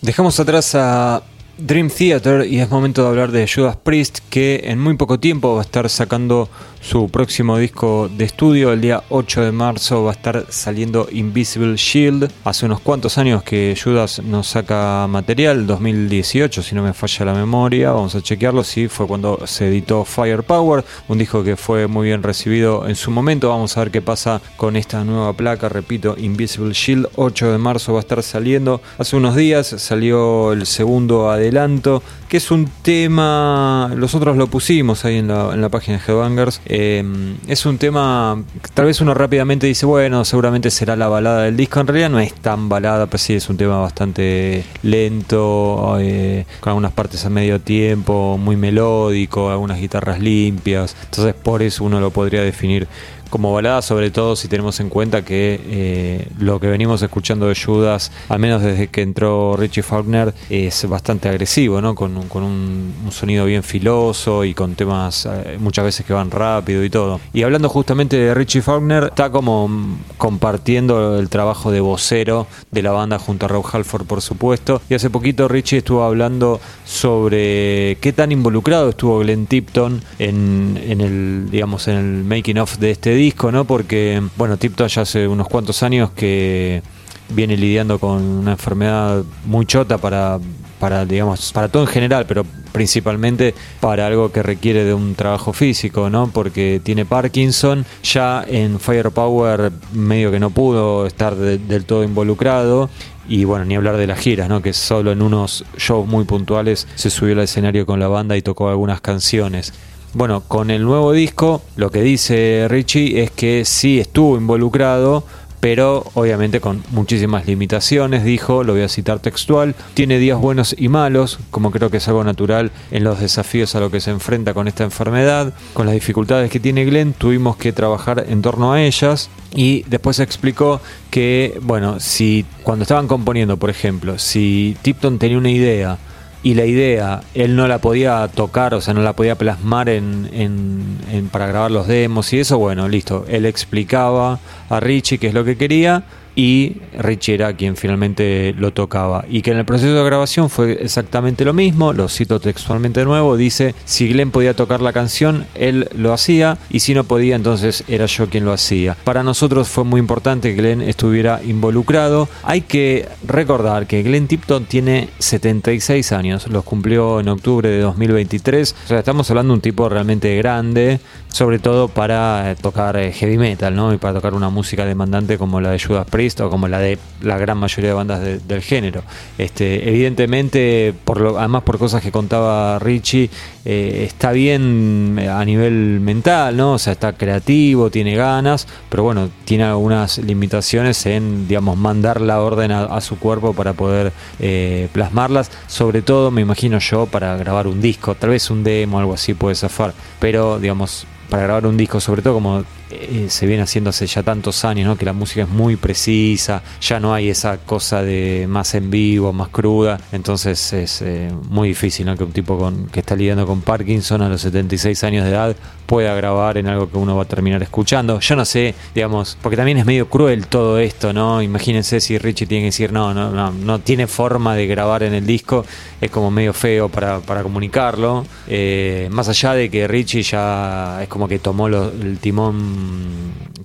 Dejamos 0.00 0.38
atrás 0.38 0.76
a 0.76 1.22
Dream 1.58 1.90
Theater 1.90 2.46
y 2.46 2.60
es 2.60 2.70
momento 2.70 3.02
de 3.02 3.08
hablar 3.08 3.32
de 3.32 3.48
Judas 3.52 3.76
Priest 3.76 4.20
que 4.30 4.60
en 4.64 4.78
muy 4.78 4.96
poco 4.96 5.18
tiempo 5.18 5.54
va 5.54 5.62
a 5.62 5.64
estar 5.64 5.90
sacando 5.90 6.48
su 6.80 7.08
próximo 7.08 7.58
disco 7.58 8.08
de 8.08 8.24
estudio. 8.24 8.72
El 8.72 8.80
día 8.80 9.02
8 9.08 9.42
de 9.42 9.52
marzo 9.52 10.04
va 10.04 10.10
a 10.10 10.14
estar 10.14 10.46
saliendo 10.48 11.08
Invisible 11.10 11.76
Shield. 11.76 12.30
Hace 12.44 12.66
unos 12.66 12.80
cuantos 12.80 13.18
años 13.18 13.42
que 13.42 13.76
Judas 13.82 14.22
nos 14.22 14.48
saca 14.48 15.06
material, 15.08 15.66
2018 15.66 16.62
si 16.62 16.74
no 16.74 16.82
me 16.82 16.92
falla 16.92 17.26
la 17.26 17.34
memoria, 17.34 17.92
vamos 17.92 18.14
a 18.14 18.22
chequearlo, 18.22 18.64
sí, 18.64 18.88
fue 18.88 19.06
cuando 19.06 19.46
se 19.46 19.68
editó 19.68 20.04
Firepower, 20.04 20.84
un 21.08 21.18
disco 21.18 21.42
que 21.42 21.56
fue 21.56 21.86
muy 21.86 22.08
bien 22.08 22.22
recibido 22.22 22.86
en 22.88 22.96
su 22.96 23.10
momento. 23.10 23.48
Vamos 23.48 23.76
a 23.76 23.80
ver 23.80 23.90
qué 23.90 24.02
pasa 24.02 24.40
con 24.56 24.76
esta 24.76 25.04
nueva 25.04 25.32
placa, 25.32 25.68
repito, 25.68 26.14
Invisible 26.18 26.72
Shield, 26.72 27.08
8 27.16 27.52
de 27.52 27.58
marzo 27.58 27.92
va 27.92 27.98
a 27.98 28.02
estar 28.02 28.22
saliendo. 28.22 28.80
Hace 28.98 29.16
unos 29.16 29.36
días 29.36 29.66
salió 29.66 30.52
el 30.52 30.66
segundo 30.66 31.30
adelanto, 31.30 32.02
que 32.28 32.36
es 32.36 32.50
un 32.50 32.68
tema, 32.82 33.90
nosotros 33.96 34.36
lo 34.36 34.46
pusimos 34.46 35.04
ahí 35.04 35.16
en 35.16 35.28
la, 35.28 35.52
en 35.54 35.60
la 35.60 35.68
página 35.68 35.98
de 35.98 36.04
Headbangers 36.12 36.60
eh, 36.66 37.02
es 37.46 37.66
un 37.66 37.78
tema, 37.78 38.42
tal 38.74 38.86
vez 38.86 39.00
uno 39.00 39.14
rápidamente 39.14 39.66
dice, 39.66 39.86
bueno, 39.86 40.24
seguramente 40.24 40.70
será 40.70 40.96
la 40.96 41.08
balada 41.08 41.44
del 41.44 41.56
disco. 41.56 41.80
En 41.80 41.86
realidad 41.86 42.10
no 42.10 42.20
es 42.20 42.34
tan 42.34 42.68
balada, 42.68 43.06
pero 43.06 43.18
sí 43.18 43.34
es 43.34 43.48
un 43.48 43.56
tema 43.56 43.78
bastante 43.78 44.64
lento, 44.82 45.96
eh, 45.98 46.44
con 46.60 46.70
algunas 46.70 46.92
partes 46.92 47.24
a 47.24 47.30
medio 47.30 47.60
tiempo, 47.60 48.38
muy 48.38 48.56
melódico, 48.56 49.50
algunas 49.50 49.80
guitarras 49.80 50.20
limpias. 50.20 50.96
Entonces 51.04 51.34
por 51.34 51.62
eso 51.62 51.84
uno 51.84 52.00
lo 52.00 52.10
podría 52.10 52.42
definir 52.42 52.86
como 53.28 53.52
balada, 53.52 53.82
sobre 53.82 54.10
todo 54.10 54.36
si 54.36 54.48
tenemos 54.48 54.80
en 54.80 54.88
cuenta 54.88 55.24
que 55.24 55.60
eh, 55.64 56.28
lo 56.38 56.60
que 56.60 56.66
venimos 56.66 57.02
escuchando 57.02 57.48
de 57.48 57.54
Judas, 57.54 58.10
al 58.28 58.38
menos 58.38 58.62
desde 58.62 58.88
que 58.88 59.02
entró 59.02 59.56
Richie 59.56 59.82
Faulkner, 59.82 60.34
es 60.50 60.88
bastante 60.88 61.28
agresivo, 61.28 61.80
¿no? 61.80 61.94
Con, 61.94 62.28
con 62.28 62.42
un, 62.42 62.94
sonido 63.10 63.46
bien 63.46 63.62
filoso 63.62 64.44
y 64.44 64.54
con 64.54 64.74
temas 64.74 65.26
eh, 65.26 65.56
muchas 65.58 65.84
veces 65.84 66.06
que 66.06 66.12
van 66.12 66.30
rápido 66.30 66.84
y 66.84 66.90
todo. 66.90 67.20
Y 67.32 67.42
hablando 67.42 67.68
justamente 67.68 68.16
de 68.16 68.34
Richie 68.34 68.62
Faulkner, 68.62 69.04
está 69.04 69.30
como 69.30 69.98
compartiendo 70.16 71.18
el 71.18 71.28
trabajo 71.28 71.70
de 71.70 71.80
vocero 71.80 72.46
de 72.70 72.82
la 72.82 72.92
banda 72.92 73.18
junto 73.18 73.46
a 73.46 73.48
Rob 73.48 73.64
Halford, 73.70 74.06
por 74.06 74.22
supuesto. 74.22 74.80
Y 74.88 74.94
hace 74.94 75.10
poquito 75.10 75.48
Richie 75.48 75.78
estuvo 75.78 76.02
hablando 76.04 76.60
sobre 76.84 77.98
qué 78.00 78.12
tan 78.14 78.32
involucrado 78.32 78.90
estuvo 78.90 79.18
Glenn 79.20 79.46
Tipton 79.46 80.02
en, 80.18 80.78
en 80.82 81.00
el, 81.00 81.50
digamos, 81.50 81.88
en 81.88 81.96
el 81.96 82.24
making 82.24 82.58
of 82.58 82.78
de 82.78 82.90
este 82.90 83.14
disco, 83.18 83.52
¿no? 83.52 83.64
Porque, 83.64 84.22
bueno, 84.36 84.56
Tipto 84.56 84.86
ya 84.86 85.02
hace 85.02 85.28
unos 85.28 85.48
cuantos 85.48 85.82
años 85.82 86.10
que 86.12 86.82
viene 87.30 87.56
lidiando 87.56 87.98
con 87.98 88.22
una 88.22 88.52
enfermedad 88.52 89.22
muy 89.44 89.66
chota 89.66 89.98
para, 89.98 90.38
para, 90.78 91.04
digamos, 91.04 91.52
para 91.52 91.68
todo 91.68 91.82
en 91.82 91.88
general, 91.88 92.24
pero 92.26 92.44
principalmente 92.72 93.54
para 93.80 94.06
algo 94.06 94.32
que 94.32 94.42
requiere 94.42 94.84
de 94.84 94.94
un 94.94 95.14
trabajo 95.14 95.52
físico, 95.52 96.10
¿no? 96.10 96.30
Porque 96.32 96.80
tiene 96.82 97.04
Parkinson, 97.04 97.84
ya 98.02 98.44
en 98.46 98.80
Firepower 98.80 99.72
medio 99.92 100.30
que 100.30 100.40
no 100.40 100.50
pudo 100.50 101.06
estar 101.06 101.34
del 101.36 101.84
todo 101.84 102.04
involucrado 102.04 102.88
y 103.28 103.44
bueno, 103.44 103.66
ni 103.66 103.76
hablar 103.76 103.98
de 103.98 104.06
las 104.06 104.18
giras, 104.18 104.48
¿no? 104.48 104.62
Que 104.62 104.72
solo 104.72 105.12
en 105.12 105.20
unos 105.20 105.64
shows 105.76 106.06
muy 106.08 106.24
puntuales 106.24 106.88
se 106.94 107.10
subió 107.10 107.34
al 107.34 107.40
escenario 107.40 107.84
con 107.84 108.00
la 108.00 108.08
banda 108.08 108.36
y 108.36 108.42
tocó 108.42 108.70
algunas 108.70 109.00
canciones. 109.02 109.74
Bueno, 110.14 110.42
con 110.48 110.70
el 110.70 110.84
nuevo 110.84 111.12
disco 111.12 111.62
lo 111.76 111.90
que 111.90 112.00
dice 112.00 112.66
Richie 112.68 113.22
es 113.22 113.30
que 113.30 113.66
sí 113.66 114.00
estuvo 114.00 114.38
involucrado, 114.38 115.22
pero 115.60 116.04
obviamente 116.14 116.60
con 116.60 116.82
muchísimas 116.92 117.46
limitaciones, 117.46 118.24
dijo, 118.24 118.64
lo 118.64 118.72
voy 118.72 118.82
a 118.82 118.88
citar 118.88 119.18
textual, 119.18 119.74
tiene 119.92 120.18
días 120.18 120.38
buenos 120.38 120.74
y 120.78 120.88
malos, 120.88 121.38
como 121.50 121.70
creo 121.70 121.90
que 121.90 121.98
es 121.98 122.08
algo 122.08 122.24
natural 122.24 122.70
en 122.90 123.04
los 123.04 123.20
desafíos 123.20 123.74
a 123.74 123.80
lo 123.80 123.90
que 123.90 124.00
se 124.00 124.10
enfrenta 124.10 124.54
con 124.54 124.66
esta 124.66 124.84
enfermedad, 124.84 125.52
con 125.74 125.84
las 125.84 125.94
dificultades 125.94 126.50
que 126.50 126.58
tiene 126.58 126.86
Glenn, 126.86 127.12
tuvimos 127.12 127.56
que 127.56 127.72
trabajar 127.72 128.24
en 128.28 128.40
torno 128.40 128.72
a 128.72 128.82
ellas 128.82 129.28
y 129.54 129.82
después 129.88 130.20
explicó 130.20 130.80
que, 131.10 131.58
bueno, 131.62 132.00
si 132.00 132.46
cuando 132.62 132.84
estaban 132.84 133.08
componiendo, 133.08 133.58
por 133.58 133.68
ejemplo, 133.68 134.18
si 134.18 134.74
Tipton 134.80 135.18
tenía 135.18 135.36
una 135.36 135.50
idea, 135.50 135.98
y 136.42 136.54
la 136.54 136.64
idea 136.64 137.20
él 137.34 137.56
no 137.56 137.66
la 137.68 137.78
podía 137.78 138.28
tocar, 138.28 138.74
o 138.74 138.80
sea, 138.80 138.94
no 138.94 139.02
la 139.02 139.14
podía 139.14 139.36
plasmar 139.36 139.88
en, 139.88 140.28
en, 140.32 141.28
para 141.30 141.46
grabar 141.46 141.70
los 141.70 141.86
demos 141.86 142.32
y 142.32 142.40
eso, 142.40 142.58
bueno, 142.58 142.88
listo, 142.88 143.24
él 143.28 143.46
explicaba 143.46 144.38
a 144.68 144.80
Richie 144.80 145.18
qué 145.18 145.28
es 145.28 145.34
lo 145.34 145.44
que 145.44 145.56
quería 145.56 146.04
y 146.38 146.76
Richie 146.96 147.34
era 147.34 147.52
quien 147.54 147.76
finalmente 147.76 148.54
lo 148.56 148.72
tocaba. 148.72 149.24
Y 149.28 149.42
que 149.42 149.50
en 149.50 149.58
el 149.58 149.64
proceso 149.64 149.92
de 149.92 150.04
grabación 150.04 150.48
fue 150.48 150.78
exactamente 150.80 151.44
lo 151.44 151.52
mismo, 151.52 151.92
lo 151.92 152.08
cito 152.08 152.38
textualmente 152.38 153.00
de 153.00 153.06
nuevo, 153.06 153.36
dice, 153.36 153.74
si 153.84 154.06
Glenn 154.08 154.30
podía 154.30 154.54
tocar 154.54 154.80
la 154.80 154.92
canción, 154.92 155.46
él 155.56 155.88
lo 155.96 156.12
hacía, 156.12 156.56
y 156.70 156.78
si 156.78 156.94
no 156.94 157.02
podía, 157.02 157.34
entonces 157.34 157.82
era 157.88 158.06
yo 158.06 158.28
quien 158.28 158.44
lo 158.44 158.52
hacía. 158.52 158.96
Para 159.02 159.24
nosotros 159.24 159.66
fue 159.66 159.82
muy 159.82 159.98
importante 159.98 160.54
que 160.54 160.62
Glenn 160.62 160.80
estuviera 160.80 161.40
involucrado. 161.44 162.28
Hay 162.44 162.60
que 162.60 163.08
recordar 163.26 163.88
que 163.88 164.04
Glenn 164.04 164.28
Tipton 164.28 164.64
tiene 164.66 165.08
76 165.18 166.12
años, 166.12 166.46
los 166.46 166.62
cumplió 166.62 167.18
en 167.18 167.30
octubre 167.30 167.68
de 167.68 167.80
2023, 167.80 168.76
o 168.84 168.86
sea, 168.86 169.00
estamos 169.00 169.28
hablando 169.30 169.54
de 169.54 169.56
un 169.56 169.60
tipo 169.60 169.88
realmente 169.88 170.36
grande, 170.36 171.00
sobre 171.30 171.58
todo 171.58 171.88
para 171.88 172.54
tocar 172.62 172.96
eh, 172.96 173.12
heavy 173.12 173.38
metal, 173.38 173.74
¿no? 173.74 173.92
Y 173.92 173.98
para 173.98 174.14
tocar 174.14 174.34
una 174.34 174.50
música 174.50 174.84
demandante 174.84 175.36
como 175.36 175.60
la 175.60 175.72
de 175.72 175.80
Judas 175.80 176.06
Priest 176.08 176.27
o 176.36 176.50
como 176.50 176.68
la 176.68 176.78
de 176.78 176.98
la 177.22 177.38
gran 177.38 177.58
mayoría 177.58 177.90
de 177.90 177.94
bandas 177.94 178.20
del 178.46 178.62
género. 178.62 179.02
Este, 179.38 179.88
evidentemente, 179.88 180.94
por 181.04 181.20
lo, 181.20 181.38
además 181.38 181.62
por 181.62 181.78
cosas 181.78 182.02
que 182.02 182.12
contaba 182.12 182.78
Richie, 182.78 183.30
eh, 183.64 184.04
está 184.06 184.32
bien 184.32 185.18
a 185.30 185.44
nivel 185.44 186.00
mental, 186.00 186.56
¿no? 186.56 186.74
O 186.74 186.78
sea, 186.78 186.92
está 186.92 187.12
creativo, 187.12 187.90
tiene 187.90 188.14
ganas, 188.14 188.66
pero 188.88 189.02
bueno, 189.02 189.30
tiene 189.44 189.64
algunas 189.64 190.18
limitaciones 190.18 191.04
en, 191.06 191.48
digamos, 191.48 191.76
mandar 191.76 192.20
la 192.20 192.40
orden 192.40 192.72
a, 192.72 193.00
su 193.00 193.18
cuerpo 193.18 193.54
para 193.54 193.72
poder 193.72 194.12
eh, 194.40 194.88
plasmarlas. 194.92 195.50
Sobre 195.66 196.02
todo, 196.02 196.30
me 196.30 196.40
imagino 196.40 196.78
yo, 196.78 197.06
para 197.06 197.36
grabar 197.36 197.66
un 197.66 197.80
disco, 197.80 198.14
tal 198.14 198.30
vez 198.30 198.50
un 198.50 198.64
demo, 198.64 198.98
algo 198.98 199.14
así 199.14 199.34
puede 199.34 199.54
zafar, 199.54 199.94
pero 200.18 200.58
digamos, 200.58 201.06
para 201.28 201.42
grabar 201.44 201.66
un 201.66 201.76
disco, 201.76 202.00
sobre 202.00 202.22
todo 202.22 202.34
como 202.34 202.64
eh, 202.90 203.26
se 203.28 203.46
viene 203.46 203.62
haciendo 203.62 203.90
hace 203.90 204.06
ya 204.06 204.22
tantos 204.22 204.64
años, 204.64 204.86
¿no? 204.86 204.96
que 204.96 205.04
la 205.04 205.12
música 205.12 205.42
es 205.42 205.48
muy 205.48 205.76
precisa, 205.76 206.62
ya 206.80 207.00
no 207.00 207.12
hay 207.12 207.28
esa 207.28 207.58
cosa 207.58 208.02
de 208.02 208.46
más 208.48 208.74
en 208.74 208.90
vivo, 208.90 209.32
más 209.32 209.48
cruda, 209.48 210.00
entonces 210.12 210.72
es 210.72 211.02
eh, 211.02 211.30
muy 211.50 211.68
difícil 211.68 212.06
¿no? 212.06 212.16
que 212.16 212.24
un 212.24 212.32
tipo 212.32 212.58
con, 212.58 212.86
que 212.86 213.00
está 213.00 213.14
lidiando 213.14 213.46
con 213.46 213.60
Parkinson 213.60 214.22
a 214.22 214.28
los 214.28 214.40
76 214.40 215.04
años 215.04 215.24
de 215.24 215.30
edad 215.30 215.56
pueda 215.88 216.14
grabar 216.14 216.58
en 216.58 216.66
algo 216.66 216.90
que 216.90 216.98
uno 216.98 217.16
va 217.16 217.22
a 217.22 217.24
terminar 217.24 217.62
escuchando. 217.62 218.20
Yo 218.20 218.36
no 218.36 218.44
sé, 218.44 218.74
digamos, 218.94 219.38
porque 219.40 219.56
también 219.56 219.78
es 219.78 219.86
medio 219.86 220.08
cruel 220.10 220.46
todo 220.46 220.78
esto, 220.78 221.14
¿no? 221.14 221.40
Imagínense 221.40 222.00
si 222.00 222.18
Richie 222.18 222.46
tiene 222.46 222.64
que 222.64 222.66
decir, 222.66 222.92
no, 222.92 223.14
no, 223.14 223.30
no, 223.30 223.50
no 223.52 223.78
tiene 223.78 224.06
forma 224.06 224.54
de 224.54 224.66
grabar 224.66 225.02
en 225.02 225.14
el 225.14 225.24
disco, 225.24 225.64
es 225.98 226.10
como 226.10 226.30
medio 226.30 226.52
feo 226.52 226.90
para, 226.90 227.20
para 227.20 227.42
comunicarlo. 227.42 228.26
Eh, 228.46 229.08
más 229.10 229.30
allá 229.30 229.54
de 229.54 229.70
que 229.70 229.88
Richie 229.88 230.22
ya 230.22 231.02
es 231.02 231.08
como 231.08 231.26
que 231.26 231.38
tomó 231.38 231.68
el 231.68 232.18
timón 232.20 232.77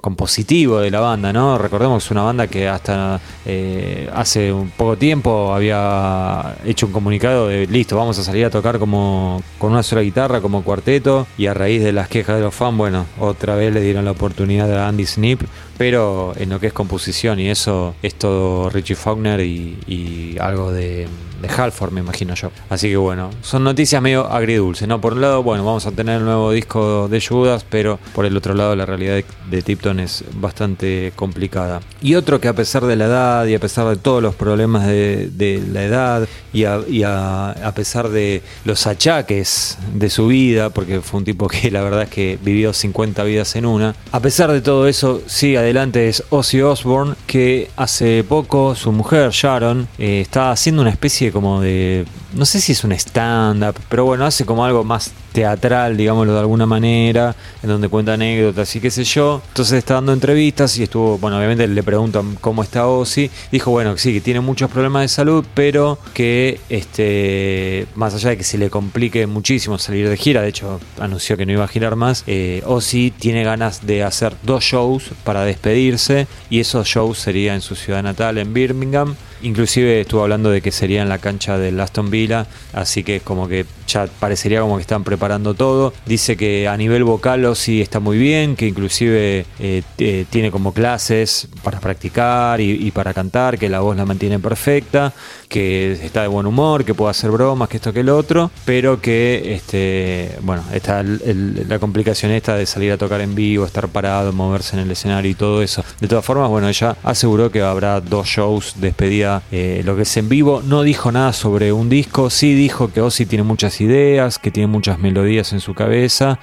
compositivo 0.02 0.80
de 0.80 0.92
la 0.92 1.00
banda, 1.00 1.32
¿no? 1.32 1.58
Recordemos 1.58 2.12
una 2.12 2.24
banda 2.24 2.48
que 2.48 2.68
hasta 2.68 3.22
eh, 3.46 4.10
hace 4.14 4.52
un 4.52 4.70
poco 4.70 4.98
tiempo 4.98 5.54
había 5.54 6.58
hecho 6.66 6.88
un 6.88 6.92
comunicado 6.92 7.48
de 7.48 7.68
listo, 7.68 7.96
vamos 7.96 8.20
a 8.20 8.24
salir 8.24 8.46
a 8.46 8.50
tocar 8.50 8.80
como 8.80 9.42
con 9.58 9.72
una 9.72 9.82
sola 9.82 10.02
guitarra, 10.02 10.42
como 10.42 10.64
cuarteto, 10.64 11.26
y 11.38 11.46
a 11.46 11.54
raíz 11.54 11.82
de 11.82 11.94
las 11.94 12.10
quejas 12.10 12.36
de 12.36 12.42
los 12.42 12.54
fans, 12.54 12.78
bueno, 12.78 13.06
otra 13.18 13.56
vez 13.56 13.74
le 13.74 13.80
dieron 13.80 14.04
la 14.04 14.12
oportunidad 14.12 14.70
a 14.78 14.90
Andy 14.90 15.06
Snip, 15.06 15.42
pero 15.78 16.34
en 16.38 16.50
lo 16.50 16.60
que 16.60 16.68
es 16.68 16.74
composición 16.74 17.40
y 17.40 17.50
eso 17.50 17.96
es 18.02 18.16
todo 18.16 18.70
Richie 18.70 18.96
Faulkner 18.96 19.42
y 19.42 20.38
algo 20.40 20.72
de 20.72 21.08
de 21.44 21.50
Halford, 21.50 21.92
me 21.92 22.00
imagino 22.00 22.34
yo. 22.34 22.52
Así 22.70 22.88
que 22.88 22.98
bueno, 22.98 23.30
son 23.42 23.66
noticias 23.66 24.02
medio 24.02 24.26
agridulces, 24.26 24.88
¿no? 24.88 25.00
Por 25.02 25.14
un 25.14 25.22
lado, 25.22 25.44
bueno, 25.44 25.66
vamos 25.66 25.86
a 25.86 25.92
tener 25.92 26.20
el 26.20 26.26
nuevo 26.26 26.52
disco 26.52 27.10
de 27.10 27.22
Judas, 27.22 27.66
pero 27.70 28.00
por 28.16 28.26
el 28.26 28.36
otro 28.38 28.54
lado 28.54 28.76
la 28.76 28.86
realidad 28.86 29.22
de, 29.50 29.62
Tipton 29.62 30.00
es 30.00 30.24
bastante 30.36 31.12
complicada. 31.16 31.82
Y 32.02 32.16
otro 32.16 32.40
que 32.40 32.48
a 32.48 32.54
pesar 32.54 32.86
de 32.86 32.96
la 32.96 33.06
edad 33.06 33.46
y 33.46 33.56
a 33.56 33.60
pesar 33.60 33.88
de 33.88 33.98
todos 33.98 34.24
los 34.24 34.36
problemas 34.36 34.88
de, 34.88 35.62
la 35.72 35.84
edad 35.84 36.28
y, 36.54 36.64
a, 36.64 37.74
pesar 37.76 38.10
de 38.10 38.42
los 38.64 38.88
achaques 38.88 39.78
de 39.94 40.10
su 40.10 40.28
vida, 40.28 40.70
porque 40.70 41.02
fue 41.02 41.20
un 41.20 41.26
tipo 41.26 41.48
que 41.50 41.70
la 41.72 41.82
verdad 41.82 42.04
es 42.04 42.10
que 42.10 42.40
vivió 42.42 42.72
50 42.72 43.22
vidas 43.26 43.56
en 43.58 43.66
una, 43.66 43.96
a 44.12 44.20
pesar 44.22 44.52
de 44.52 44.62
todo 44.62 44.88
eso, 44.88 45.22
sí, 45.28 45.58
adelante 45.64 46.08
es 46.08 46.24
Ozzy 46.30 46.62
Osbourne, 46.62 47.16
que 47.26 47.70
hace 47.76 48.24
poco 48.24 48.76
su 48.76 48.92
mujer 48.92 49.32
Sharon 49.32 49.88
eh, 49.98 50.22
está 50.22 50.52
haciendo 50.52 50.82
una 50.82 50.92
especie 50.92 51.32
como 51.32 51.62
de, 51.62 52.06
no 52.34 52.46
sé 52.46 52.60
si 52.62 52.72
es 52.72 52.84
un 52.84 52.92
stand-up, 52.94 53.76
pero 53.90 54.06
bueno, 54.06 54.26
hace 54.26 54.46
como 54.46 54.66
algo 54.66 54.84
más 54.84 55.12
teatral, 55.32 55.98
digámoslo 55.98 56.34
de 56.34 56.40
alguna 56.40 56.66
manera, 56.66 57.36
en 57.62 57.70
donde 57.70 57.90
cuenta 57.90 58.14
anécdotas 58.14 58.76
y 58.76 58.80
qué 58.80 58.92
sé 58.92 59.04
yo. 59.04 59.42
Entonces 59.50 59.80
está 59.80 59.96
dando 59.96 60.14
entrevistas 60.14 60.78
y 60.78 60.84
estuvo, 60.84 61.18
bueno, 61.18 61.38
obviamente 61.38 61.68
le 61.68 61.84
preguntan 61.84 62.36
cómo 62.40 62.64
está 62.64 62.88
Ozzy. 62.88 63.30
Dijo, 63.52 63.72
bueno, 63.72 63.98
sí, 63.98 64.14
que 64.14 64.22
tiene 64.22 64.40
muchos 64.40 64.70
problemas 64.70 65.04
de 65.04 65.08
salud, 65.08 65.46
pero 65.54 65.98
que 66.14 66.60
este, 66.70 67.88
más 67.96 68.14
allá 68.14 68.32
de 68.32 68.38
que 68.38 68.44
se 68.44 68.58
le 68.58 68.70
complique 68.70 69.28
muchísimo 69.28 69.78
salir 69.78 70.08
de 70.08 70.18
gira, 70.18 70.42
de 70.42 70.50
hecho 70.50 70.80
anunció 71.00 71.36
que 71.36 71.46
no 71.46 71.52
iba 71.52 71.66
a 71.66 71.68
girar 71.68 71.96
más, 71.96 72.24
eh, 72.28 72.62
Ozzy 72.66 73.12
tiene 73.12 73.44
ganas 73.44 73.86
de 73.86 74.04
hacer 74.04 74.34
dos 74.44 74.64
shows 74.64 75.12
para 75.24 75.44
despedirse 75.44 76.28
y 76.50 76.60
esos 76.60 76.88
shows 76.88 77.18
serían 77.18 77.56
en 77.56 77.62
su 77.62 77.76
ciudad 77.76 78.04
natal, 78.04 78.38
en 78.38 78.54
Birmingham. 78.54 79.16
Inclusive 79.44 80.02
estuvo 80.02 80.24
hablando 80.24 80.50
de 80.50 80.62
que 80.62 80.72
sería 80.72 81.02
en 81.02 81.10
la 81.10 81.20
cancha 81.20 81.58
del 81.58 81.80
Aston 81.80 82.10
Villa, 82.10 82.48
así 82.74 83.04
que 83.04 83.20
como 83.20 83.48
que 83.48 83.66
ya 83.88 84.08
parecería 84.20 84.62
como 84.62 84.78
que 84.78 84.82
están 84.82 85.04
preparando 85.04 85.54
todo. 85.54 85.94
Dice 86.06 86.38
que 86.38 86.68
a 86.68 86.76
nivel 86.78 87.04
vocal 87.04 87.44
sí 87.56 87.82
está 87.82 88.00
muy 88.00 88.18
bien, 88.18 88.56
que 88.56 88.68
inclusive 88.68 89.46
eh, 89.60 90.26
tiene 90.30 90.50
como 90.50 90.74
clases 90.74 91.48
para 91.64 91.80
practicar 91.80 92.62
y, 92.62 92.92
para 92.92 93.14
cantar, 93.14 93.58
que 93.58 93.70
la 93.70 93.82
voz 93.82 93.98
la 93.98 94.06
mantiene 94.06 94.40
perfecta, 94.40 95.14
que 95.50 95.94
está 95.94 96.22
de 96.22 96.28
buen 96.28 96.46
humor, 96.46 96.86
que 96.86 96.94
puede 96.94 97.12
hacer 97.12 97.32
bromas, 97.32 97.70
que 97.70 97.78
esto 97.78 97.92
que 97.92 98.00
el 98.00 98.10
otro, 98.10 98.50
pero 98.66 99.02
que 99.02 99.54
este 99.54 100.38
bueno, 100.42 100.64
está 100.74 101.04
la 101.04 101.80
complicación 101.80 102.32
esta 102.32 102.56
de 102.56 102.66
salir 102.66 102.92
a 102.92 102.98
tocar 102.98 103.22
en 103.22 103.36
vivo, 103.36 103.66
estar 103.66 103.88
parado, 103.88 104.32
moverse 104.32 104.76
en 104.76 104.84
el 104.84 104.92
escenario 104.92 105.30
y 105.30 105.36
todo 105.36 105.62
eso. 105.62 105.84
De 106.00 106.08
todas 106.08 106.24
formas, 106.24 106.50
bueno, 106.50 106.70
ella 106.70 106.96
aseguró 107.04 107.52
que 107.52 107.62
habrá 107.62 108.00
dos 108.00 108.28
shows 108.28 108.74
despedida 108.78 109.33
eh, 109.52 109.82
lo 109.84 109.96
que 109.96 110.04
es 110.04 110.18
en 110.18 110.30
vivo. 110.30 110.62
No 110.64 110.84
dijo 110.84 111.12
nada 111.12 111.34
sobre 111.34 111.74
un 111.74 111.90
disco, 111.90 112.30
sí 112.30 112.54
dijo 112.54 112.92
que 112.92 113.02
Ozzy 113.02 113.26
tiene 113.26 113.44
muchas 113.44 113.82
ideas, 113.82 114.38
que 114.38 114.52
tiene 114.52 114.68
muchas 114.68 115.00
melodías 115.00 115.54
en 115.54 115.60
su 115.60 115.74
cabeza, 115.74 116.40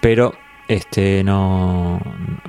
pero 0.00 0.34
este 0.68 1.22
no 1.22 2.00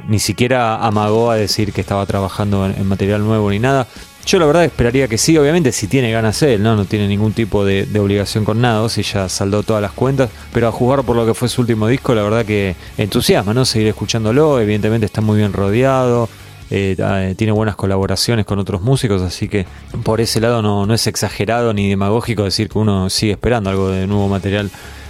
ni 0.08 0.19
siquiera 0.19 0.78
amagó 0.78 1.30
a 1.30 1.36
decir 1.36 1.73
que 1.73 1.82
estaba 1.82 2.06
trabajando 2.06 2.65
en, 2.65 2.88
material 2.88 3.23
nuevo 3.23 3.50
ni 3.52 3.60
nada. 3.60 3.88
Yo 4.26 4.39
la 4.39 4.45
verdad 4.45 4.65
esperaría 4.65 5.08
que 5.08 5.17
sí, 5.17 5.38
obviamente 5.38 5.71
si 5.71 5.88
tiene 5.88 6.12
ganas 6.12 6.41
él, 6.41 6.62
¿no? 6.62 6.76
No 6.76 6.84
tiene 6.84 7.08
ningún 7.08 7.32
tipo 7.32 7.63
de, 7.63 7.88
obligación 7.97 8.43
con 8.43 8.60
nada, 8.60 8.89
si 8.89 9.02
ya 9.04 9.30
saldó 9.30 9.63
todas 9.63 9.82
las 9.82 9.93
cuentas, 9.93 10.30
pero 10.52 10.67
a 10.67 10.71
jugar 10.71 11.04
por 11.04 11.15
lo 11.15 11.26
que 11.26 11.34
fue 11.34 11.47
su 11.47 11.62
último 11.62 11.88
disco, 11.88 12.13
la 12.13 12.23
verdad 12.23 12.45
que 12.45 12.76
entusiasma, 12.97 13.54
¿no? 13.54 13.63
Seguir 13.63 13.88
escuchándolo, 13.88 14.60
evidentemente 14.60 15.06
está 15.06 15.21
muy 15.21 15.38
bien 15.38 15.54
rodeado, 15.54 16.28
eh, 16.69 16.95
eh, 16.97 17.36
tiene 17.38 17.51
buenas 17.53 17.75
colaboraciones 17.75 18.45
con 18.45 18.60
otros 18.60 18.82
músicos, 18.82 19.21
así 19.21 19.47
que 19.47 19.65
por 20.03 20.21
ese 20.21 20.39
lado 20.41 20.62
no, 20.62 20.86
no 20.86 20.93
es 20.93 21.08
exagerado 21.08 21.73
ni 21.73 21.89
demagógico 21.89 22.43
decir 22.43 22.69
que 22.69 22.80
uno 22.80 23.10
sigue 23.10 23.34
esperando 23.34 23.69
algo 23.69 23.89
de 23.89 24.08
nuevo 24.08 24.27
material 24.27 24.69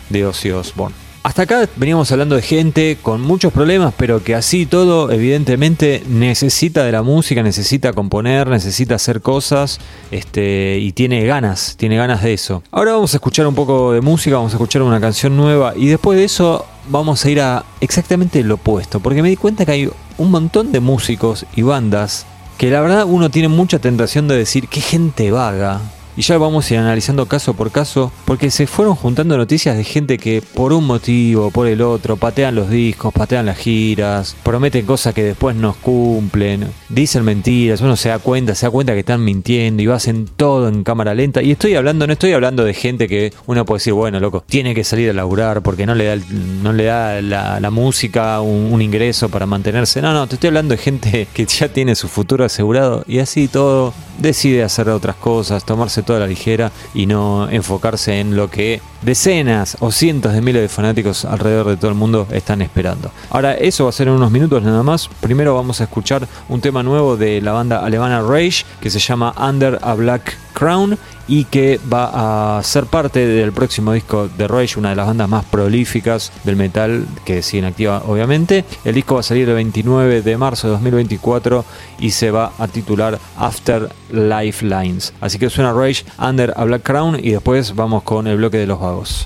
de 0.09 0.25
Ozzy 0.25 0.51
Osbourne. 0.51 1.07
Hasta 1.27 1.41
acá 1.41 1.67
veníamos 1.75 2.09
hablando 2.13 2.37
de 2.37 2.41
gente 2.41 2.97
con 3.01 3.19
muchos 3.19 3.51
problemas, 3.51 3.93
pero 3.97 4.23
que 4.23 4.33
así 4.33 4.65
todo, 4.65 5.11
evidentemente, 5.11 6.01
necesita 6.07 6.85
de 6.85 6.93
la 6.93 7.03
música, 7.03 7.43
necesita 7.43 7.91
componer, 7.91 8.47
necesita 8.47 8.95
hacer 8.95 9.19
cosas, 9.19 9.79
este, 10.09 10.77
y 10.79 10.93
tiene 10.93 11.25
ganas, 11.25 11.75
tiene 11.75 11.97
ganas 11.97 12.23
de 12.23 12.31
eso. 12.31 12.63
Ahora 12.71 12.93
vamos 12.93 13.13
a 13.13 13.17
escuchar 13.17 13.45
un 13.45 13.55
poco 13.55 13.91
de 13.91 13.99
música, 13.99 14.37
vamos 14.37 14.53
a 14.53 14.55
escuchar 14.55 14.83
una 14.83 15.01
canción 15.01 15.35
nueva, 15.35 15.73
y 15.75 15.87
después 15.87 16.17
de 16.17 16.23
eso 16.23 16.65
vamos 16.87 17.25
a 17.25 17.29
ir 17.29 17.41
a 17.41 17.65
exactamente 17.81 18.41
lo 18.41 18.53
opuesto, 18.53 19.01
porque 19.01 19.21
me 19.21 19.27
di 19.27 19.35
cuenta 19.35 19.65
que 19.65 19.71
hay 19.73 19.89
un 20.17 20.31
montón 20.31 20.71
de 20.71 20.79
músicos 20.79 21.45
y 21.55 21.61
bandas 21.61 22.25
que 22.57 22.71
la 22.71 22.81
verdad 22.81 23.05
uno 23.05 23.29
tiene 23.29 23.47
mucha 23.49 23.79
tentación 23.79 24.27
de 24.27 24.37
decir 24.37 24.67
qué 24.67 24.81
gente 24.81 25.29
vaga, 25.31 25.79
y 26.17 26.23
ya 26.23 26.37
vamos 26.39 26.69
a 26.69 26.73
ir 26.73 26.79
analizando 26.79 27.27
caso 27.27 27.53
por 27.53 27.71
caso, 27.71 28.11
porque 28.25 28.49
se 28.49 28.65
fueron 28.65 28.95
juntando 28.95 29.37
noticias 29.37 29.77
de 29.77 29.83
gente 29.83 30.17
que 30.17 30.41
por 30.41 30.73
un 30.73 30.85
motivo 30.85 31.47
o 31.47 31.51
por 31.51 31.67
el 31.67 31.81
otro 31.81 32.17
patean 32.17 32.55
los 32.55 32.71
discos, 32.71 33.13
patean 33.13 33.45
las 33.45 33.57
giras, 33.57 34.35
prometen 34.41 34.85
cosas 34.87 35.13
que 35.13 35.23
después 35.23 35.55
no 35.55 35.75
cumplen, 35.75 36.67
dicen 36.89 37.23
mentiras, 37.23 37.81
uno 37.81 37.95
se 37.95 38.09
da 38.09 38.17
cuenta, 38.17 38.55
se 38.55 38.65
da 38.65 38.71
cuenta 38.71 38.93
que 38.93 38.99
están 38.99 39.23
mintiendo 39.23 39.83
y 39.83 39.87
hacen 39.87 40.27
todo 40.35 40.67
en 40.67 40.83
cámara 40.83 41.13
lenta. 41.13 41.43
Y 41.43 41.51
estoy 41.51 41.75
hablando, 41.75 42.07
no 42.07 42.13
estoy 42.13 42.33
hablando 42.33 42.65
de 42.65 42.73
gente 42.73 43.07
que 43.07 43.31
uno 43.45 43.63
puede 43.63 43.77
decir, 43.77 43.93
bueno, 43.93 44.19
loco, 44.19 44.43
tiene 44.47 44.73
que 44.73 44.83
salir 44.83 45.11
a 45.11 45.13
laburar 45.13 45.61
porque 45.61 45.85
no 45.85 45.93
le 45.93 46.05
da, 46.05 46.17
no 46.63 46.73
le 46.73 46.85
da 46.85 47.21
la, 47.21 47.69
música 47.69 48.41
un, 48.41 48.73
un 48.73 48.81
ingreso 48.81 49.29
para 49.29 49.45
mantenerse. 49.45 50.01
No, 50.01 50.13
no, 50.13 50.25
te 50.25 50.35
estoy 50.35 50.47
hablando 50.47 50.73
de 50.73 50.79
gente 50.79 51.27
que 51.31 51.45
ya 51.45 51.67
tiene 51.67 51.95
su 51.95 52.07
futuro 52.07 52.43
asegurado 52.43 53.03
y 53.07 53.19
así 53.19 53.47
todo 53.47 53.93
decide 54.17 54.63
hacer 54.63 54.89
otras 54.89 55.15
cosas, 55.15 55.63
tomarse 55.63 56.03
toda 56.03 56.19
la 56.19 56.27
ligera 56.27 56.71
y 56.93 57.05
no 57.05 57.49
enfocarse 57.49 58.19
en 58.19 58.35
lo 58.35 58.49
que 58.49 58.81
decenas 59.01 59.77
o 59.79 59.91
cientos 59.91 60.33
de 60.33 60.41
miles 60.41 60.61
de 60.61 60.69
fanáticos 60.69 61.25
alrededor 61.25 61.67
de 61.67 61.77
todo 61.77 61.91
el 61.91 61.97
mundo 61.97 62.27
están 62.31 62.61
esperando. 62.61 63.11
Ahora, 63.29 63.53
eso 63.53 63.83
va 63.83 63.89
a 63.89 63.93
ser 63.93 64.07
en 64.07 64.15
unos 64.15 64.31
minutos 64.31 64.63
nada 64.63 64.83
más. 64.83 65.09
Primero 65.21 65.55
vamos 65.55 65.81
a 65.81 65.85
escuchar 65.85 66.27
un 66.49 66.61
tema 66.61 66.83
nuevo 66.83 67.17
de 67.17 67.41
la 67.41 67.51
banda 67.51 67.83
alemana 67.83 68.21
Rage 68.21 68.65
que 68.81 68.89
se 68.89 68.99
llama 68.99 69.33
Under 69.37 69.79
a 69.81 69.93
Black 69.93 70.37
Crown 70.53 70.97
y 71.27 71.45
que 71.45 71.79
va 71.91 72.57
a 72.57 72.63
ser 72.63 72.85
parte 72.85 73.25
del 73.25 73.51
próximo 73.51 73.93
disco 73.93 74.29
de 74.37 74.47
Rage, 74.47 74.79
una 74.79 74.89
de 74.89 74.95
las 74.95 75.07
bandas 75.07 75.29
más 75.29 75.45
prolíficas 75.45 76.31
del 76.43 76.55
metal 76.55 77.05
que 77.25 77.41
sigue 77.41 77.65
activa 77.65 78.03
obviamente. 78.05 78.65
El 78.85 78.95
disco 78.95 79.15
va 79.15 79.21
a 79.21 79.23
salir 79.23 79.47
el 79.49 79.55
29 79.55 80.21
de 80.21 80.37
marzo 80.37 80.67
de 80.67 80.73
2024 80.73 81.65
y 81.99 82.11
se 82.11 82.31
va 82.31 82.53
a 82.57 82.67
titular 82.67 83.19
After 83.37 83.89
Lifelines. 84.11 85.13
Así 85.21 85.39
que 85.39 85.49
suena 85.49 85.73
Rage 85.73 86.05
Under 86.19 86.53
a 86.55 86.63
Black 86.63 86.83
Crown 86.83 87.19
y 87.21 87.31
después 87.31 87.75
vamos 87.75 88.03
con 88.03 88.27
el 88.27 88.37
bloque 88.37 88.57
de 88.57 88.67
los 88.67 88.79
vagos. 88.79 89.25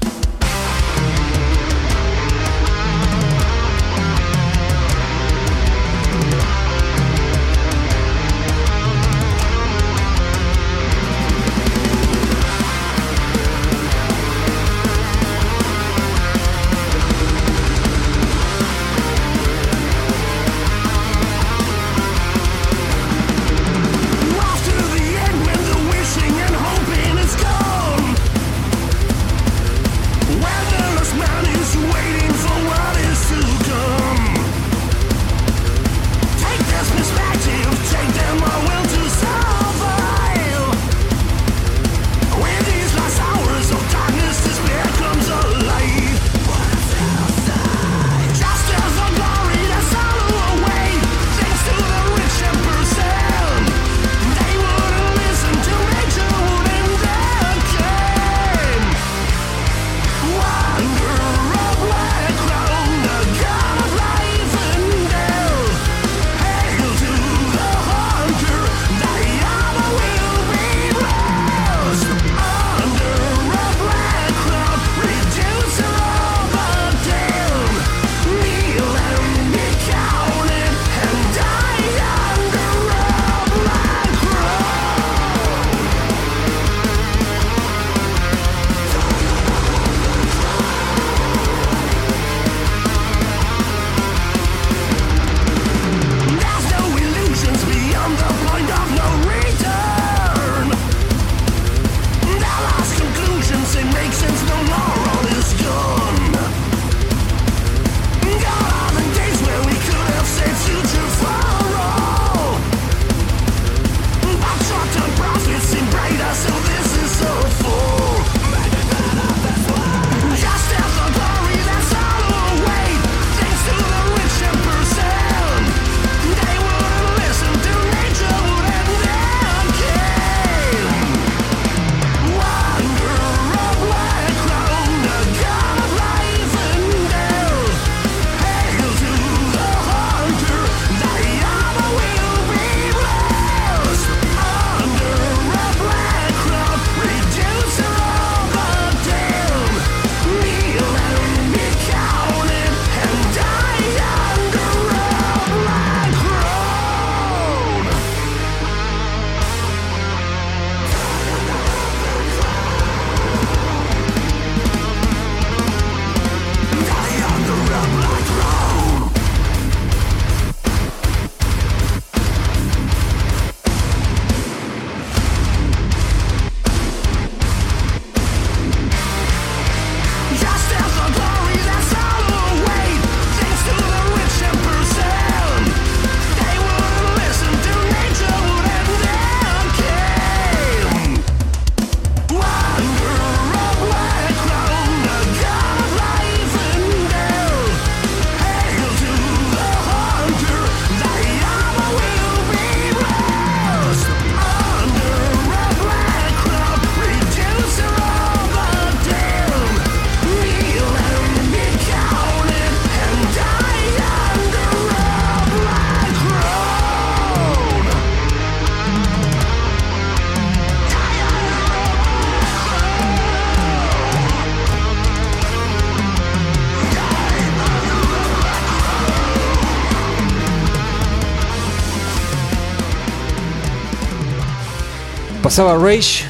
Pasaba 235.52 235.76
Rage. 235.76 236.24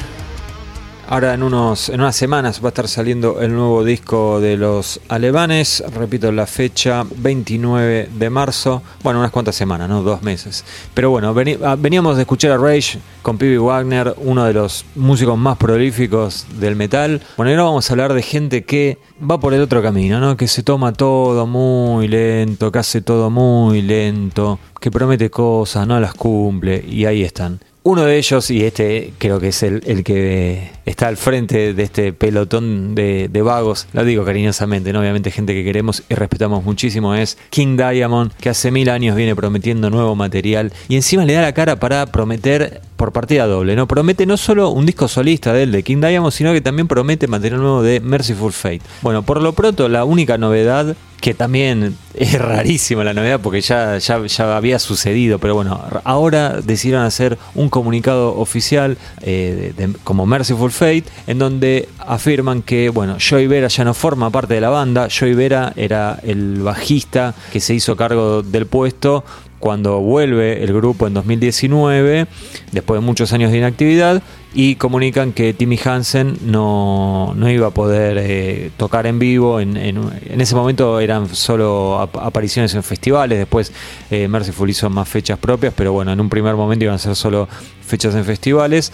Ahora 1.08 1.32
en, 1.32 1.44
unos, 1.44 1.90
en 1.90 2.00
unas 2.00 2.16
semanas 2.16 2.60
va 2.60 2.66
a 2.66 2.70
estar 2.70 2.88
saliendo 2.88 3.40
el 3.40 3.52
nuevo 3.52 3.84
disco 3.84 4.40
de 4.40 4.56
los 4.56 5.00
alemanes. 5.08 5.80
Repito 5.94 6.32
la 6.32 6.44
fecha, 6.48 7.04
29 7.18 8.08
de 8.12 8.30
marzo. 8.30 8.82
Bueno, 9.04 9.20
unas 9.20 9.30
cuantas 9.30 9.54
semanas, 9.54 9.88
¿no? 9.88 10.02
Dos 10.02 10.22
meses. 10.22 10.64
Pero 10.92 11.10
bueno, 11.10 11.32
ah, 11.64 11.76
veníamos 11.78 12.16
de 12.16 12.22
escuchar 12.22 12.50
a 12.50 12.58
Rage 12.58 12.98
con 13.22 13.38
Pibi 13.38 13.58
Wagner, 13.58 14.12
uno 14.16 14.44
de 14.44 14.54
los 14.54 14.84
músicos 14.96 15.38
más 15.38 15.56
prolíficos 15.56 16.44
del 16.58 16.74
metal. 16.74 17.22
Bueno, 17.36 17.52
ahora 17.52 17.62
vamos 17.62 17.88
a 17.88 17.92
hablar 17.92 18.14
de 18.14 18.22
gente 18.22 18.64
que 18.64 18.98
va 19.22 19.38
por 19.38 19.54
el 19.54 19.60
otro 19.60 19.82
camino, 19.82 20.18
¿no? 20.18 20.36
Que 20.36 20.48
se 20.48 20.64
toma 20.64 20.94
todo 20.94 21.46
muy 21.46 22.08
lento, 22.08 22.72
que 22.72 22.80
hace 22.80 23.02
todo 23.02 23.30
muy 23.30 23.82
lento, 23.82 24.58
que 24.80 24.90
promete 24.90 25.30
cosas, 25.30 25.86
no 25.86 26.00
las 26.00 26.12
cumple. 26.12 26.84
Y 26.88 27.04
ahí 27.04 27.22
están. 27.22 27.60
Uno 27.84 28.04
de 28.04 28.16
ellos, 28.16 28.50
y 28.50 28.64
este 28.64 29.12
creo 29.18 29.40
que 29.40 29.48
es 29.48 29.62
el, 29.64 30.04
que 30.04 30.70
está 30.86 31.08
al 31.08 31.16
frente 31.16 31.74
de 31.74 31.82
este 31.82 32.12
pelotón 32.12 32.94
de, 32.94 33.42
vagos, 33.42 33.88
lo 33.92 34.04
digo 34.04 34.24
cariñosamente, 34.24 34.92
¿no? 34.92 35.00
obviamente 35.00 35.30
gente 35.30 35.54
que 35.54 35.64
queremos 35.64 36.04
y 36.08 36.14
respetamos 36.14 36.64
muchísimo, 36.64 37.14
es 37.14 37.38
King 37.50 37.76
Diamond, 37.76 38.32
que 38.40 38.48
hace 38.48 38.70
mil 38.70 38.88
años 38.88 39.16
viene 39.16 39.34
prometiendo 39.34 39.90
nuevo 39.90 40.14
material 40.14 40.72
y 40.88 40.96
encima 40.96 41.24
le 41.24 41.32
da 41.32 41.42
la 41.42 41.52
cara 41.52 41.76
para 41.76 42.06
prometer 42.06 42.82
por 42.96 43.10
partida 43.10 43.46
doble, 43.46 43.74
¿no? 43.74 43.88
Promete 43.88 44.26
no 44.26 44.36
solo 44.36 44.70
un 44.70 44.86
disco 44.86 45.08
solista 45.08 45.52
de 45.52 45.62
de 45.66 45.82
King 45.82 46.00
Diamond, 46.00 46.32
sino 46.32 46.52
que 46.52 46.60
también 46.60 46.88
promete 46.88 47.26
material 47.26 47.60
nuevo 47.60 47.82
de 47.82 48.00
Merciful 48.00 48.52
Fate. 48.52 48.82
Bueno, 49.00 49.22
por 49.22 49.40
lo 49.40 49.52
pronto, 49.52 49.88
la 49.88 50.04
única 50.04 50.38
novedad 50.38 50.96
que 51.22 51.34
también 51.34 51.96
es 52.14 52.38
rarísima 52.38 53.04
la 53.04 53.14
novedad 53.14 53.40
porque 53.40 53.60
ya, 53.60 53.96
ya, 53.98 54.56
había 54.56 54.78
sucedido, 54.78 55.38
pero 55.38 55.54
bueno, 55.54 55.80
ahora 56.04 56.60
decidieron 56.60 57.04
hacer 57.04 57.38
un 57.54 57.70
comunicado 57.70 58.36
oficial 58.36 58.98
eh, 59.22 59.72
como 60.04 60.26
Merciful 60.26 60.71
Fate, 60.72 61.04
en 61.26 61.38
donde 61.38 61.88
afirman 61.98 62.62
que, 62.62 62.88
bueno, 62.88 63.16
Joey 63.20 63.46
Vera 63.46 63.68
ya 63.68 63.84
no 63.84 63.94
forma 63.94 64.30
parte 64.30 64.54
de 64.54 64.60
la 64.60 64.70
banda, 64.70 65.08
Joey 65.08 65.34
Vera 65.34 65.72
era 65.76 66.18
el 66.22 66.62
bajista 66.62 67.34
que 67.52 67.60
se 67.60 67.74
hizo 67.74 67.96
cargo 67.96 68.42
del 68.42 68.66
puesto 68.66 69.24
cuando 69.62 70.00
vuelve 70.00 70.64
el 70.64 70.72
grupo 70.74 71.06
en 71.06 71.14
2019, 71.14 72.26
después 72.72 73.00
de 73.00 73.06
muchos 73.06 73.32
años 73.32 73.52
de 73.52 73.58
inactividad, 73.58 74.20
y 74.54 74.74
comunican 74.74 75.32
que 75.32 75.54
Timmy 75.54 75.78
Hansen 75.82 76.36
no, 76.42 77.32
iba 77.48 77.68
a 77.68 77.70
poder 77.70 78.18
eh, 78.18 78.72
tocar 78.76 79.06
en 79.06 79.20
vivo. 79.20 79.60
En, 79.60 79.76
ese 79.76 80.56
momento 80.56 80.98
eran 80.98 81.32
solo 81.32 82.00
apariciones 82.00 82.74
en 82.74 82.82
festivales, 82.82 83.38
después 83.38 83.72
eh, 84.10 84.26
Merciful 84.26 84.68
hizo 84.68 84.90
más 84.90 85.08
fechas 85.08 85.38
propias, 85.38 85.72
pero 85.76 85.92
bueno, 85.92 86.12
en 86.12 86.20
un 86.20 86.28
primer 86.28 86.56
momento 86.56 86.84
iban 86.84 86.96
a 86.96 86.98
ser 86.98 87.14
solo 87.14 87.48
fechas 87.86 88.16
en 88.16 88.24
festivales. 88.24 88.92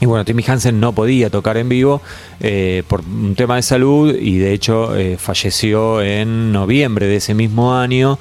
Y 0.00 0.06
bueno, 0.06 0.24
Timmy 0.24 0.44
Hansen 0.46 0.78
no 0.78 0.92
podía 0.92 1.30
tocar 1.30 1.56
en 1.56 1.68
vivo 1.68 2.02
eh, 2.40 2.82
por 2.86 3.00
un 3.00 3.34
tema 3.34 3.56
de 3.56 3.62
salud 3.62 4.14
y 4.14 4.36
de 4.36 4.52
hecho 4.52 4.94
eh, 4.94 5.16
falleció 5.16 6.02
en 6.02 6.52
noviembre 6.52 7.06
de 7.06 7.16
ese 7.16 7.32
mismo 7.32 7.74
año 7.74 8.18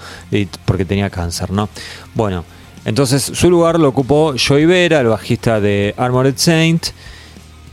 porque 0.64 0.86
tenía 0.86 1.10
cáncer, 1.10 1.52
¿no? 1.52 1.68
Bueno, 2.14 2.46
entonces 2.86 3.24
su 3.24 3.50
lugar 3.50 3.78
lo 3.80 3.90
ocupó 3.90 4.36
Joey 4.38 4.66
Vera, 4.66 5.02
el 5.02 5.08
bajista 5.08 5.60
de 5.60 5.94
Armored 5.98 6.36
Saint, 6.38 6.88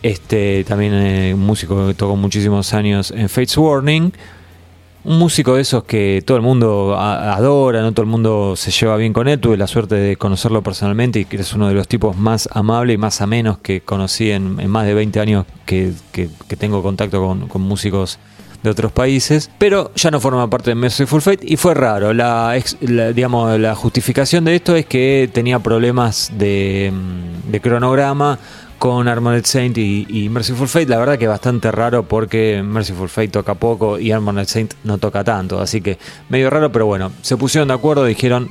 este 0.02 0.64
también 0.64 0.94
eh, 0.94 1.34
un 1.34 1.40
músico 1.40 1.86
que 1.86 1.94
tocó 1.94 2.16
muchísimos 2.16 2.74
años 2.74 3.12
en 3.12 3.28
Fates 3.28 3.56
Warning 3.56 4.12
un 5.04 5.18
músico 5.18 5.56
de 5.56 5.62
esos 5.62 5.84
que 5.84 6.22
todo 6.24 6.36
el 6.36 6.42
mundo 6.42 6.96
adora, 6.96 7.82
no 7.82 7.92
todo 7.92 8.04
el 8.04 8.10
mundo 8.10 8.54
se 8.56 8.70
lleva 8.70 8.96
bien 8.96 9.12
con 9.12 9.28
él. 9.28 9.40
Tuve 9.40 9.56
la 9.56 9.66
suerte 9.66 9.96
de 9.96 10.16
conocerlo 10.16 10.62
personalmente 10.62 11.20
y 11.20 11.24
que 11.24 11.36
es 11.36 11.52
uno 11.54 11.68
de 11.68 11.74
los 11.74 11.88
tipos 11.88 12.16
más 12.16 12.48
amables 12.52 12.94
y 12.94 12.98
más 12.98 13.20
amenos 13.20 13.58
que 13.58 13.80
conocí 13.80 14.30
en, 14.30 14.68
más 14.70 14.86
de 14.86 14.94
20 14.94 15.20
años 15.20 15.46
que, 15.66 15.92
tengo 16.58 16.82
contacto 16.82 17.20
con, 17.48 17.62
músicos 17.62 18.18
de 18.62 18.70
otros 18.70 18.92
países, 18.92 19.50
pero 19.58 19.90
ya 19.96 20.12
no 20.12 20.20
forma 20.20 20.48
parte 20.48 20.70
de 20.70 20.76
Merciful 20.76 21.20
Fate 21.20 21.44
y 21.48 21.56
fue 21.56 21.74
raro. 21.74 22.12
La, 22.12 22.54
digamos, 23.12 23.58
la 23.58 23.74
justificación 23.74 24.44
de 24.44 24.54
esto 24.54 24.76
es 24.76 24.86
que 24.86 25.28
tenía 25.32 25.58
problemas 25.58 26.30
de 26.38 26.92
cronograma 27.60 28.38
con 28.82 29.06
Armored 29.06 29.44
Saint 29.44 29.78
y, 29.78 30.28
Merciful 30.28 30.66
Fate. 30.66 30.86
La 30.86 30.98
verdad 30.98 31.16
que 31.16 31.28
bastante 31.28 31.70
raro 31.70 32.02
porque 32.02 32.64
Merciful 32.64 33.08
Fate 33.08 33.28
toca 33.28 33.54
poco 33.54 33.96
y 33.96 34.10
Armored 34.10 34.48
Saint 34.48 34.74
no 34.82 34.98
toca 34.98 35.22
tanto. 35.22 35.60
Así 35.60 35.80
que 35.80 35.98
medio 36.28 36.50
raro, 36.50 36.72
pero 36.72 36.86
bueno, 36.86 37.12
se 37.22 37.36
pusieron 37.36 37.68
de 37.68 37.74
acuerdo, 37.74 38.04
dijeron 38.04 38.48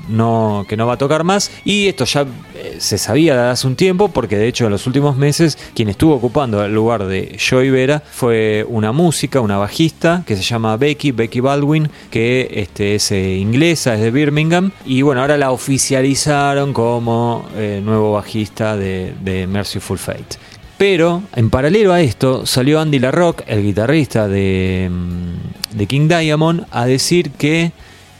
que 0.69 0.77
no 0.77 0.87
va 0.87 0.93
a 0.93 0.97
tocar 0.97 1.25
más. 1.25 1.51
Y 1.65 1.87
esto 1.87 2.05
ya 2.05 2.21
eh, 2.55 2.77
se 2.79 2.97
sabía 2.97 3.35
de 3.35 3.49
hace 3.49 3.67
un 3.67 3.75
tiempo 3.75 4.07
porque 4.07 4.37
de 4.37 4.47
hecho 4.47 4.63
en 4.67 4.71
los 4.71 4.87
últimos 4.87 5.17
meses 5.17 5.57
quien 5.73 5.89
estuvo 5.89 6.15
ocupando 6.15 6.63
el 6.63 6.73
lugar 6.73 7.07
de 7.07 7.37
Joey 7.37 7.69
Vera 7.69 8.01
fue 8.09 8.65
una 8.69 8.93
música, 8.93 9.41
una 9.41 9.57
bajista 9.57 10.23
que 10.25 10.37
se 10.37 10.43
llama 10.43 10.77
Becky, 10.77 11.11
Becky 11.11 11.41
Baldwin, 11.41 11.89
que 12.09 12.49
este, 12.53 12.95
es 12.95 13.11
eh, 13.11 13.35
inglesa, 13.35 13.95
es 13.95 13.99
de 13.99 14.11
Birmingham. 14.11 14.71
Y 14.85 15.01
bueno, 15.01 15.19
ahora 15.19 15.35
la 15.35 15.51
oficializaron 15.51 16.71
como 16.71 17.49
eh, 17.57 17.81
nuevo 17.83 18.13
bajista 18.13 18.77
de, 18.77 19.13
de 19.19 19.45
Merciful 19.45 19.97
Fate. 19.97 20.20
Pero 20.77 21.23
en 21.35 21.49
paralelo 21.49 21.93
a 21.93 22.01
esto 22.01 22.45
salió 22.45 22.79
Andy 22.79 22.99
LaRock, 22.99 23.43
el 23.45 23.61
guitarrista 23.63 24.27
de, 24.27 24.89
mm, 24.89 25.83
King 25.85 26.07
Diamond, 26.07 26.65
a 26.71 26.85
decir 26.85 27.31
que 27.31 27.71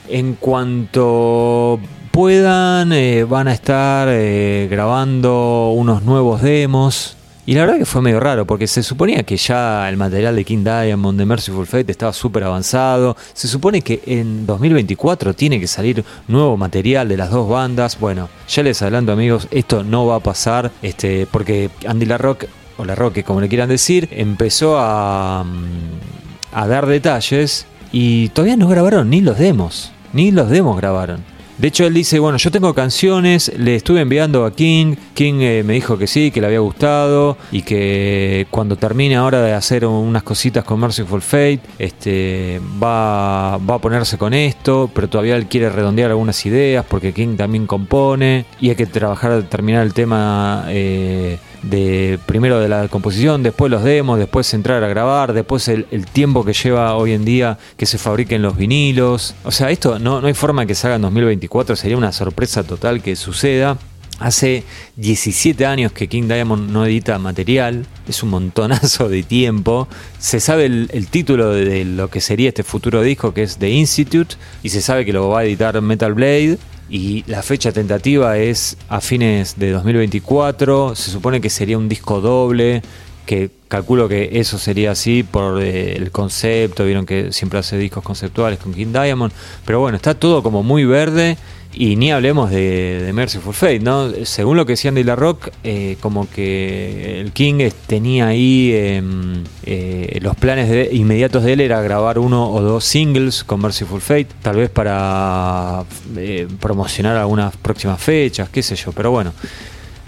en 0.08 0.34
cuanto 0.34 1.80
puedan 2.12 2.92
eh, 2.92 3.24
van 3.24 3.48
a 3.48 3.52
estar 3.52 4.08
eh, 4.10 4.68
grabando 4.70 5.72
unos 5.72 6.02
nuevos 6.02 6.42
demos 6.42 7.16
y 7.44 7.54
la 7.54 7.62
verdad 7.62 7.78
que 7.78 7.86
fue 7.86 8.02
medio 8.02 8.20
raro, 8.20 8.46
porque 8.46 8.68
se 8.68 8.84
suponía 8.84 9.24
que 9.24 9.36
ya 9.36 9.88
el 9.88 9.96
material 9.96 10.36
de 10.36 10.44
King 10.44 10.62
Diamond, 10.62 11.18
de 11.18 11.26
Merciful 11.26 11.66
Fate, 11.66 11.90
estaba 11.90 12.12
súper 12.12 12.44
avanzado. 12.44 13.16
Se 13.32 13.48
supone 13.48 13.82
que 13.82 14.00
en 14.06 14.46
2024 14.46 15.34
tiene 15.34 15.58
que 15.58 15.66
salir 15.66 16.04
nuevo 16.28 16.56
material 16.56 17.08
de 17.08 17.16
las 17.16 17.30
dos 17.30 17.48
bandas. 17.48 17.98
Bueno, 17.98 18.28
ya 18.48 18.62
les 18.62 18.80
adelanto 18.82 19.10
amigos, 19.10 19.48
esto 19.50 19.82
no 19.82 20.06
va 20.06 20.16
a 20.16 20.20
pasar, 20.20 20.70
este, 20.82 21.26
porque 21.26 21.70
Andy 21.84 22.06
LaRock, 22.06 22.44
o 22.76 22.84
LaRock, 22.84 23.24
como 23.24 23.40
le 23.40 23.48
quieran 23.48 23.68
decir, 23.68 24.08
empezó 24.12 24.78
a, 24.78 25.42
mm, 25.44 26.56
a 26.56 26.66
dar 26.68 26.86
detalles 26.86 27.66
y 27.90 28.28
todavía 28.28 28.56
no 28.56 28.68
grabaron 28.68 29.10
ni 29.10 29.20
los 29.20 29.36
demos. 29.36 29.90
Ni 30.12 30.30
los 30.30 30.48
demos 30.48 30.76
grabaron. 30.76 31.31
De 31.58 31.68
hecho, 31.68 31.86
él 31.86 31.94
dice, 31.94 32.18
bueno, 32.18 32.38
yo 32.38 32.50
tengo 32.50 32.74
canciones, 32.74 33.52
le 33.56 33.76
estuve 33.76 34.00
enviando 34.00 34.44
a 34.44 34.52
King, 34.52 34.96
King 35.14 35.34
eh, 35.40 35.62
me 35.64 35.74
dijo 35.74 35.98
que 35.98 36.06
sí, 36.06 36.30
que 36.30 36.40
le 36.40 36.46
había 36.46 36.60
gustado 36.60 37.36
y 37.50 37.62
que 37.62 38.46
cuando 38.50 38.76
termine 38.76 39.16
ahora 39.16 39.42
de 39.42 39.52
hacer 39.52 39.84
unas 39.86 40.22
cositas 40.22 40.64
con 40.64 40.80
Merciful 40.80 41.22
Fate, 41.22 41.60
este, 41.78 42.60
va, 42.82 43.58
va 43.58 43.74
a 43.74 43.78
ponerse 43.78 44.18
con 44.18 44.34
esto, 44.34 44.90
pero 44.92 45.08
todavía 45.08 45.36
él 45.36 45.46
quiere 45.46 45.70
redondear 45.70 46.10
algunas 46.10 46.44
ideas 46.46 46.84
porque 46.88 47.12
King 47.12 47.36
también 47.36 47.66
compone 47.66 48.46
y 48.60 48.70
hay 48.70 48.76
que 48.76 48.86
trabajar, 48.86 49.42
terminar 49.44 49.84
el 49.84 49.94
tema... 49.94 50.64
Eh, 50.68 51.38
de 51.62 52.18
primero 52.26 52.60
de 52.60 52.68
la 52.68 52.88
composición, 52.88 53.42
después 53.42 53.70
los 53.70 53.84
demos, 53.84 54.18
después 54.18 54.52
entrar 54.54 54.82
a 54.82 54.88
grabar, 54.88 55.32
después 55.32 55.68
el, 55.68 55.86
tiempo 56.12 56.44
que 56.44 56.52
lleva 56.52 56.94
hoy 56.96 57.12
en 57.12 57.24
día 57.24 57.58
que 57.76 57.86
se 57.86 57.98
fabriquen 57.98 58.42
los 58.42 58.56
vinilos. 58.56 59.34
O 59.44 59.50
sea, 59.50 59.70
esto 59.70 59.98
no, 59.98 60.20
no 60.20 60.26
hay 60.26 60.34
forma 60.34 60.66
que 60.66 60.74
se 60.74 60.86
haga 60.86 60.96
en 60.96 61.02
2024, 61.02 61.76
sería 61.76 61.96
una 61.96 62.12
sorpresa 62.12 62.62
total 62.62 63.02
que 63.02 63.16
suceda. 63.16 63.78
Hace 64.18 64.62
17 64.96 65.66
años 65.66 65.90
que 65.90 66.06
King 66.06 66.28
Diamond 66.28 66.70
no 66.70 66.84
edita 66.86 67.18
material, 67.18 67.86
es 68.06 68.22
un 68.22 68.30
montonazo 68.30 69.08
de 69.08 69.22
tiempo. 69.22 69.88
Se 70.18 70.38
sabe 70.38 70.66
el, 70.66 70.90
el, 70.92 71.08
título 71.08 71.50
de 71.50 71.84
lo 71.84 72.08
que 72.08 72.20
sería 72.20 72.48
este 72.48 72.62
futuro 72.62 73.02
disco, 73.02 73.34
que 73.34 73.42
es 73.42 73.56
The 73.56 73.70
Institute, 73.70 74.36
y 74.62 74.68
se 74.68 74.80
sabe 74.80 75.04
que 75.04 75.12
lo 75.12 75.28
va 75.28 75.40
a 75.40 75.44
editar 75.44 75.80
Metal 75.80 76.14
Blade 76.14 76.58
y 76.92 77.24
la 77.26 77.42
fecha 77.42 77.72
tentativa 77.72 78.36
es 78.36 78.76
a 78.90 79.00
fines 79.00 79.58
de 79.58 79.70
2024. 79.70 80.94
Se 80.94 81.10
supone 81.10 81.40
que 81.40 81.48
sería 81.48 81.78
un 81.78 81.88
disco 81.88 82.20
doble, 82.20 82.82
que 83.26 83.50
calculo 83.68 84.08
que 84.08 84.30
eso 84.34 84.58
sería 84.58 84.92
así 84.92 85.22
por 85.22 85.62
eh, 85.62 85.96
el 85.96 86.10
concepto. 86.10 86.84
Vieron 86.84 87.06
que 87.06 87.32
siempre 87.32 87.58
hace 87.58 87.78
discos 87.78 88.02
conceptuales 88.02 88.58
con 88.58 88.74
King 88.74 88.92
Diamond. 88.92 89.32
Pero 89.64 89.80
bueno, 89.80 89.96
está 89.96 90.14
todo 90.14 90.42
como 90.42 90.62
muy 90.62 90.84
verde 90.84 91.36
y 91.74 91.96
ni 91.96 92.12
hablemos 92.12 92.50
de, 92.50 93.02
de, 93.02 93.12
Merciful 93.12 93.54
Fate, 93.54 93.80
¿no? 93.80 94.10
Según 94.24 94.56
lo 94.56 94.66
que 94.66 94.72
decía 94.72 94.90
Andy 94.90 95.04
LaRock, 95.04 95.48
eh, 95.64 95.96
como 96.00 96.28
que 96.28 97.20
el 97.20 97.32
King 97.32 97.70
tenía 97.86 98.26
ahí 98.26 98.72
em, 98.74 99.44
eh, 99.64 100.18
los 100.20 100.36
planes 100.36 100.68
de, 100.68 100.90
inmediatos 100.92 101.44
de 101.44 101.54
él 101.54 101.60
era 101.60 101.80
grabar 101.80 102.18
uno 102.18 102.50
o 102.50 102.60
dos 102.60 102.84
singles 102.84 103.42
con 103.42 103.60
Merciful 103.62 104.00
Fate, 104.00 104.28
tal 104.42 104.56
vez 104.56 104.70
para 104.70 105.84
eh, 106.16 106.46
promocionar 106.60 107.16
algunas 107.16 107.56
próximas 107.56 108.00
fechas, 108.00 108.50
qué 108.50 108.62
sé 108.62 108.76
yo, 108.76 108.92
pero 108.92 109.10
bueno. 109.10 109.32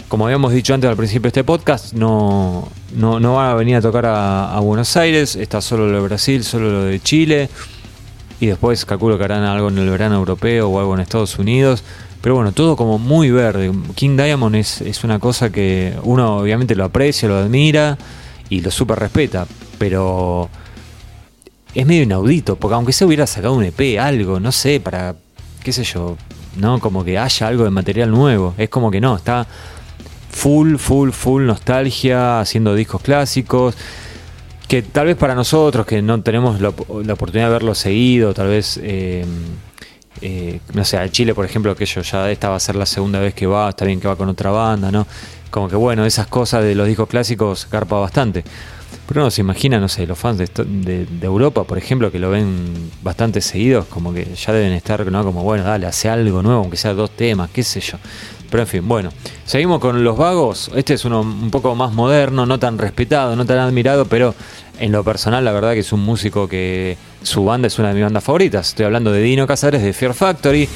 Como 0.07 0.25
habíamos 0.25 0.53
dicho 0.53 0.73
antes 0.73 0.89
al 0.89 0.95
principio 0.95 1.23
de 1.23 1.27
este 1.29 1.43
podcast, 1.43 1.93
no, 1.93 2.69
no, 2.95 3.19
no 3.19 3.35
van 3.35 3.49
a 3.49 3.53
venir 3.55 3.75
a 3.75 3.81
tocar 3.81 4.05
a, 4.05 4.55
a 4.55 4.59
Buenos 4.59 4.95
Aires, 4.97 5.35
está 5.35 5.61
solo 5.61 5.87
lo 5.87 6.01
de 6.01 6.07
Brasil, 6.07 6.43
solo 6.43 6.71
lo 6.71 6.83
de 6.83 6.99
Chile 6.99 7.49
y 8.39 8.47
después 8.47 8.85
calculo 8.85 9.17
que 9.17 9.23
harán 9.23 9.43
algo 9.43 9.69
en 9.69 9.77
el 9.77 9.89
verano 9.89 10.15
europeo 10.15 10.69
o 10.69 10.79
algo 10.79 10.93
en 10.93 11.01
Estados 11.01 11.39
Unidos. 11.39 11.83
Pero 12.21 12.35
bueno, 12.35 12.51
todo 12.51 12.75
como 12.75 12.97
muy 12.97 13.29
verde. 13.31 13.71
King 13.95 14.17
Diamond 14.17 14.55
es, 14.55 14.81
es 14.81 15.03
una 15.03 15.19
cosa 15.19 15.51
que 15.51 15.95
uno 16.03 16.37
obviamente 16.37 16.75
lo 16.75 16.85
aprecia, 16.85 17.29
lo 17.29 17.37
admira 17.37 17.97
y 18.49 18.61
lo 18.61 18.71
super 18.71 18.99
respeta, 18.99 19.47
pero 19.77 20.49
es 21.73 21.85
medio 21.85 22.03
inaudito, 22.03 22.55
porque 22.55 22.75
aunque 22.75 22.93
se 22.93 23.05
hubiera 23.05 23.27
sacado 23.27 23.53
un 23.53 23.63
EP, 23.63 23.99
algo, 23.99 24.39
no 24.39 24.51
sé, 24.51 24.79
para, 24.79 25.15
qué 25.63 25.71
sé 25.71 25.83
yo, 25.83 26.17
¿no? 26.57 26.79
Como 26.79 27.03
que 27.03 27.17
haya 27.17 27.47
algo 27.47 27.63
de 27.63 27.69
material 27.69 28.11
nuevo. 28.11 28.53
Es 28.57 28.69
como 28.69 28.89
que 28.89 29.01
no, 29.01 29.15
está 29.15 29.47
full, 30.35 30.75
full, 30.75 31.11
full 31.11 31.45
nostalgia, 31.45 32.41
haciendo 32.41 32.75
discos 32.75 33.01
clásicos. 33.01 33.75
Que 34.67 34.81
tal 34.81 35.07
vez 35.07 35.15
para 35.15 35.33
nosotros 35.33 35.85
que 35.85 36.01
no 36.01 36.21
tenemos 36.21 36.59
la, 36.59 36.69
oportunidad 36.69 37.47
de 37.47 37.53
verlo 37.53 37.73
seguido, 37.73 38.33
tal 38.33 38.47
vez, 38.47 38.79
eh, 38.83 39.23
eh, 40.21 40.59
no 40.73 40.83
sé, 40.83 40.97
a 40.97 41.09
Chile, 41.09 41.33
por 41.33 41.45
ejemplo, 41.45 41.75
que 41.75 41.85
yo 41.85 42.01
ya 42.01 42.29
esta 42.29 42.49
va 42.49 42.55
a 42.57 42.59
ser 42.59 42.75
la 42.75 42.85
segunda 42.85 43.19
vez 43.19 43.33
que 43.33 43.47
va, 43.47 43.69
está 43.69 43.85
bien 43.85 43.99
que 43.99 44.07
va 44.07 44.15
con 44.15 44.27
otra 44.27 44.49
banda, 44.51 44.91
¿no? 44.91 45.07
Como 45.51 45.69
que 45.69 45.75
bueno, 45.75 46.05
esas 46.05 46.27
cosas 46.27 46.63
de 46.63 46.75
los 46.75 46.87
discos 46.87 47.07
clásicos 47.07 47.67
carpa 47.67 47.97
bastante. 47.97 48.43
Pero 49.07 49.21
uno 49.21 49.31
se 49.31 49.41
imagina, 49.41 49.79
no 49.79 49.87
sé, 49.87 50.07
los 50.07 50.17
fans 50.17 50.39
de, 50.39 50.49
de, 50.65 51.05
de, 51.05 51.25
Europa, 51.25 51.63
por 51.63 51.77
ejemplo, 51.77 52.11
que 52.11 52.17
lo 52.17 52.31
ven 52.31 52.91
bastante 53.03 53.39
seguidos, 53.39 53.85
como 53.85 54.11
que 54.13 54.33
ya 54.35 54.51
deben 54.51 54.73
estar, 54.73 55.05
¿no? 55.05 55.23
Como, 55.23 55.43
bueno, 55.43 55.63
dale, 55.63 55.85
hace 55.85 56.09
algo 56.09 56.41
nuevo, 56.41 56.61
aunque 56.61 56.75
sea 56.75 56.93
dos 56.93 57.11
temas, 57.11 57.51
qué 57.51 57.63
sé 57.63 57.81
yo. 57.81 57.99
Pero 58.55 58.63
en 58.63 58.69
fin, 58.69 58.87
bueno, 58.87 59.09
seguimos 59.45 59.81
con 59.81 60.05
Los 60.05 60.15
Vagos. 60.15 60.71
Este 60.75 60.93
es 60.93 61.03
uno 61.03 61.19
un 61.19 61.51
poco 61.51 61.75
más 61.75 61.91
moderno, 61.91 62.45
no 62.45 62.57
tan 62.57 62.77
respetado, 62.77 63.35
no 63.35 63.45
tan 63.45 63.57
admirado, 63.57 64.05
pero 64.05 64.33
en 64.79 64.93
lo 64.93 65.03
personal, 65.03 65.43
la 65.43 65.51
verdad 65.51 65.73
que 65.73 65.79
es 65.79 65.91
un 65.91 65.99
músico 65.99 66.47
que 66.47 66.95
su 67.21 67.43
banda 67.43 67.67
es 67.67 67.77
una 67.79 67.89
de 67.89 67.95
mis 67.95 68.03
bandas 68.03 68.23
favoritas. 68.23 68.69
Estoy 68.69 68.85
hablando 68.85 69.11
de 69.11 69.21
Dino 69.21 69.45
Casares 69.45 69.83
de 69.83 69.91
Fear 69.91 70.13
Factory 70.13 70.69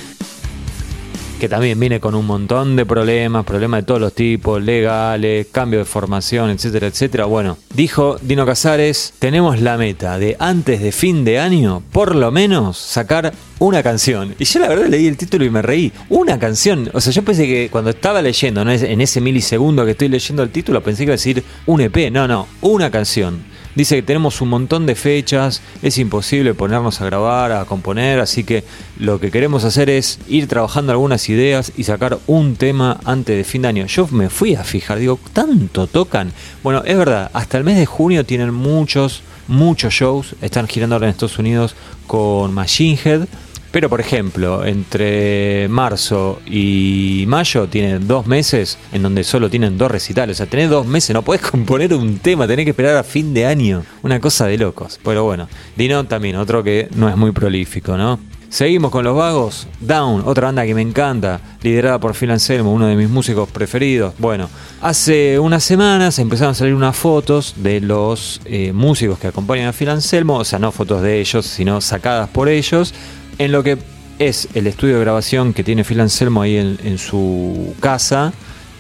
que 1.40 1.50
también 1.50 1.80
viene 1.80 2.00
con 2.00 2.14
un 2.16 2.26
montón 2.26 2.76
de 2.76 2.86
problemas, 2.86 3.46
problemas 3.46 3.82
de 3.82 3.86
todos 3.86 4.02
los 4.02 4.14
tipos, 4.14 4.62
legales, 4.62 5.48
cambio 5.52 5.80
de 5.80 5.86
formación, 5.86 6.50
etcétera, 6.50 6.88
etcétera. 6.88 7.26
Bueno, 7.26 7.58
dijo 7.74 8.18
Dino 8.22 8.46
Casares, 8.46 9.14
tenemos 9.20 9.62
la 9.62 9.78
meta 9.78 10.20
de 10.20 10.36
antes 10.40 10.82
de 10.82 10.92
fin 10.92 11.24
de 11.24 11.40
año, 11.40 11.82
por 11.92 12.16
lo 12.16 12.32
menos, 12.32 12.78
sacar 12.78 13.34
una 13.60 13.82
canción. 13.82 14.36
Y 14.38 14.46
yo 14.46 14.60
la 14.60 14.68
verdad 14.68 14.88
leí 14.88 15.08
el 15.08 15.18
título 15.18 15.46
y 15.46 15.50
me 15.50 15.62
reí. 15.62 15.92
Una 16.10 16.38
canción. 16.40 16.90
O 16.94 17.02
sea, 17.02 17.14
yo 17.14 17.24
pensé 17.24 17.46
que 17.46 17.70
cuando 17.72 17.90
estaba 17.92 18.22
leyendo, 18.22 18.64
¿no? 18.64 18.72
en 18.72 19.02
ese 19.02 19.22
milisegundo 19.22 19.86
que 19.86 19.92
estoy 19.92 20.10
leyendo 20.10 20.44
el 20.44 20.50
título, 20.50 20.84
pensé 20.84 21.00
que 21.00 21.04
iba 21.06 21.14
a 21.14 21.18
decir 21.18 21.44
un 21.66 21.82
EP. 21.82 22.12
No, 22.12 22.28
no, 22.28 22.48
una 22.62 22.92
canción. 22.92 23.49
Dice 23.80 23.96
que 23.96 24.02
tenemos 24.02 24.42
un 24.42 24.50
montón 24.50 24.86
de 24.86 24.94
fechas, 24.94 25.62
es 25.82 25.98
imposible 26.00 26.54
ponernos 26.54 27.00
a 27.00 27.06
grabar, 27.06 27.54
a 27.54 27.64
componer, 27.64 28.20
así 28.20 28.44
que 28.44 28.66
lo 28.98 29.22
que 29.22 29.32
queremos 29.32 29.64
hacer 29.64 29.90
es 29.90 30.20
ir 30.28 30.48
trabajando 30.48 30.92
algunas 30.92 31.30
ideas 31.30 31.72
y 31.78 31.86
sacar 31.86 32.20
un 32.28 32.58
tema 32.58 33.00
antes 33.06 33.38
de 33.38 33.46
fin 33.46 33.62
de 33.62 33.70
año. 33.70 33.86
Yo 33.86 34.06
me 34.12 34.30
fui 34.30 34.54
a 34.54 34.66
fijar, 34.66 35.00
digo, 35.00 35.18
¿tanto 35.32 35.88
tocan? 35.88 36.34
Bueno, 36.62 36.84
es 36.84 36.98
verdad, 36.98 37.32
hasta 37.32 37.58
el 37.58 37.64
mes 37.64 37.78
de 37.78 37.86
junio 37.86 38.26
tienen 38.26 38.54
muchos, 38.54 39.22
muchos 39.48 39.94
shows, 39.94 40.36
están 40.42 40.68
girando 40.68 40.96
ahora 40.96 41.08
en 41.08 41.12
Estados 41.12 41.40
Unidos 41.40 41.74
con 42.06 42.54
Machine 42.54 43.00
Head 43.02 43.28
pero, 43.72 43.89
por 43.89 44.01
ejemplo, 44.01 44.65
entre 44.65 45.67
marzo 45.70 46.41
y 46.45 47.26
mayo 47.28 47.67
tienen 47.67 48.07
dos 48.07 48.26
meses 48.26 48.78
en 48.91 49.03
donde 49.03 49.24
solo 49.24 49.49
tienen 49.49 49.78
dos 49.78 49.91
recitales. 49.91 50.38
O 50.38 50.39
sea, 50.39 50.45
tenés 50.47 50.70
dos 50.70 50.86
meses, 50.86 51.13
no 51.13 51.22
podés 51.22 51.41
componer 51.51 51.93
un 51.93 52.20
tema, 52.20 52.47
tenés 52.47 52.65
que 52.65 52.72
esperar 52.72 52.97
a 52.97 53.03
fin 53.03 53.34
de 53.34 53.45
año. 53.45 53.84
Una 54.01 54.20
cosa 54.20 54.47
de 54.47 54.57
locos. 54.57 54.99
Pero 55.03 55.24
bueno, 55.24 55.47
Dino 55.76 56.03
también, 56.05 56.36
otro 56.36 56.63
que 56.63 56.89
no 56.95 57.09
es 57.09 57.15
muy 57.15 57.32
prolífico, 57.32 57.97
¿no? 57.97 58.20
Seguimos 58.49 58.89
con 58.89 59.05
los 59.05 59.15
vagos. 59.15 59.67
Down, 59.80 60.24
otra 60.26 60.47
banda 60.47 60.65
que 60.65 60.74
me 60.74 60.82
encanta, 60.82 61.39
liderada 61.61 61.99
por 61.99 62.15
Phil 62.15 62.32
Anselmo, 62.32 62.74
uno 62.74 62.88
de 62.88 62.95
mis 62.95 63.07
músicos 63.07 63.47
preferidos. 63.47 64.15
Bueno, 64.17 64.49
hace 64.82 65.38
unas 65.38 65.63
semanas 65.63 66.17
empezaron 66.17 66.51
a 66.51 66.55
salir 66.55 66.74
unas 66.74 66.95
fotos 66.95 67.53
de 67.57 67.80
los 67.80 68.41
eh, 68.45 68.74
músicos 68.74 69.20
que 69.20 69.28
acompañan 69.28 69.67
a 69.67 69.74
Phil 69.74 69.89
Anselmo, 69.89 70.38
o 70.38 70.43
sea, 70.43 70.57
no 70.57 70.72
fotos 70.72 71.03
de 71.03 71.20
ellos, 71.20 71.45
sino 71.45 71.80
sacadas 71.80 72.28
por 72.30 72.49
ellos, 72.49 72.91
en 73.40 73.52
lo 73.52 73.64
que 73.64 73.78
es 74.20 74.50
el 74.54 74.68
estudio 74.68 74.96
de 74.96 75.02
grabación 75.02 75.54
que 75.54 75.64
tiene 75.64 75.84
Phil 75.84 76.02
Anselmo 76.02 76.42
ahí 76.42 76.58
en, 76.58 76.98
su 76.98 77.74
casa. 77.80 78.34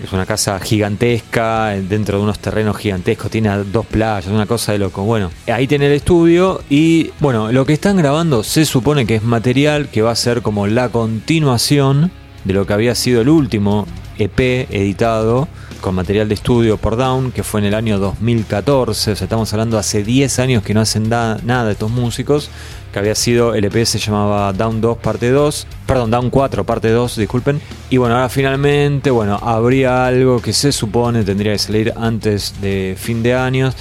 Es 0.03 0.13
una 0.13 0.25
casa 0.25 0.59
gigantesca, 0.59 1.69
dentro 1.69 2.17
de 2.17 2.23
unos 2.23 2.39
terrenos 2.39 2.77
gigantescos, 2.77 3.31
tiene 3.31 3.49
dos 3.65 3.85
playas, 3.85 4.27
una 4.27 4.45
cosa 4.45 4.73
de 4.73 4.79
loco. 4.79 5.03
Bueno, 5.03 5.31
ahí 5.47 5.65
tiene 5.65 5.87
el 5.87 5.93
estudio 5.93 6.61
y 6.69 7.11
bueno, 7.19 7.51
lo 7.51 7.65
que 7.65 7.73
están 7.73 7.97
grabando 7.97 8.43
se 8.43 8.65
supone 8.65 9.05
que 9.05 9.15
es 9.15 9.23
material 9.23 9.89
que 9.89 10.01
va 10.01 10.11
a 10.11 10.15
ser 10.15 10.41
como 10.41 10.67
la 10.67 10.89
continuación 10.89 12.11
de 12.43 12.53
lo 12.53 12.65
que 12.65 12.73
había 12.73 12.95
sido 12.95 13.21
el 13.21 13.29
último 13.29 13.87
EP 14.17 14.67
editado 14.69 15.47
con 15.79 15.95
material 15.95 16.27
de 16.27 16.33
estudio 16.33 16.77
por 16.77 16.97
Down, 16.97 17.31
que 17.31 17.43
fue 17.43 17.61
en 17.61 17.67
el 17.67 17.73
año 17.73 17.99
2014, 17.99 19.11
o 19.11 19.15
sea, 19.15 19.23
estamos 19.23 19.51
hablando 19.53 19.77
hace 19.77 20.03
10 20.03 20.39
años 20.39 20.63
que 20.63 20.73
no 20.73 20.81
hacen 20.81 21.09
nada 21.09 21.71
estos 21.71 21.89
músicos, 21.89 22.49
que 22.91 22.99
había 22.99 23.15
sido, 23.15 23.53
el 23.53 23.65
EP 23.65 23.85
se 23.85 23.99
llamaba 23.99 24.51
Down 24.53 24.81
2 24.81 24.97
parte 24.97 25.29
2, 25.29 25.67
perdón, 25.85 26.11
Down 26.11 26.29
4 26.29 26.63
parte 26.63 26.89
2, 26.89 27.17
disculpen, 27.17 27.61
y 27.89 27.97
bueno, 27.97 28.15
ahora 28.15 28.29
finalmente, 28.29 29.11
bueno, 29.11 29.39
habría 29.41 30.07
algo 30.07 30.41
que 30.41 30.53
se 30.53 30.71
supone 30.71 31.23
tendría 31.23 31.53
que 31.53 31.59
salir 31.59 31.93
antes 31.95 32.61
de 32.61 32.95
fin 32.97 33.23
de 33.23 33.33
años. 33.33 33.75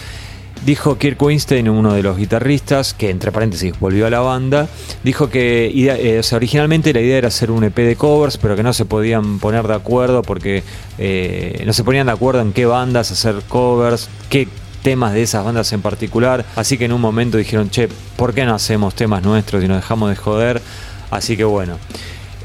Dijo 0.65 0.99
Kirk 0.99 1.23
Weinstein, 1.23 1.69
uno 1.69 1.95
de 1.95 2.03
los 2.03 2.17
guitarristas, 2.17 2.93
que 2.93 3.11
entre 3.11 3.31
paréntesis 3.31 3.79
volvió 3.79 4.07
a 4.07 4.11
la 4.11 4.21
banda, 4.21 4.69
dijo 5.05 5.31
que 5.31 5.71
eh, 5.73 6.19
o 6.19 6.23
sea, 6.25 6.37
originalmente 6.37 6.93
la 6.93 7.01
idea 7.01 7.19
era 7.19 7.29
hacer 7.29 7.53
un 7.53 7.63
EP 7.63 7.77
de 7.77 7.95
covers, 7.95 8.39
pero 8.39 8.57
que 8.57 8.65
no 8.65 8.73
se 8.73 8.85
podían 8.85 9.39
poner 9.39 9.69
de 9.69 9.75
acuerdo 9.75 10.23
porque 10.23 10.65
eh, 10.99 11.63
no 11.65 11.73
se 11.73 11.85
ponían 11.85 12.07
de 12.07 12.13
acuerdo 12.13 12.41
en 12.41 12.53
qué 12.53 12.67
bandas 12.67 13.13
hacer 13.13 13.37
covers, 13.49 14.09
qué 14.31 14.49
temas 14.83 15.13
de 15.13 15.23
esas 15.23 15.45
bandas 15.45 15.73
en 15.73 15.83
particular. 15.83 16.45
Así 16.57 16.79
que 16.79 16.87
en 16.87 16.93
un 16.93 17.01
momento 17.01 17.39
dijeron, 17.39 17.71
che, 17.71 17.89
¿por 18.17 18.35
qué 18.35 18.45
no 18.45 18.55
hacemos 18.55 18.95
temas 18.95 19.23
nuestros 19.23 19.63
y 19.63 19.69
nos 19.69 19.79
dejamos 19.79 20.11
de 20.11 20.17
joder? 20.17 20.63
Así 21.11 21.37
que 21.37 21.45
bueno. 21.45 21.79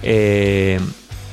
Eh, 0.02 0.80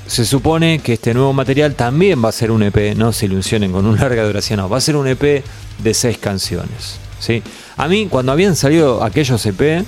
se 0.06 0.24
supone 0.24 0.80
que 0.80 0.94
este 0.94 1.14
nuevo 1.14 1.32
material 1.32 1.74
también 1.76 2.22
va 2.22 2.30
a 2.30 2.32
ser 2.32 2.50
un 2.50 2.64
EP, 2.64 2.96
no 2.96 3.12
se 3.12 3.26
ilusionen 3.26 3.70
con 3.70 3.86
una 3.86 4.00
larga 4.02 4.24
duración, 4.24 4.58
no, 4.58 4.68
va 4.68 4.78
a 4.78 4.80
ser 4.80 4.96
un 4.96 5.06
EP 5.06 5.44
de 5.78 5.94
seis 5.94 6.18
canciones. 6.18 6.98
¿sí? 7.20 7.42
A 7.76 7.86
mí, 7.86 8.08
cuando 8.10 8.32
habían 8.32 8.56
salido 8.56 9.04
aquellos 9.04 9.46
EP, 9.46 9.84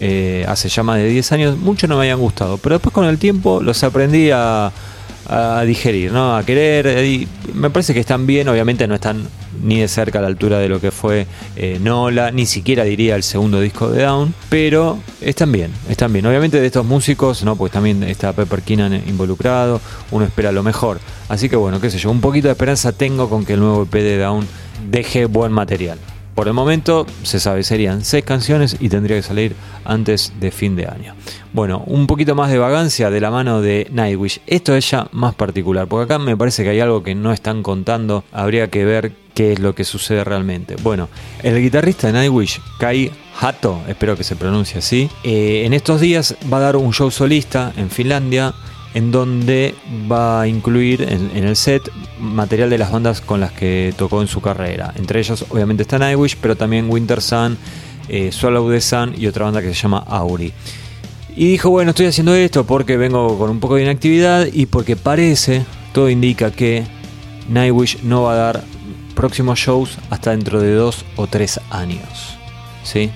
eh, 0.00 0.44
hace 0.48 0.68
ya 0.68 0.84
más 0.84 0.98
de 0.98 1.08
10 1.08 1.32
años, 1.32 1.58
muchos 1.58 1.88
no 1.88 1.96
me 1.96 2.02
habían 2.02 2.20
gustado, 2.20 2.58
pero 2.58 2.76
después 2.76 2.92
con 2.92 3.06
el 3.06 3.18
tiempo 3.18 3.60
los 3.62 3.82
aprendí 3.82 4.30
a, 4.30 4.70
a 5.28 5.62
digerir, 5.62 6.12
¿no? 6.12 6.36
a 6.36 6.44
querer, 6.44 7.04
y 7.04 7.26
me 7.52 7.70
parece 7.70 7.94
que 7.94 8.00
están 8.00 8.26
bien, 8.26 8.48
obviamente 8.48 8.86
no 8.86 8.94
están 8.94 9.26
ni 9.62 9.80
de 9.80 9.88
cerca 9.88 10.18
a 10.18 10.22
la 10.22 10.28
altura 10.28 10.58
de 10.58 10.68
lo 10.68 10.80
que 10.80 10.90
fue 10.90 11.26
eh, 11.56 11.78
Nola, 11.80 12.30
ni 12.30 12.46
siquiera 12.46 12.84
diría 12.84 13.16
el 13.16 13.22
segundo 13.22 13.60
disco 13.60 13.90
de 13.90 14.02
Down, 14.02 14.34
pero 14.48 14.98
están 15.20 15.52
bien, 15.52 15.70
están 15.88 16.12
bien. 16.12 16.26
Obviamente 16.26 16.60
de 16.60 16.66
estos 16.66 16.84
músicos, 16.84 17.44
¿no? 17.44 17.56
Porque 17.56 17.72
también 17.72 18.02
está 18.02 18.32
Pepper 18.32 18.62
Keenan 18.62 18.94
involucrado, 19.06 19.80
uno 20.10 20.24
espera 20.24 20.52
lo 20.52 20.62
mejor. 20.62 21.00
Así 21.28 21.48
que 21.48 21.56
bueno, 21.56 21.80
qué 21.80 21.90
sé 21.90 21.98
yo, 21.98 22.10
un 22.10 22.20
poquito 22.20 22.48
de 22.48 22.52
esperanza 22.52 22.92
tengo 22.92 23.28
con 23.28 23.44
que 23.44 23.54
el 23.54 23.60
nuevo 23.60 23.82
EP 23.84 23.92
de 23.92 24.18
Down 24.18 24.46
deje 24.90 25.26
buen 25.26 25.52
material. 25.52 25.98
Por 26.34 26.48
el 26.48 26.54
momento, 26.54 27.06
se 27.22 27.38
sabe, 27.38 27.62
serían 27.62 28.04
seis 28.04 28.24
canciones 28.24 28.76
y 28.80 28.88
tendría 28.88 29.16
que 29.16 29.22
salir 29.22 29.54
antes 29.84 30.32
de 30.40 30.50
fin 30.50 30.74
de 30.74 30.86
año. 30.86 31.14
Bueno, 31.52 31.84
un 31.86 32.08
poquito 32.08 32.34
más 32.34 32.50
de 32.50 32.58
vagancia 32.58 33.08
de 33.10 33.20
la 33.20 33.30
mano 33.30 33.60
de 33.60 33.86
Nightwish. 33.92 34.40
Esto 34.46 34.74
es 34.74 34.90
ya 34.90 35.06
más 35.12 35.34
particular, 35.36 35.86
porque 35.86 36.12
acá 36.12 36.18
me 36.18 36.36
parece 36.36 36.64
que 36.64 36.70
hay 36.70 36.80
algo 36.80 37.04
que 37.04 37.14
no 37.14 37.32
están 37.32 37.62
contando. 37.62 38.24
Habría 38.32 38.68
que 38.68 38.84
ver 38.84 39.12
qué 39.34 39.52
es 39.52 39.60
lo 39.60 39.76
que 39.76 39.84
sucede 39.84 40.24
realmente. 40.24 40.74
Bueno, 40.82 41.08
el 41.42 41.60
guitarrista 41.60 42.08
de 42.08 42.14
Nightwish, 42.14 42.60
Kai 42.78 43.12
Hato, 43.40 43.82
espero 43.86 44.16
que 44.16 44.24
se 44.24 44.36
pronuncie 44.36 44.78
así, 44.78 45.10
eh, 45.22 45.62
en 45.64 45.72
estos 45.72 46.00
días 46.00 46.36
va 46.52 46.58
a 46.58 46.60
dar 46.60 46.76
un 46.76 46.92
show 46.92 47.10
solista 47.10 47.72
en 47.76 47.90
Finlandia 47.90 48.54
en 48.94 49.10
donde 49.10 49.74
va 50.10 50.42
a 50.42 50.48
incluir 50.48 51.02
en, 51.02 51.30
el 51.36 51.56
set 51.56 51.90
material 52.18 52.70
de 52.70 52.78
las 52.78 52.92
bandas 52.92 53.20
con 53.20 53.40
las 53.40 53.52
que 53.52 53.92
tocó 53.96 54.22
en 54.22 54.28
su 54.28 54.40
carrera. 54.40 54.94
Entre 54.96 55.18
ellos, 55.18 55.44
obviamente, 55.50 55.82
está 55.82 55.98
Nightwish, 55.98 56.36
pero 56.40 56.56
también 56.56 56.88
Winter 56.88 57.20
Sun, 57.20 57.58
eh, 58.08 58.30
Swallow 58.30 58.70
the 58.70 58.80
Sun 58.80 59.14
y 59.18 59.26
otra 59.26 59.46
banda 59.46 59.60
que 59.60 59.68
se 59.68 59.74
llama 59.74 60.04
Auri. 60.06 60.52
Y 61.36 61.48
dijo, 61.48 61.70
bueno, 61.70 61.90
estoy 61.90 62.06
haciendo 62.06 62.34
esto 62.34 62.64
porque 62.64 62.96
vengo 62.96 63.36
con 63.36 63.50
un 63.50 63.58
poco 63.58 63.74
de 63.74 63.82
inactividad 63.82 64.46
y 64.52 64.66
porque 64.66 64.94
parece, 64.94 65.66
todo 65.92 66.08
indica 66.08 66.52
que 66.52 66.84
Nightwish 67.48 68.02
no 68.04 68.22
va 68.22 68.34
a 68.34 68.36
dar 68.36 68.64
próximos 69.16 69.58
shows 69.58 69.98
hasta 70.10 70.30
dentro 70.30 70.60
de 70.60 70.72
dos 70.72 71.04
o 71.16 71.26
tres 71.26 71.60
años. 71.70 72.38
¿sí? 72.84 73.10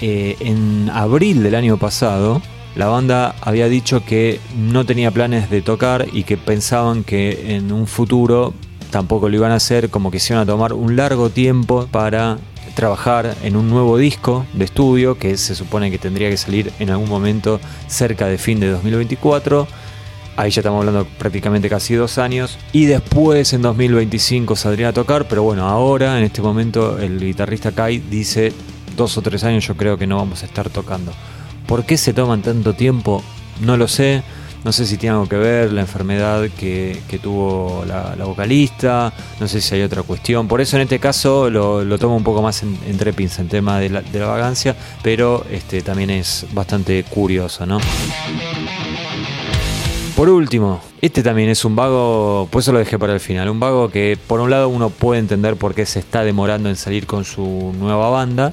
Eh, 0.00 0.36
en 0.40 0.90
abril 0.92 1.42
del 1.42 1.56
año 1.56 1.76
pasado, 1.76 2.40
la 2.76 2.86
banda 2.86 3.34
había 3.40 3.68
dicho 3.68 4.04
que 4.04 4.40
no 4.56 4.84
tenía 4.84 5.10
planes 5.10 5.50
de 5.50 5.62
tocar 5.62 6.06
y 6.12 6.24
que 6.24 6.36
pensaban 6.36 7.04
que 7.04 7.56
en 7.56 7.72
un 7.72 7.86
futuro 7.86 8.54
tampoco 8.90 9.28
lo 9.28 9.36
iban 9.36 9.52
a 9.52 9.56
hacer, 9.56 9.90
como 9.90 10.10
que 10.10 10.20
se 10.20 10.32
iban 10.32 10.42
a 10.42 10.46
tomar 10.46 10.72
un 10.72 10.96
largo 10.96 11.30
tiempo 11.30 11.88
para 11.90 12.38
trabajar 12.74 13.36
en 13.42 13.56
un 13.56 13.70
nuevo 13.70 13.96
disco 13.96 14.46
de 14.52 14.64
estudio 14.64 15.18
que 15.18 15.36
se 15.36 15.54
supone 15.54 15.90
que 15.90 15.98
tendría 15.98 16.30
que 16.30 16.36
salir 16.36 16.72
en 16.78 16.90
algún 16.90 17.08
momento 17.08 17.60
cerca 17.86 18.26
de 18.26 18.38
fin 18.38 18.58
de 18.58 18.68
2024 18.68 19.68
Ahí 20.36 20.50
ya 20.50 20.62
estamos 20.62 20.80
hablando 20.80 21.06
prácticamente 21.18 21.68
casi 21.68 21.94
dos 21.94 22.18
años. 22.18 22.58
Y 22.72 22.86
después 22.86 23.52
en 23.52 23.62
2025 23.62 24.56
saldría 24.56 24.88
a 24.88 24.92
tocar, 24.92 25.28
pero 25.28 25.44
bueno, 25.44 25.68
ahora 25.68 26.18
en 26.18 26.24
este 26.24 26.42
momento 26.42 26.98
el 26.98 27.20
guitarrista 27.20 27.70
Kai 27.70 27.98
dice 27.98 28.52
dos 28.96 29.16
o 29.16 29.22
tres 29.22 29.44
años 29.44 29.64
yo 29.64 29.76
creo 29.76 29.96
que 29.96 30.08
no 30.08 30.16
vamos 30.16 30.42
a 30.42 30.46
estar 30.46 30.68
tocando. 30.70 31.12
¿Por 31.74 31.84
qué 31.84 31.96
se 31.96 32.12
toman 32.12 32.40
tanto 32.40 32.74
tiempo? 32.74 33.20
No 33.60 33.76
lo 33.76 33.88
sé. 33.88 34.22
No 34.62 34.70
sé 34.70 34.86
si 34.86 34.96
tiene 34.96 35.14
algo 35.14 35.28
que 35.28 35.34
ver 35.34 35.72
la 35.72 35.80
enfermedad 35.80 36.48
que, 36.56 37.02
tuvo 37.20 37.84
la, 37.84 38.14
vocalista, 38.24 39.12
no 39.40 39.48
sé 39.48 39.60
si 39.60 39.74
hay 39.74 39.82
otra 39.82 40.04
cuestión. 40.04 40.46
Por 40.46 40.60
eso 40.60 40.76
en 40.76 40.82
este 40.82 41.00
caso 41.00 41.50
lo, 41.50 41.98
tomo 41.98 42.16
un 42.16 42.22
poco 42.22 42.42
más 42.42 42.62
entre 42.62 43.12
pinzas 43.12 43.40
en 43.40 43.48
tema 43.48 43.80
de 43.80 43.90
la, 43.90 44.02
de 44.02 44.20
vagancia, 44.20 44.76
pero 45.02 45.44
este, 45.50 45.82
también 45.82 46.10
es 46.10 46.46
bastante 46.52 47.02
curioso, 47.02 47.66
¿no? 47.66 47.80
Por 50.14 50.28
último, 50.28 50.80
este 51.00 51.24
también 51.24 51.48
es 51.48 51.64
un 51.64 51.74
vago, 51.74 52.46
pues 52.52 52.66
eso 52.66 52.72
lo 52.72 52.78
dejé 52.78 53.00
para 53.00 53.14
el 53.14 53.20
final, 53.20 53.48
un 53.48 53.58
vago 53.58 53.88
que 53.88 54.16
por 54.28 54.38
un 54.38 54.48
lado 54.48 54.68
uno 54.68 54.90
puede 54.90 55.18
entender 55.18 55.56
por 55.56 55.74
qué 55.74 55.86
se 55.86 55.98
está 55.98 56.22
demorando 56.22 56.68
en 56.68 56.76
salir 56.76 57.04
con 57.08 57.24
su 57.24 57.74
nueva 57.76 58.10
banda, 58.10 58.52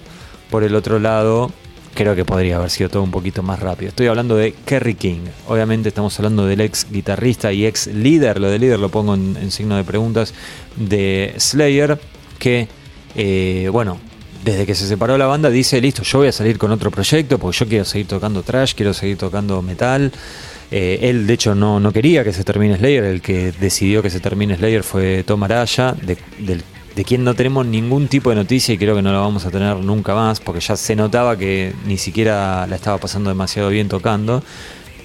por 0.50 0.64
el 0.64 0.74
otro 0.74 0.98
lado 0.98 1.52
creo 1.94 2.16
que 2.16 2.26
podría 2.26 2.58
haber 2.58 2.70
sido 2.70 2.90
todo 2.90 3.04
un 3.04 3.12
poquito 3.12 3.44
más 3.44 3.60
rápido. 3.60 3.90
Estoy 3.90 4.08
hablando 4.08 4.36
de 4.36 4.54
Kerry 4.66 4.96
King. 4.96 5.22
Obviamente 5.48 5.90
estamos 5.90 6.18
hablando 6.20 6.46
del 6.46 6.62
ex 6.62 6.88
guitarrista 6.90 7.52
y 7.52 7.66
ex 7.66 7.88
líder, 7.88 8.40
lo 8.40 8.50
de 8.50 8.60
líder 8.60 8.80
lo 8.80 8.90
pongo 8.90 9.16
en, 9.16 9.52
signo 9.52 9.76
de 9.76 9.84
preguntas, 9.84 10.34
de 10.76 11.34
Slayer, 11.38 12.00
que, 12.40 12.68
eh, 13.16 13.70
bueno, 13.72 14.00
desde 14.44 14.66
que 14.66 14.74
se 14.74 14.88
separó 14.88 15.18
la 15.18 15.28
banda 15.28 15.50
dice, 15.50 15.80
listo, 15.82 16.04
yo 16.04 16.20
voy 16.20 16.30
a 16.30 16.32
salir 16.32 16.58
con 16.58 16.72
otro 16.72 16.90
proyecto 16.90 17.38
porque 17.38 17.58
yo 17.60 17.68
quiero 17.68 17.86
seguir 17.86 18.08
tocando 18.08 18.42
trash, 18.42 18.74
quiero 18.74 18.94
seguir 18.94 19.18
tocando 19.18 19.62
metal. 19.62 20.12
Eh, 20.72 21.00
él, 21.02 21.28
de 21.28 21.34
hecho, 21.34 21.54
no, 21.54 21.80
no 21.80 21.92
quería 21.92 22.24
que 22.24 22.32
se 22.32 22.44
termine 22.44 22.78
Slayer. 22.78 23.04
El 23.04 23.22
que 23.22 23.52
decidió 23.52 24.02
que 24.02 24.10
se 24.10 24.20
termine 24.20 24.56
Slayer 24.56 24.84
fue 24.84 25.24
Tom 25.24 25.44
Araya, 25.44 25.94
de, 25.94 26.18
del 26.40 26.64
de 26.96 27.06
quien 27.06 27.24
no 27.24 27.34
tenemos 27.34 27.66
ningún 27.66 28.08
tipo 28.08 28.30
de 28.30 28.36
noticia 28.36 28.74
y 28.74 28.78
creo 28.78 28.96
que 28.96 29.02
no 29.02 29.12
la 29.12 29.20
vamos 29.20 29.46
a 29.46 29.52
tener 29.52 29.78
nunca 29.78 30.14
más, 30.14 30.40
porque 30.40 30.60
ya 30.60 30.76
se 30.76 30.96
notaba 30.96 31.38
que 31.38 31.74
ni 31.86 31.98
siquiera 31.98 32.68
la 32.68 32.76
estaba 32.76 32.98
pasando 32.98 33.30
demasiado 33.30 33.70
bien 33.70 33.88
tocando. 33.88 34.44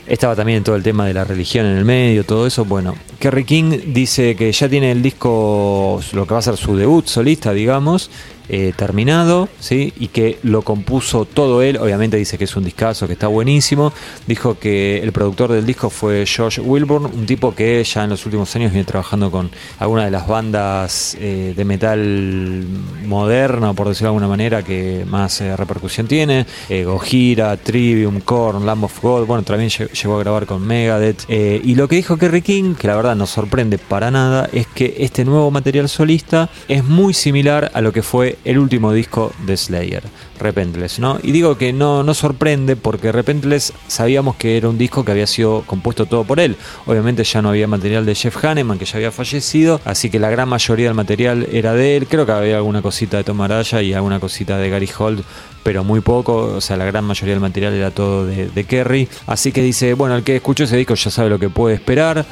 Estaba 0.06 0.36
también 0.36 0.62
todo 0.62 0.76
el 0.76 0.84
tema 0.84 1.04
de 1.04 1.14
la 1.14 1.24
religión 1.24 1.66
en 1.66 1.76
el 1.76 1.84
medio, 1.84 2.24
todo 2.24 2.46
eso. 2.46 2.64
Bueno, 2.64 2.94
Kerry 3.18 3.44
King 3.44 3.78
dice 3.88 4.36
que 4.36 4.52
ya 4.52 4.68
tiene 4.68 4.92
el 4.92 5.02
disco, 5.02 6.00
lo 6.12 6.26
que 6.26 6.34
va 6.34 6.38
a 6.38 6.42
ser 6.42 6.56
su 6.56 6.76
debut 6.76 7.06
solista, 7.06 7.52
digamos, 7.52 8.10
eh, 8.48 8.72
terminado, 8.76 9.48
¿sí? 9.58 9.92
y 9.98 10.08
que 10.08 10.38
lo 10.42 10.62
compuso 10.62 11.24
todo 11.24 11.62
él. 11.62 11.78
Obviamente 11.78 12.16
dice 12.16 12.38
que 12.38 12.44
es 12.44 12.56
un 12.56 12.64
discazo, 12.64 13.06
que 13.08 13.14
está 13.14 13.26
buenísimo. 13.26 13.92
Dijo 14.26 14.58
que 14.58 14.98
el 15.02 15.10
productor 15.10 15.52
del 15.52 15.66
disco 15.66 15.90
fue 15.90 16.24
Josh 16.26 16.60
Wilburn, 16.62 17.06
un 17.06 17.26
tipo 17.26 17.54
que 17.54 17.82
ya 17.82 18.04
en 18.04 18.10
los 18.10 18.24
últimos 18.24 18.54
años 18.54 18.70
viene 18.72 18.84
trabajando 18.84 19.30
con 19.30 19.50
algunas 19.80 20.04
de 20.04 20.10
las 20.12 20.28
bandas 20.28 21.16
eh, 21.20 21.54
de 21.56 21.64
metal 21.64 22.64
moderno, 23.04 23.74
por 23.74 23.88
decirlo 23.88 24.10
de 24.10 24.16
alguna 24.16 24.28
manera, 24.28 24.62
que 24.62 25.04
más 25.08 25.40
eh, 25.40 25.56
repercusión 25.56 26.06
tiene. 26.06 26.46
Gojira, 26.84 27.56
Trivium, 27.56 28.20
Korn, 28.20 28.64
Lamb 28.64 28.84
of 28.84 29.02
God. 29.02 29.26
Bueno, 29.26 29.42
también 29.42 29.70
llegó 29.70 30.16
a 30.16 30.20
grabar 30.20 30.46
con 30.46 30.64
Megadeth. 30.64 31.28
y 31.28 31.74
lo 31.74 31.88
que 31.88 31.96
dijo 31.96 32.16
Kerry 32.16 32.42
King, 32.42 32.74
que 32.74 32.86
la 32.86 32.96
verdad 32.96 33.16
no 33.16 33.26
sorprende 33.26 33.78
para 33.78 34.10
nada, 34.10 34.48
es 34.52 34.66
que 34.66 34.94
este 34.98 35.24
nuevo 35.24 35.50
material 35.50 35.88
solista 35.88 36.48
es 36.68 36.84
muy 36.84 37.14
similar 37.14 37.70
a 37.74 37.80
lo 37.80 37.92
que 37.92 38.02
fue 38.02 38.35
el 38.44 38.58
último 38.58 38.92
disco 38.92 39.32
de 39.46 39.56
Slayer, 39.56 40.02
Repentless, 40.38 40.98
¿no? 40.98 41.18
Y 41.22 41.32
digo 41.32 41.56
que 41.58 41.72
no, 41.72 42.02
no 42.02 42.14
sorprende 42.14 42.76
porque 42.76 43.12
Repentless 43.12 43.72
sabíamos 43.88 44.36
que 44.36 44.56
era 44.56 44.68
un 44.68 44.78
disco 44.78 45.04
que 45.04 45.12
había 45.12 45.26
sido 45.26 45.62
compuesto 45.66 46.06
todo 46.06 46.24
por 46.24 46.40
él. 46.40 46.56
Obviamente 46.86 47.24
ya 47.24 47.42
no 47.42 47.50
había 47.50 47.66
material 47.66 48.06
de 48.06 48.14
Jeff 48.14 48.44
Hanneman, 48.44 48.78
que 48.78 48.84
ya 48.84 48.96
había 48.96 49.12
fallecido, 49.12 49.80
así 49.84 50.10
que 50.10 50.18
la 50.18 50.30
gran 50.30 50.48
mayoría 50.48 50.86
del 50.86 50.94
material 50.94 51.48
era 51.52 51.74
de 51.74 51.96
él. 51.96 52.06
Creo 52.06 52.26
que 52.26 52.32
había 52.32 52.56
alguna 52.56 52.82
cosita 52.82 53.16
de 53.16 53.24
Tom 53.24 53.40
Araya 53.40 53.82
y 53.82 53.92
alguna 53.92 54.20
cosita 54.20 54.58
de 54.58 54.70
Gary 54.70 54.88
Holt 54.98 55.24
pero 55.66 55.82
muy 55.82 56.00
poco, 56.00 56.36
o 56.36 56.60
sea, 56.60 56.76
la 56.76 56.84
gran 56.84 57.04
mayoría 57.04 57.34
del 57.34 57.40
material 57.40 57.74
era 57.74 57.90
todo 57.90 58.24
de, 58.24 58.46
de 58.46 58.64
Kerry. 58.64 59.08
Así 59.26 59.50
que 59.50 59.62
dice, 59.62 59.94
bueno, 59.94 60.14
el 60.14 60.22
que 60.22 60.36
escuchó 60.36 60.62
ese 60.62 60.76
disco 60.76 60.94
ya 60.94 61.10
sabe 61.10 61.28
lo 61.28 61.40
que 61.40 61.48
puede 61.48 61.74
esperar. 61.74 62.24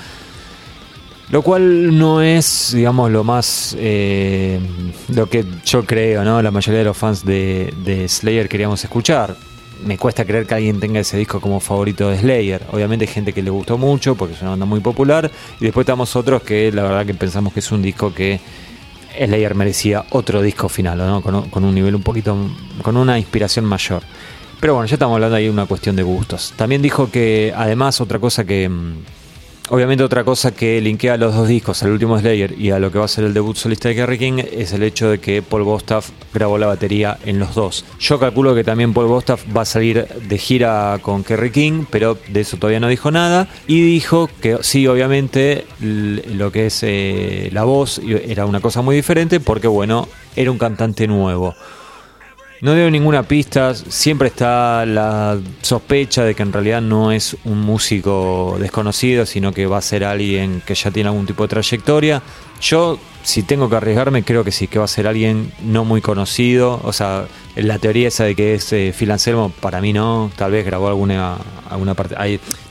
Lo 1.34 1.42
cual 1.42 1.98
no 1.98 2.22
es, 2.22 2.70
digamos, 2.76 3.10
lo 3.10 3.24
más. 3.24 3.74
Eh, 3.76 4.60
lo 5.08 5.28
que 5.28 5.44
yo 5.64 5.84
creo, 5.84 6.22
¿no? 6.22 6.40
La 6.40 6.52
mayoría 6.52 6.78
de 6.78 6.84
los 6.84 6.96
fans 6.96 7.24
de, 7.24 8.06
Slayer 8.08 8.48
queríamos 8.48 8.84
escuchar. 8.84 9.34
Me 9.84 9.98
cuesta 9.98 10.24
creer 10.24 10.46
que 10.46 10.54
alguien 10.54 10.78
tenga 10.78 11.00
ese 11.00 11.16
disco 11.16 11.40
como 11.40 11.58
favorito 11.58 12.08
de 12.08 12.20
Slayer. 12.20 12.62
Obviamente 12.70 13.06
hay 13.06 13.12
gente 13.12 13.32
que 13.32 13.42
le 13.42 13.50
gustó 13.50 13.76
mucho 13.76 14.14
porque 14.14 14.34
es 14.34 14.42
una 14.42 14.50
banda 14.50 14.64
muy 14.64 14.78
popular. 14.78 15.28
Y 15.58 15.64
después 15.64 15.82
estamos 15.82 16.14
otros 16.14 16.40
que 16.44 16.70
la 16.70 16.84
verdad 16.84 17.04
que 17.04 17.14
pensamos 17.14 17.52
que 17.52 17.58
es 17.58 17.72
un 17.72 17.82
disco 17.82 18.14
que 18.14 18.38
Slayer 19.18 19.56
merecía 19.56 20.04
otro 20.10 20.40
disco 20.40 20.68
final, 20.68 20.98
¿no? 20.98 21.20
Con, 21.20 21.50
con 21.50 21.64
un 21.64 21.74
nivel 21.74 21.96
un 21.96 22.02
poquito. 22.04 22.36
con 22.80 22.96
una 22.96 23.18
inspiración 23.18 23.64
mayor. 23.64 24.04
Pero 24.60 24.74
bueno, 24.74 24.86
ya 24.86 24.94
estamos 24.94 25.16
hablando 25.16 25.34
ahí 25.34 25.46
de 25.46 25.50
una 25.50 25.66
cuestión 25.66 25.96
de 25.96 26.04
gustos. 26.04 26.54
También 26.54 26.80
dijo 26.80 27.10
que 27.10 27.52
además 27.56 28.00
otra 28.00 28.20
cosa 28.20 28.44
que 28.44 28.68
mm, 28.68 28.94
Obviamente 29.70 30.04
otra 30.04 30.24
cosa 30.24 30.54
que 30.54 30.78
linkea 30.82 31.14
a 31.14 31.16
los 31.16 31.34
dos 31.34 31.48
discos, 31.48 31.82
al 31.82 31.92
último 31.92 32.18
Slayer 32.18 32.54
y 32.60 32.70
a 32.70 32.78
lo 32.78 32.92
que 32.92 32.98
va 32.98 33.06
a 33.06 33.08
ser 33.08 33.24
el 33.24 33.32
debut 33.32 33.56
solista 33.56 33.88
de 33.88 33.94
Kerry 33.94 34.18
King, 34.18 34.42
es 34.52 34.74
el 34.74 34.82
hecho 34.82 35.08
de 35.08 35.20
que 35.20 35.40
Paul 35.40 35.62
Bostaff 35.62 36.10
grabó 36.34 36.58
la 36.58 36.66
batería 36.66 37.16
en 37.24 37.38
los 37.38 37.54
dos. 37.54 37.86
Yo 37.98 38.20
calculo 38.20 38.54
que 38.54 38.62
también 38.62 38.92
Paul 38.92 39.06
Bostaff 39.06 39.42
va 39.56 39.62
a 39.62 39.64
salir 39.64 40.06
de 40.06 40.36
gira 40.38 40.98
con 41.00 41.24
Kerry 41.24 41.50
King, 41.50 41.84
pero 41.90 42.18
de 42.28 42.42
eso 42.42 42.58
todavía 42.58 42.78
no 42.78 42.88
dijo 42.88 43.10
nada. 43.10 43.48
Y 43.66 43.80
dijo 43.80 44.28
que 44.42 44.58
sí, 44.60 44.86
obviamente 44.86 45.64
lo 45.80 46.52
que 46.52 46.66
es 46.66 46.80
eh, 46.82 47.48
la 47.50 47.64
voz 47.64 48.02
era 48.04 48.44
una 48.44 48.60
cosa 48.60 48.82
muy 48.82 48.94
diferente 48.94 49.40
porque, 49.40 49.66
bueno, 49.66 50.08
era 50.36 50.50
un 50.50 50.58
cantante 50.58 51.06
nuevo. 51.06 51.54
No 52.60 52.74
dio 52.74 52.90
ninguna 52.90 53.22
pista, 53.24 53.74
siempre 53.74 54.28
está 54.28 54.86
la 54.86 55.38
sospecha 55.60 56.24
de 56.24 56.34
que 56.34 56.42
en 56.42 56.52
realidad 56.52 56.80
no 56.80 57.12
es 57.12 57.36
un 57.44 57.60
músico 57.60 58.56
desconocido, 58.58 59.26
sino 59.26 59.52
que 59.52 59.66
va 59.66 59.78
a 59.78 59.82
ser 59.82 60.04
alguien 60.04 60.62
que 60.64 60.74
ya 60.74 60.90
tiene 60.90 61.08
algún 61.08 61.26
tipo 61.26 61.42
de 61.42 61.48
trayectoria. 61.48 62.22
Yo, 62.62 62.98
si 63.22 63.42
tengo 63.42 63.68
que 63.68 63.76
arriesgarme, 63.76 64.22
creo 64.22 64.44
que 64.44 64.52
sí, 64.52 64.68
que 64.68 64.78
va 64.78 64.86
a 64.86 64.88
ser 64.88 65.06
alguien 65.06 65.52
no 65.62 65.84
muy 65.84 66.00
conocido. 66.00 66.80
O 66.84 66.92
sea, 66.92 67.26
la 67.56 67.78
teoría 67.78 68.08
esa 68.08 68.24
de 68.24 68.34
que 68.34 68.54
es 68.54 68.72
eh, 68.72 68.94
Phil 68.96 69.10
Anselmo, 69.10 69.52
para 69.60 69.80
mí 69.80 69.92
no. 69.92 70.30
Tal 70.36 70.52
vez 70.52 70.64
grabó 70.64 70.88
alguna, 70.88 71.36
alguna 71.68 71.94
parte. 71.94 72.14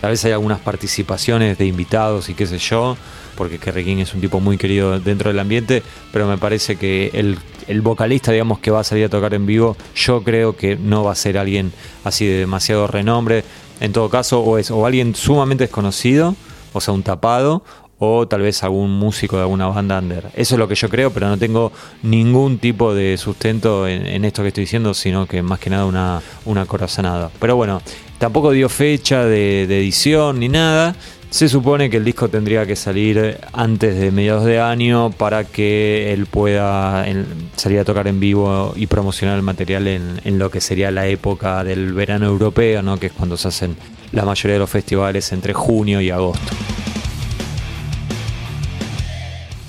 Tal 0.01 0.09
vez 0.09 0.25
hay 0.25 0.31
algunas 0.31 0.59
participaciones 0.59 1.57
de 1.57 1.67
invitados 1.67 2.29
y 2.29 2.33
qué 2.33 2.47
sé 2.47 2.57
yo 2.57 2.97
porque 3.35 3.57
Kerry 3.57 4.01
es 4.01 4.13
un 4.13 4.21
tipo 4.21 4.39
muy 4.39 4.57
querido 4.57 4.99
dentro 4.99 5.29
del 5.29 5.39
ambiente, 5.39 5.83
pero 6.11 6.27
me 6.27 6.37
parece 6.37 6.75
que 6.75 7.09
el, 7.13 7.37
el, 7.67 7.81
vocalista, 7.81 8.31
digamos, 8.31 8.59
que 8.59 8.71
va 8.71 8.81
a 8.81 8.83
salir 8.83 9.05
a 9.05 9.09
tocar 9.09 9.33
en 9.33 9.45
vivo, 9.45 9.75
yo 9.95 10.23
creo 10.23 10.55
que 10.55 10.75
no 10.75 11.03
va 11.03 11.11
a 11.11 11.15
ser 11.15 11.37
alguien 11.37 11.71
así 12.03 12.25
de 12.25 12.39
demasiado 12.39 12.87
renombre. 12.87 13.43
En 13.79 13.91
todo 13.91 14.09
caso, 14.09 14.41
o 14.41 14.57
es 14.57 14.71
o 14.71 14.85
alguien 14.85 15.15
sumamente 15.15 15.65
desconocido, 15.65 16.35
o 16.73 16.81
sea, 16.81 16.93
un 16.93 17.03
tapado, 17.03 17.63
o 18.05 18.27
tal 18.27 18.41
vez 18.41 18.63
algún 18.63 18.91
músico 18.91 19.37
de 19.37 19.43
alguna 19.43 19.67
banda 19.67 19.99
under. 19.99 20.25
Eso 20.35 20.55
es 20.55 20.59
lo 20.59 20.67
que 20.67 20.75
yo 20.75 20.89
creo, 20.89 21.11
pero 21.11 21.29
no 21.29 21.37
tengo 21.37 21.71
ningún 22.01 22.57
tipo 22.57 22.93
de 22.93 23.17
sustento 23.17 23.87
en, 23.87 24.25
esto 24.25 24.41
que 24.41 24.49
estoy 24.49 24.63
diciendo, 24.63 24.93
sino 24.93 25.25
que 25.25 25.41
más 25.41 25.59
que 25.59 25.69
nada 25.69 25.85
una, 25.85 26.21
una 26.45 26.65
corazonada. 26.65 27.31
Pero 27.39 27.55
bueno, 27.55 27.81
tampoco 28.17 28.51
dio 28.51 28.67
fecha 28.67 29.23
de, 29.25 29.67
de 29.67 29.79
edición 29.79 30.39
ni 30.39 30.49
nada. 30.49 30.95
Se 31.33 31.49
supone 31.49 31.89
que 31.89 31.97
el 31.97 32.05
disco 32.05 32.29
tendría 32.29 32.67
que 32.67 32.75
salir 32.75 33.39
antes 33.53 33.99
de 33.99 34.11
mediados 34.11 34.45
de 34.45 34.59
año 34.59 35.09
para 35.09 35.45
que 35.45 36.13
él 36.13 36.27
pueda 36.27 37.07
salir 37.55 37.79
a 37.79 37.83
tocar 37.83 38.07
en 38.07 38.19
vivo 38.19 38.73
y 38.75 38.85
promocionar 38.85 39.37
el 39.37 39.41
material 39.41 39.87
en, 39.87 40.37
lo 40.37 40.51
que 40.51 40.61
sería 40.61 40.91
la 40.91 41.07
época 41.07 41.63
del 41.63 41.91
verano 41.93 42.27
europeo, 42.27 42.83
¿no? 42.83 42.99
que 42.99 43.07
es 43.07 43.13
cuando 43.13 43.35
se 43.35 43.47
hacen 43.47 43.75
la 44.11 44.25
mayoría 44.25 44.53
de 44.53 44.59
los 44.59 44.69
festivales 44.69 45.31
entre 45.31 45.53
junio 45.53 46.01
y 46.01 46.11
agosto. 46.11 46.53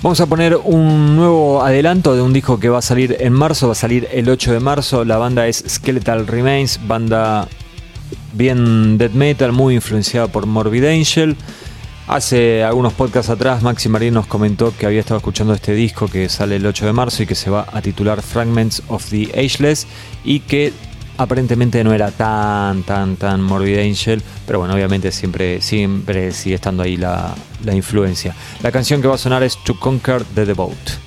Vamos 0.03 0.21
a 0.21 0.27
poner 0.27 0.55
un 0.55 1.15
nuevo 1.15 1.63
adelanto 1.63 2.15
de 2.15 2.21
un 2.21 2.31
disco 2.31 2.59
que 2.59 2.69
va 2.69 2.77
a 2.77 2.83
salir 2.83 3.17
en 3.19 3.33
marzo, 3.33 3.65
va 3.65 3.71
a 3.71 3.75
salir 3.75 4.07
el 4.11 4.29
8 4.29 4.53
de 4.53 4.59
marzo. 4.59 5.03
La 5.03 5.17
banda 5.17 5.47
es 5.47 5.63
Skeletal 5.67 6.27
Remains, 6.27 6.79
banda 6.85 7.47
bien 8.35 8.97
death 8.97 9.13
metal, 9.13 9.51
muy 9.51 9.75
influenciada 9.75 10.27
por 10.27 10.45
Morbid 10.45 10.85
Angel. 10.85 11.35
Hace 12.07 12.63
algunos 12.63 12.93
podcasts 12.93 13.31
atrás 13.31 13.63
Maxi 13.63 13.89
Marín 13.89 14.13
nos 14.13 14.27
comentó 14.27 14.71
que 14.77 14.85
había 14.85 14.99
estado 14.99 15.17
escuchando 15.17 15.53
este 15.53 15.73
disco 15.73 16.07
que 16.07 16.29
sale 16.29 16.57
el 16.57 16.65
8 16.65 16.85
de 16.85 16.93
marzo 16.93 17.23
y 17.23 17.25
que 17.25 17.33
se 17.33 17.49
va 17.49 17.65
a 17.71 17.81
titular 17.81 18.21
Fragments 18.21 18.83
of 18.89 19.09
the 19.09 19.31
Ageless 19.33 19.87
y 20.23 20.41
que 20.41 20.71
aparentemente 21.17 21.83
no 21.83 21.93
era 21.93 22.11
tan, 22.11 22.83
tan, 22.83 23.15
tan 23.15 23.41
Morbid 23.41 23.79
Angel, 23.79 24.21
pero 24.45 24.59
bueno, 24.59 24.75
obviamente 24.75 25.11
siempre, 25.11 25.61
siempre 25.61 26.31
sigue 26.31 26.55
estando 26.55 26.83
ahí 26.83 26.97
la, 26.97 27.33
la 27.63 27.73
influencia. 27.73 28.35
La 28.61 28.71
canción 28.71 29.01
que 29.01 29.07
va 29.07 29.15
a 29.15 29.17
sonar 29.17 29.41
es 29.41 29.57
To 29.63 29.79
Conquer 29.79 30.23
the 30.23 30.45
Devote. 30.45 31.04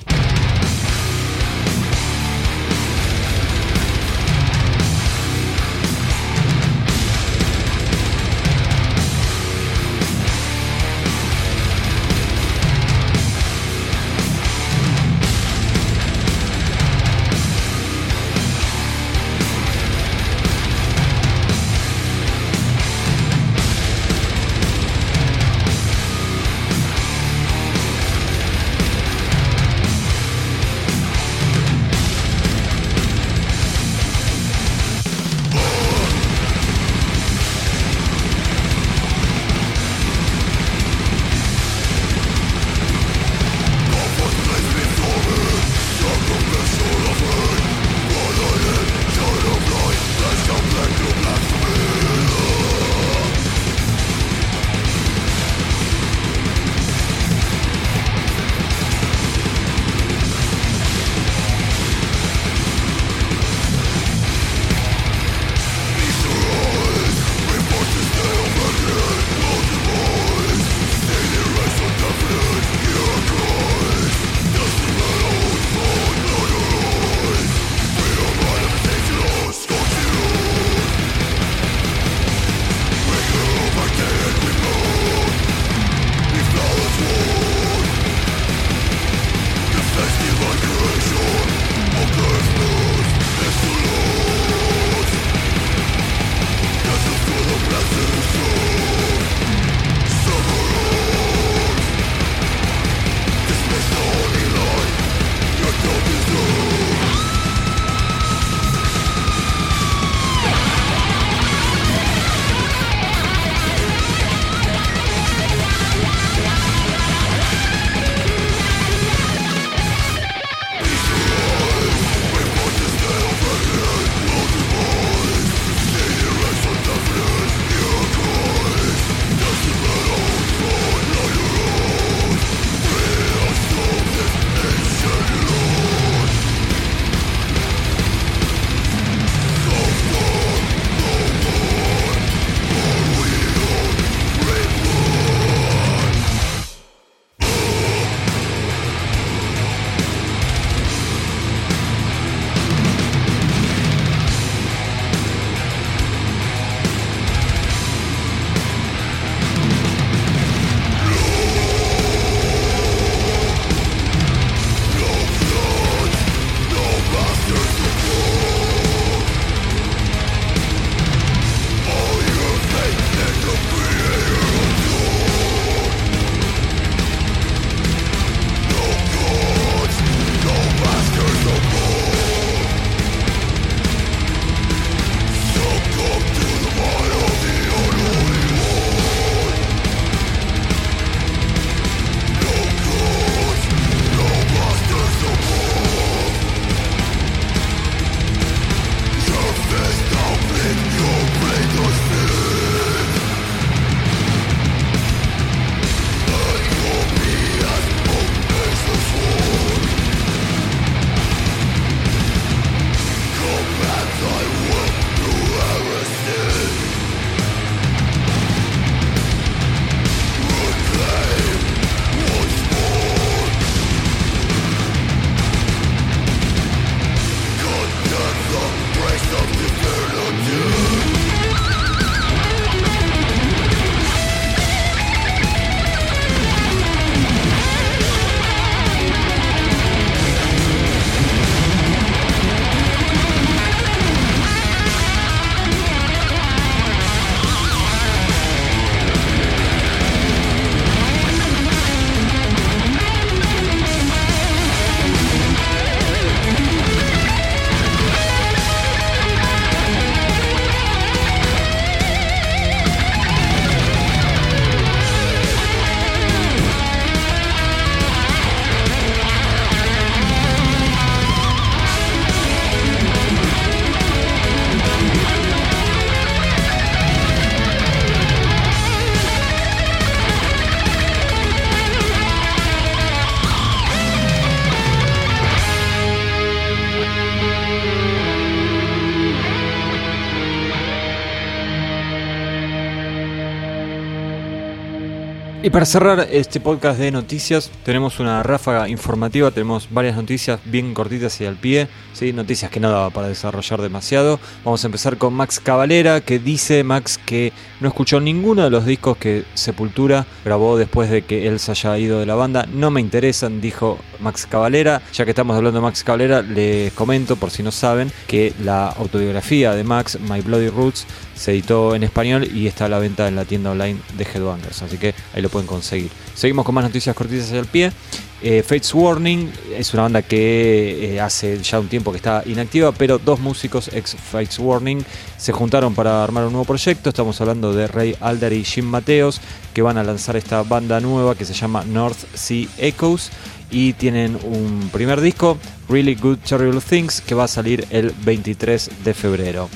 Y 295.69 295.71
para 295.71 295.85
cerrar 295.85 296.27
este 296.31 296.59
podcast 296.59 296.97
de 296.97 297.11
noticias, 297.11 297.69
tenemos 297.83 298.19
una 298.19 298.41
ráfaga 298.41 298.89
informativa, 298.89 299.51
tenemos 299.51 299.87
varias 299.91 300.15
noticias 300.15 300.59
bien 300.65 300.95
cortitas 300.95 301.39
y 301.41 301.45
al 301.45 301.57
pie, 301.57 301.87
noticias 302.33 302.69
que 302.69 302.79
no 302.79 302.91
daba 302.91 303.09
para 303.09 303.27
desarrollar 303.27 303.81
demasiado. 303.81 304.39
Vamos 304.65 304.83
a 304.83 304.87
empezar 304.87 305.17
con 305.17 305.33
Max 305.33 305.59
Cavalera, 305.59 306.21
que 306.21 306.39
dice 306.39 306.83
Max 306.83 307.17
que 307.17 307.53
no 307.79 307.87
escuchó 307.87 308.19
ninguno 308.19 308.63
de 308.63 308.69
los 308.69 308.85
discos 308.85 309.17
que 309.17 309.45
Sepultura 309.53 310.25
grabó 310.43 310.77
después 310.77 311.09
de 311.09 311.21
que 311.21 311.47
él 311.47 311.59
se 311.59 311.71
haya 311.71 311.97
ido 311.97 312.19
de 312.19 312.25
la 312.25 312.35
banda. 312.35 312.65
No 312.73 312.91
me 312.91 312.99
interesan, 312.99 313.61
dijo 313.61 313.97
Max 314.19 314.45
Cavalera. 314.49 315.01
Ya 315.13 315.23
que 315.23 315.31
estamos 315.31 315.55
hablando 315.55 315.79
de 315.79 315.83
Max 315.83 316.03
Cavalera, 316.03 316.41
les 316.41 316.91
comento, 316.93 317.37
por 317.37 317.51
si 317.51 317.63
no 317.63 317.71
saben, 317.71 318.11
que 318.27 318.53
la 318.63 318.89
autobiografía 318.89 319.73
de 319.73 319.83
Max, 319.83 320.19
My 320.19 320.41
Bloody 320.41 320.69
Roots, 320.69 321.05
se 321.39 321.51
editó 321.51 321.95
en 321.95 322.03
español 322.03 322.49
y 322.53 322.67
está 322.67 322.85
a 322.85 322.89
la 322.89 322.99
venta 322.99 323.25
en 323.29 323.37
la 323.37 323.45
tienda 323.45 323.71
online 323.71 323.97
de 324.17 324.23
Headbangers, 324.25 324.81
así 324.81 324.97
que 324.97 325.15
ahí 325.33 325.41
lo 325.41 325.47
pueden 325.47 325.67
conseguir. 325.67 326.11
Seguimos 326.35 326.65
con 326.65 326.75
más 326.75 326.83
noticias 326.83 327.15
cortitas 327.15 327.49
al 327.53 327.65
pie. 327.65 327.93
Eh, 328.41 328.61
Fates 328.61 328.93
Warning 328.93 329.49
es 329.77 329.93
una 329.93 330.03
banda 330.03 330.21
que 330.21 331.15
eh, 331.15 331.21
hace 331.21 331.57
ya 331.61 331.79
un 331.79 331.87
tiempo 331.87 332.11
que 332.11 332.17
está 332.17 332.43
inactiva, 332.45 332.91
pero 332.91 333.19
dos 333.19 333.39
músicos 333.39 333.89
ex 333.93 334.15
Fates 334.15 334.59
Warning 334.59 335.03
se 335.37 335.53
juntaron 335.53 335.95
para 335.95 336.21
armar 336.21 336.43
un 336.43 336.51
nuevo 336.51 336.65
proyecto. 336.65 337.07
Estamos 337.07 337.39
hablando 337.39 337.73
de 337.73 337.87
Ray 337.87 338.17
Alder 338.19 338.51
y 338.51 338.65
Jim 338.65 338.85
Mateos, 338.85 339.39
que 339.73 339.81
van 339.81 339.97
a 339.97 340.03
lanzar 340.03 340.35
esta 340.35 340.63
banda 340.63 340.99
nueva 340.99 341.35
que 341.35 341.45
se 341.45 341.53
llama 341.53 341.85
North 341.85 342.19
Sea 342.33 342.67
Echoes 342.77 343.29
y 343.71 343.93
tienen 343.93 344.37
un 344.43 344.89
primer 344.91 345.21
disco, 345.21 345.57
Really 345.87 346.15
Good 346.15 346.39
Terrible 346.39 346.81
Things, 346.81 347.21
que 347.21 347.33
va 347.33 347.45
a 347.45 347.47
salir 347.47 347.87
el 347.91 348.13
23 348.25 348.91
de 349.05 349.13
febrero. 349.13 349.69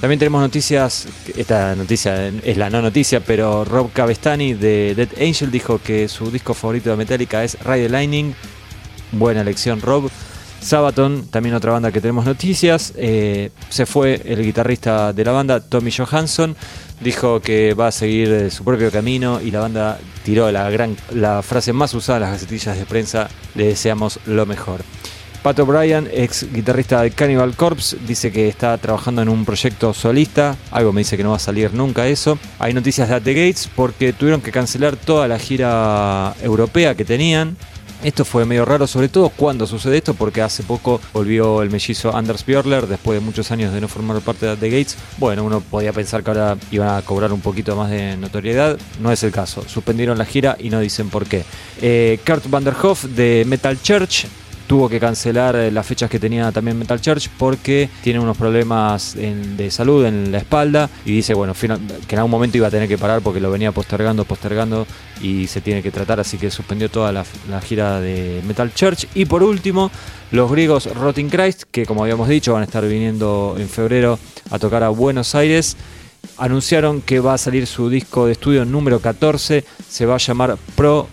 También 0.00 0.18
tenemos 0.18 0.40
noticias, 0.40 1.06
esta 1.36 1.74
noticia 1.74 2.28
es 2.28 2.56
la 2.56 2.70
no 2.70 2.80
noticia, 2.80 3.20
pero 3.20 3.66
Rob 3.66 3.92
Cavestani 3.92 4.54
de 4.54 4.94
Dead 4.94 5.08
Angel 5.20 5.50
dijo 5.50 5.78
que 5.78 6.08
su 6.08 6.30
disco 6.30 6.54
favorito 6.54 6.88
de 6.88 6.96
Metallica 6.96 7.44
es 7.44 7.58
Ride 7.62 7.82
the 7.82 7.88
Lightning. 7.90 8.34
Buena 9.12 9.42
elección 9.42 9.82
Rob. 9.82 10.10
Sabaton, 10.62 11.26
también 11.28 11.54
otra 11.54 11.72
banda 11.72 11.92
que 11.92 12.00
tenemos 12.00 12.24
noticias. 12.24 12.94
Eh, 12.96 13.50
se 13.68 13.84
fue 13.84 14.22
el 14.24 14.42
guitarrista 14.42 15.12
de 15.12 15.22
la 15.22 15.32
banda, 15.32 15.60
Tommy 15.60 15.90
Johansson. 15.90 16.56
Dijo 17.00 17.40
que 17.40 17.74
va 17.74 17.88
a 17.88 17.92
seguir 17.92 18.50
su 18.50 18.64
propio 18.64 18.90
camino 18.90 19.40
y 19.42 19.50
la 19.50 19.60
banda 19.60 19.98
tiró 20.24 20.50
la, 20.50 20.70
gran, 20.70 20.96
la 21.12 21.42
frase 21.42 21.74
más 21.74 21.92
usada 21.92 22.18
en 22.18 22.22
las 22.22 22.32
gacetillas 22.32 22.78
de 22.78 22.86
prensa. 22.86 23.28
Le 23.54 23.66
deseamos 23.66 24.18
lo 24.24 24.46
mejor. 24.46 24.80
Pat 25.42 25.58
O'Brien, 25.58 26.06
ex 26.12 26.52
guitarrista 26.52 27.00
de 27.00 27.10
Cannibal 27.12 27.56
Corpse, 27.56 27.96
dice 28.06 28.30
que 28.30 28.46
está 28.46 28.76
trabajando 28.76 29.22
en 29.22 29.30
un 29.30 29.46
proyecto 29.46 29.94
solista. 29.94 30.54
Algo 30.70 30.92
me 30.92 31.00
dice 31.00 31.16
que 31.16 31.22
no 31.22 31.30
va 31.30 31.36
a 31.36 31.40
salir 31.40 31.72
nunca 31.72 32.06
eso. 32.06 32.38
Hay 32.58 32.74
noticias 32.74 33.08
de 33.08 33.14
At 33.14 33.22
The 33.22 33.32
Gates 33.32 33.70
porque 33.74 34.12
tuvieron 34.12 34.42
que 34.42 34.52
cancelar 34.52 34.96
toda 34.96 35.28
la 35.28 35.38
gira 35.38 36.34
europea 36.42 36.94
que 36.94 37.06
tenían. 37.06 37.56
Esto 38.02 38.24
fue 38.24 38.46
medio 38.46 38.64
raro, 38.64 38.86
sobre 38.86 39.08
todo 39.08 39.30
cuando 39.30 39.66
sucede 39.66 39.98
esto, 39.98 40.14
porque 40.14 40.40
hace 40.40 40.62
poco 40.62 41.00
volvió 41.12 41.62
el 41.62 41.70
mellizo 41.70 42.14
Anders 42.14 42.44
Björler 42.46 42.86
después 42.86 43.18
de 43.18 43.24
muchos 43.24 43.50
años 43.50 43.74
de 43.74 43.80
no 43.80 43.88
formar 43.88 44.20
parte 44.20 44.46
de 44.46 44.56
The 44.56 44.70
Gates. 44.70 44.96
Bueno, 45.18 45.44
uno 45.44 45.60
podía 45.60 45.92
pensar 45.92 46.22
que 46.22 46.30
ahora 46.30 46.56
iban 46.70 46.96
a 46.96 47.02
cobrar 47.02 47.32
un 47.32 47.40
poquito 47.40 47.76
más 47.76 47.90
de 47.90 48.16
notoriedad. 48.16 48.78
No 49.00 49.12
es 49.12 49.22
el 49.22 49.32
caso. 49.32 49.64
Suspendieron 49.66 50.16
la 50.16 50.24
gira 50.24 50.56
y 50.58 50.70
no 50.70 50.80
dicen 50.80 51.10
por 51.10 51.26
qué. 51.26 51.44
Eh, 51.80 52.18
Kurt 52.26 52.48
Vanderhoff 52.48 53.04
de 53.04 53.44
Metal 53.46 53.80
Church 53.82 54.26
tuvo 54.70 54.88
que 54.88 55.00
cancelar 55.00 55.56
eh, 55.56 55.72
las 55.72 55.84
fechas 55.84 56.08
que 56.08 56.20
tenía 56.20 56.52
también 56.52 56.78
Metal 56.78 57.00
Church 57.00 57.28
porque 57.36 57.90
tiene 58.04 58.20
unos 58.20 58.36
problemas 58.36 59.16
de 59.16 59.68
salud 59.68 60.06
en 60.06 60.30
la 60.30 60.38
espalda 60.38 60.88
y 61.04 61.10
dice, 61.10 61.34
bueno, 61.34 61.54
que 61.54 62.14
en 62.14 62.18
algún 62.18 62.30
momento 62.30 62.56
iba 62.56 62.68
a 62.68 62.70
tener 62.70 62.86
que 62.86 62.96
parar 62.96 63.20
porque 63.20 63.40
lo 63.40 63.50
venía 63.50 63.72
postergando, 63.72 64.24
postergando 64.24 64.86
y 65.20 65.48
se 65.48 65.60
tiene 65.60 65.82
que 65.82 65.90
tratar, 65.90 66.20
así 66.20 66.38
que 66.38 66.52
suspendió 66.52 66.88
toda 66.88 67.10
la, 67.10 67.24
gira 67.62 68.00
de 68.00 68.42
Metal 68.46 68.72
Church. 68.72 69.08
Y 69.16 69.24
por 69.24 69.42
último, 69.42 69.90
los 70.30 70.48
griegos 70.48 70.86
Rotting 70.94 71.30
Christ, 71.30 71.64
que 71.68 71.84
como 71.84 72.04
habíamos 72.04 72.28
dicho 72.28 72.52
van 72.52 72.62
a 72.62 72.66
estar 72.66 72.86
viniendo 72.86 73.56
en 73.58 73.68
febrero 73.68 74.20
a 74.52 74.60
tocar 74.60 74.84
a 74.84 74.90
Buenos 74.90 75.34
Aires 75.34 75.76
anunciaron 76.36 77.00
que 77.00 77.18
va 77.18 77.34
a 77.34 77.38
salir 77.38 77.66
su 77.66 77.88
disco 77.88 78.26
de 78.26 78.32
estudio 78.32 78.64
número 78.64 79.00
14, 79.00 79.64
se 79.88 80.06
va 80.06 80.14
a 80.14 80.18
llamar 80.18 80.56
Pro 80.76 81.08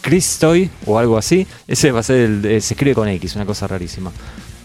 Christoy 0.00 0.70
o 0.86 0.98
algo 0.98 1.16
así. 1.18 1.46
Ese 1.66 1.92
va 1.92 2.00
a 2.00 2.02
ser 2.02 2.16
el. 2.16 2.42
Se 2.62 2.74
escribe 2.74 2.94
con 2.94 3.08
X, 3.08 3.36
una 3.36 3.46
cosa 3.46 3.66
rarísima. 3.66 4.12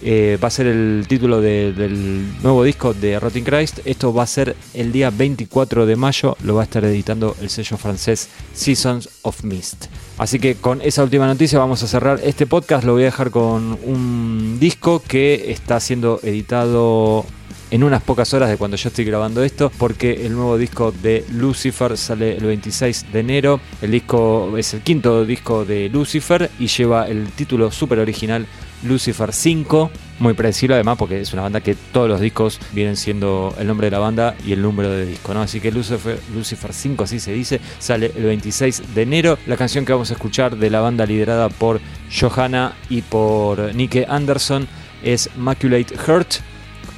Eh, 0.03 0.39
va 0.43 0.47
a 0.47 0.51
ser 0.51 0.65
el 0.65 1.05
título 1.07 1.41
del 1.41 2.41
nuevo 2.41 2.63
disco 2.63 2.93
de 2.93 3.19
Rotting 3.19 3.43
Christ. 3.43 3.79
Esto 3.85 4.11
va 4.13 4.23
a 4.23 4.27
ser 4.27 4.55
el 4.73 4.91
día 4.91 5.11
24 5.11 5.85
de 5.85 5.95
mayo. 5.95 6.35
Lo 6.43 6.55
va 6.55 6.61
a 6.61 6.63
estar 6.63 6.83
editando 6.83 7.35
el 7.39 7.49
sello 7.49 7.77
francés 7.77 8.29
Seasons 8.53 9.09
of 9.21 9.43
Mist. 9.43 9.85
Así 10.17 10.39
que 10.39 10.55
con 10.55 10.81
esa 10.81 11.03
última 11.03 11.27
noticia 11.27 11.59
vamos 11.59 11.83
a 11.83 11.87
cerrar 11.87 12.19
este 12.23 12.47
podcast. 12.47 12.83
Lo 12.83 12.93
voy 12.93 13.03
a 13.03 13.05
dejar 13.05 13.29
con 13.29 13.77
un 13.83 14.57
disco 14.59 15.03
que 15.07 15.51
está 15.51 15.79
siendo 15.79 16.19
editado 16.23 17.25
en 17.71 17.83
unas 17.83 18.03
pocas 18.03 18.33
horas 18.33 18.49
de 18.49 18.57
cuando 18.57 18.75
yo 18.75 18.89
estoy 18.89 19.05
grabando 19.05 19.43
esto, 19.43 19.71
porque 19.77 20.25
el 20.25 20.33
nuevo 20.33 20.57
disco 20.57 20.91
de 20.91 21.25
Lucifer 21.31 21.97
sale 21.97 22.35
el 22.35 22.43
26 22.43 23.13
de 23.13 23.19
enero. 23.19 23.61
El 23.81 23.91
disco 23.91 24.57
es 24.57 24.73
el 24.73 24.81
quinto 24.81 25.25
disco 25.25 25.63
de 25.63 25.87
Lucifer 25.89 26.51
y 26.59 26.67
lleva 26.67 27.07
el 27.07 27.31
título 27.31 27.71
súper 27.71 27.99
original 27.99 28.45
Lucifer 28.83 29.31
5. 29.31 29.89
Muy 30.19 30.33
predecible 30.33 30.75
además 30.75 30.97
porque 30.97 31.21
es 31.21 31.31
una 31.31 31.43
banda 31.43 31.61
que 31.61 31.75
todos 31.75 32.09
los 32.09 32.19
discos 32.19 32.59
vienen 32.73 32.97
siendo 32.97 33.55
el 33.57 33.67
nombre 33.67 33.87
de 33.87 33.91
la 33.91 33.99
banda 33.99 34.35
y 34.45 34.51
el 34.51 34.61
número 34.61 34.89
de 34.89 35.05
disco, 35.05 35.33
¿no? 35.33 35.41
Así 35.41 35.61
que 35.61 35.71
Lucifer, 35.71 36.19
Lucifer 36.33 36.73
5, 36.73 37.05
así 37.05 37.21
se 37.21 37.31
dice, 37.31 37.61
sale 37.79 38.11
el 38.17 38.23
26 38.23 38.93
de 38.93 39.01
enero. 39.01 39.37
La 39.47 39.55
canción 39.55 39.85
que 39.85 39.93
vamos 39.93 40.11
a 40.11 40.15
escuchar 40.15 40.57
de 40.57 40.69
la 40.69 40.81
banda 40.81 41.05
liderada 41.05 41.47
por 41.47 41.79
Johanna 42.13 42.75
y 42.89 43.01
por 43.01 43.73
Nick 43.73 44.05
Anderson 44.09 44.67
es 45.03 45.29
Maculate 45.37 45.97
Heart 45.97 46.50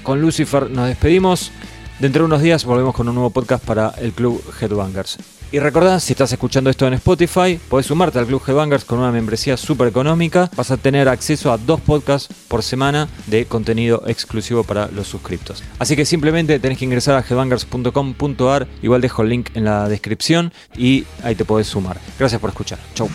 con 0.03 0.21
Lucifer 0.21 0.69
nos 0.69 0.87
despedimos. 0.87 1.51
Dentro 1.99 2.23
de 2.23 2.25
unos 2.25 2.41
días 2.41 2.65
volvemos 2.65 2.93
con 2.93 3.07
un 3.07 3.15
nuevo 3.15 3.29
podcast 3.29 3.63
para 3.63 3.93
el 3.99 4.11
Club 4.11 4.43
Headbangers. 4.59 5.17
Y 5.53 5.59
recordad, 5.59 5.99
si 5.99 6.13
estás 6.13 6.31
escuchando 6.31 6.71
esto 6.71 6.87
en 6.87 6.95
Spotify, 6.95 7.59
podés 7.69 7.85
sumarte 7.85 8.17
al 8.17 8.25
Club 8.25 8.41
Headbangers 8.45 8.85
con 8.85 8.97
una 8.97 9.11
membresía 9.11 9.55
súper 9.55 9.87
económica. 9.87 10.49
Vas 10.55 10.71
a 10.71 10.77
tener 10.77 11.07
acceso 11.07 11.51
a 11.51 11.59
dos 11.59 11.79
podcasts 11.79 12.33
por 12.47 12.63
semana 12.63 13.07
de 13.27 13.45
contenido 13.45 14.01
exclusivo 14.07 14.63
para 14.63 14.87
los 14.87 15.07
suscriptos. 15.07 15.63
Así 15.77 15.95
que 15.95 16.05
simplemente 16.05 16.59
tenés 16.59 16.79
que 16.79 16.85
ingresar 16.85 17.15
a 17.15 17.19
headbangers.com.ar. 17.19 18.67
Igual 18.81 19.01
dejo 19.01 19.21
el 19.21 19.29
link 19.29 19.51
en 19.53 19.65
la 19.65 19.87
descripción 19.87 20.51
y 20.75 21.05
ahí 21.23 21.35
te 21.35 21.45
podés 21.45 21.67
sumar. 21.67 21.99
Gracias 22.17 22.41
por 22.41 22.49
escuchar. 22.49 22.79
Chau. 22.95 23.07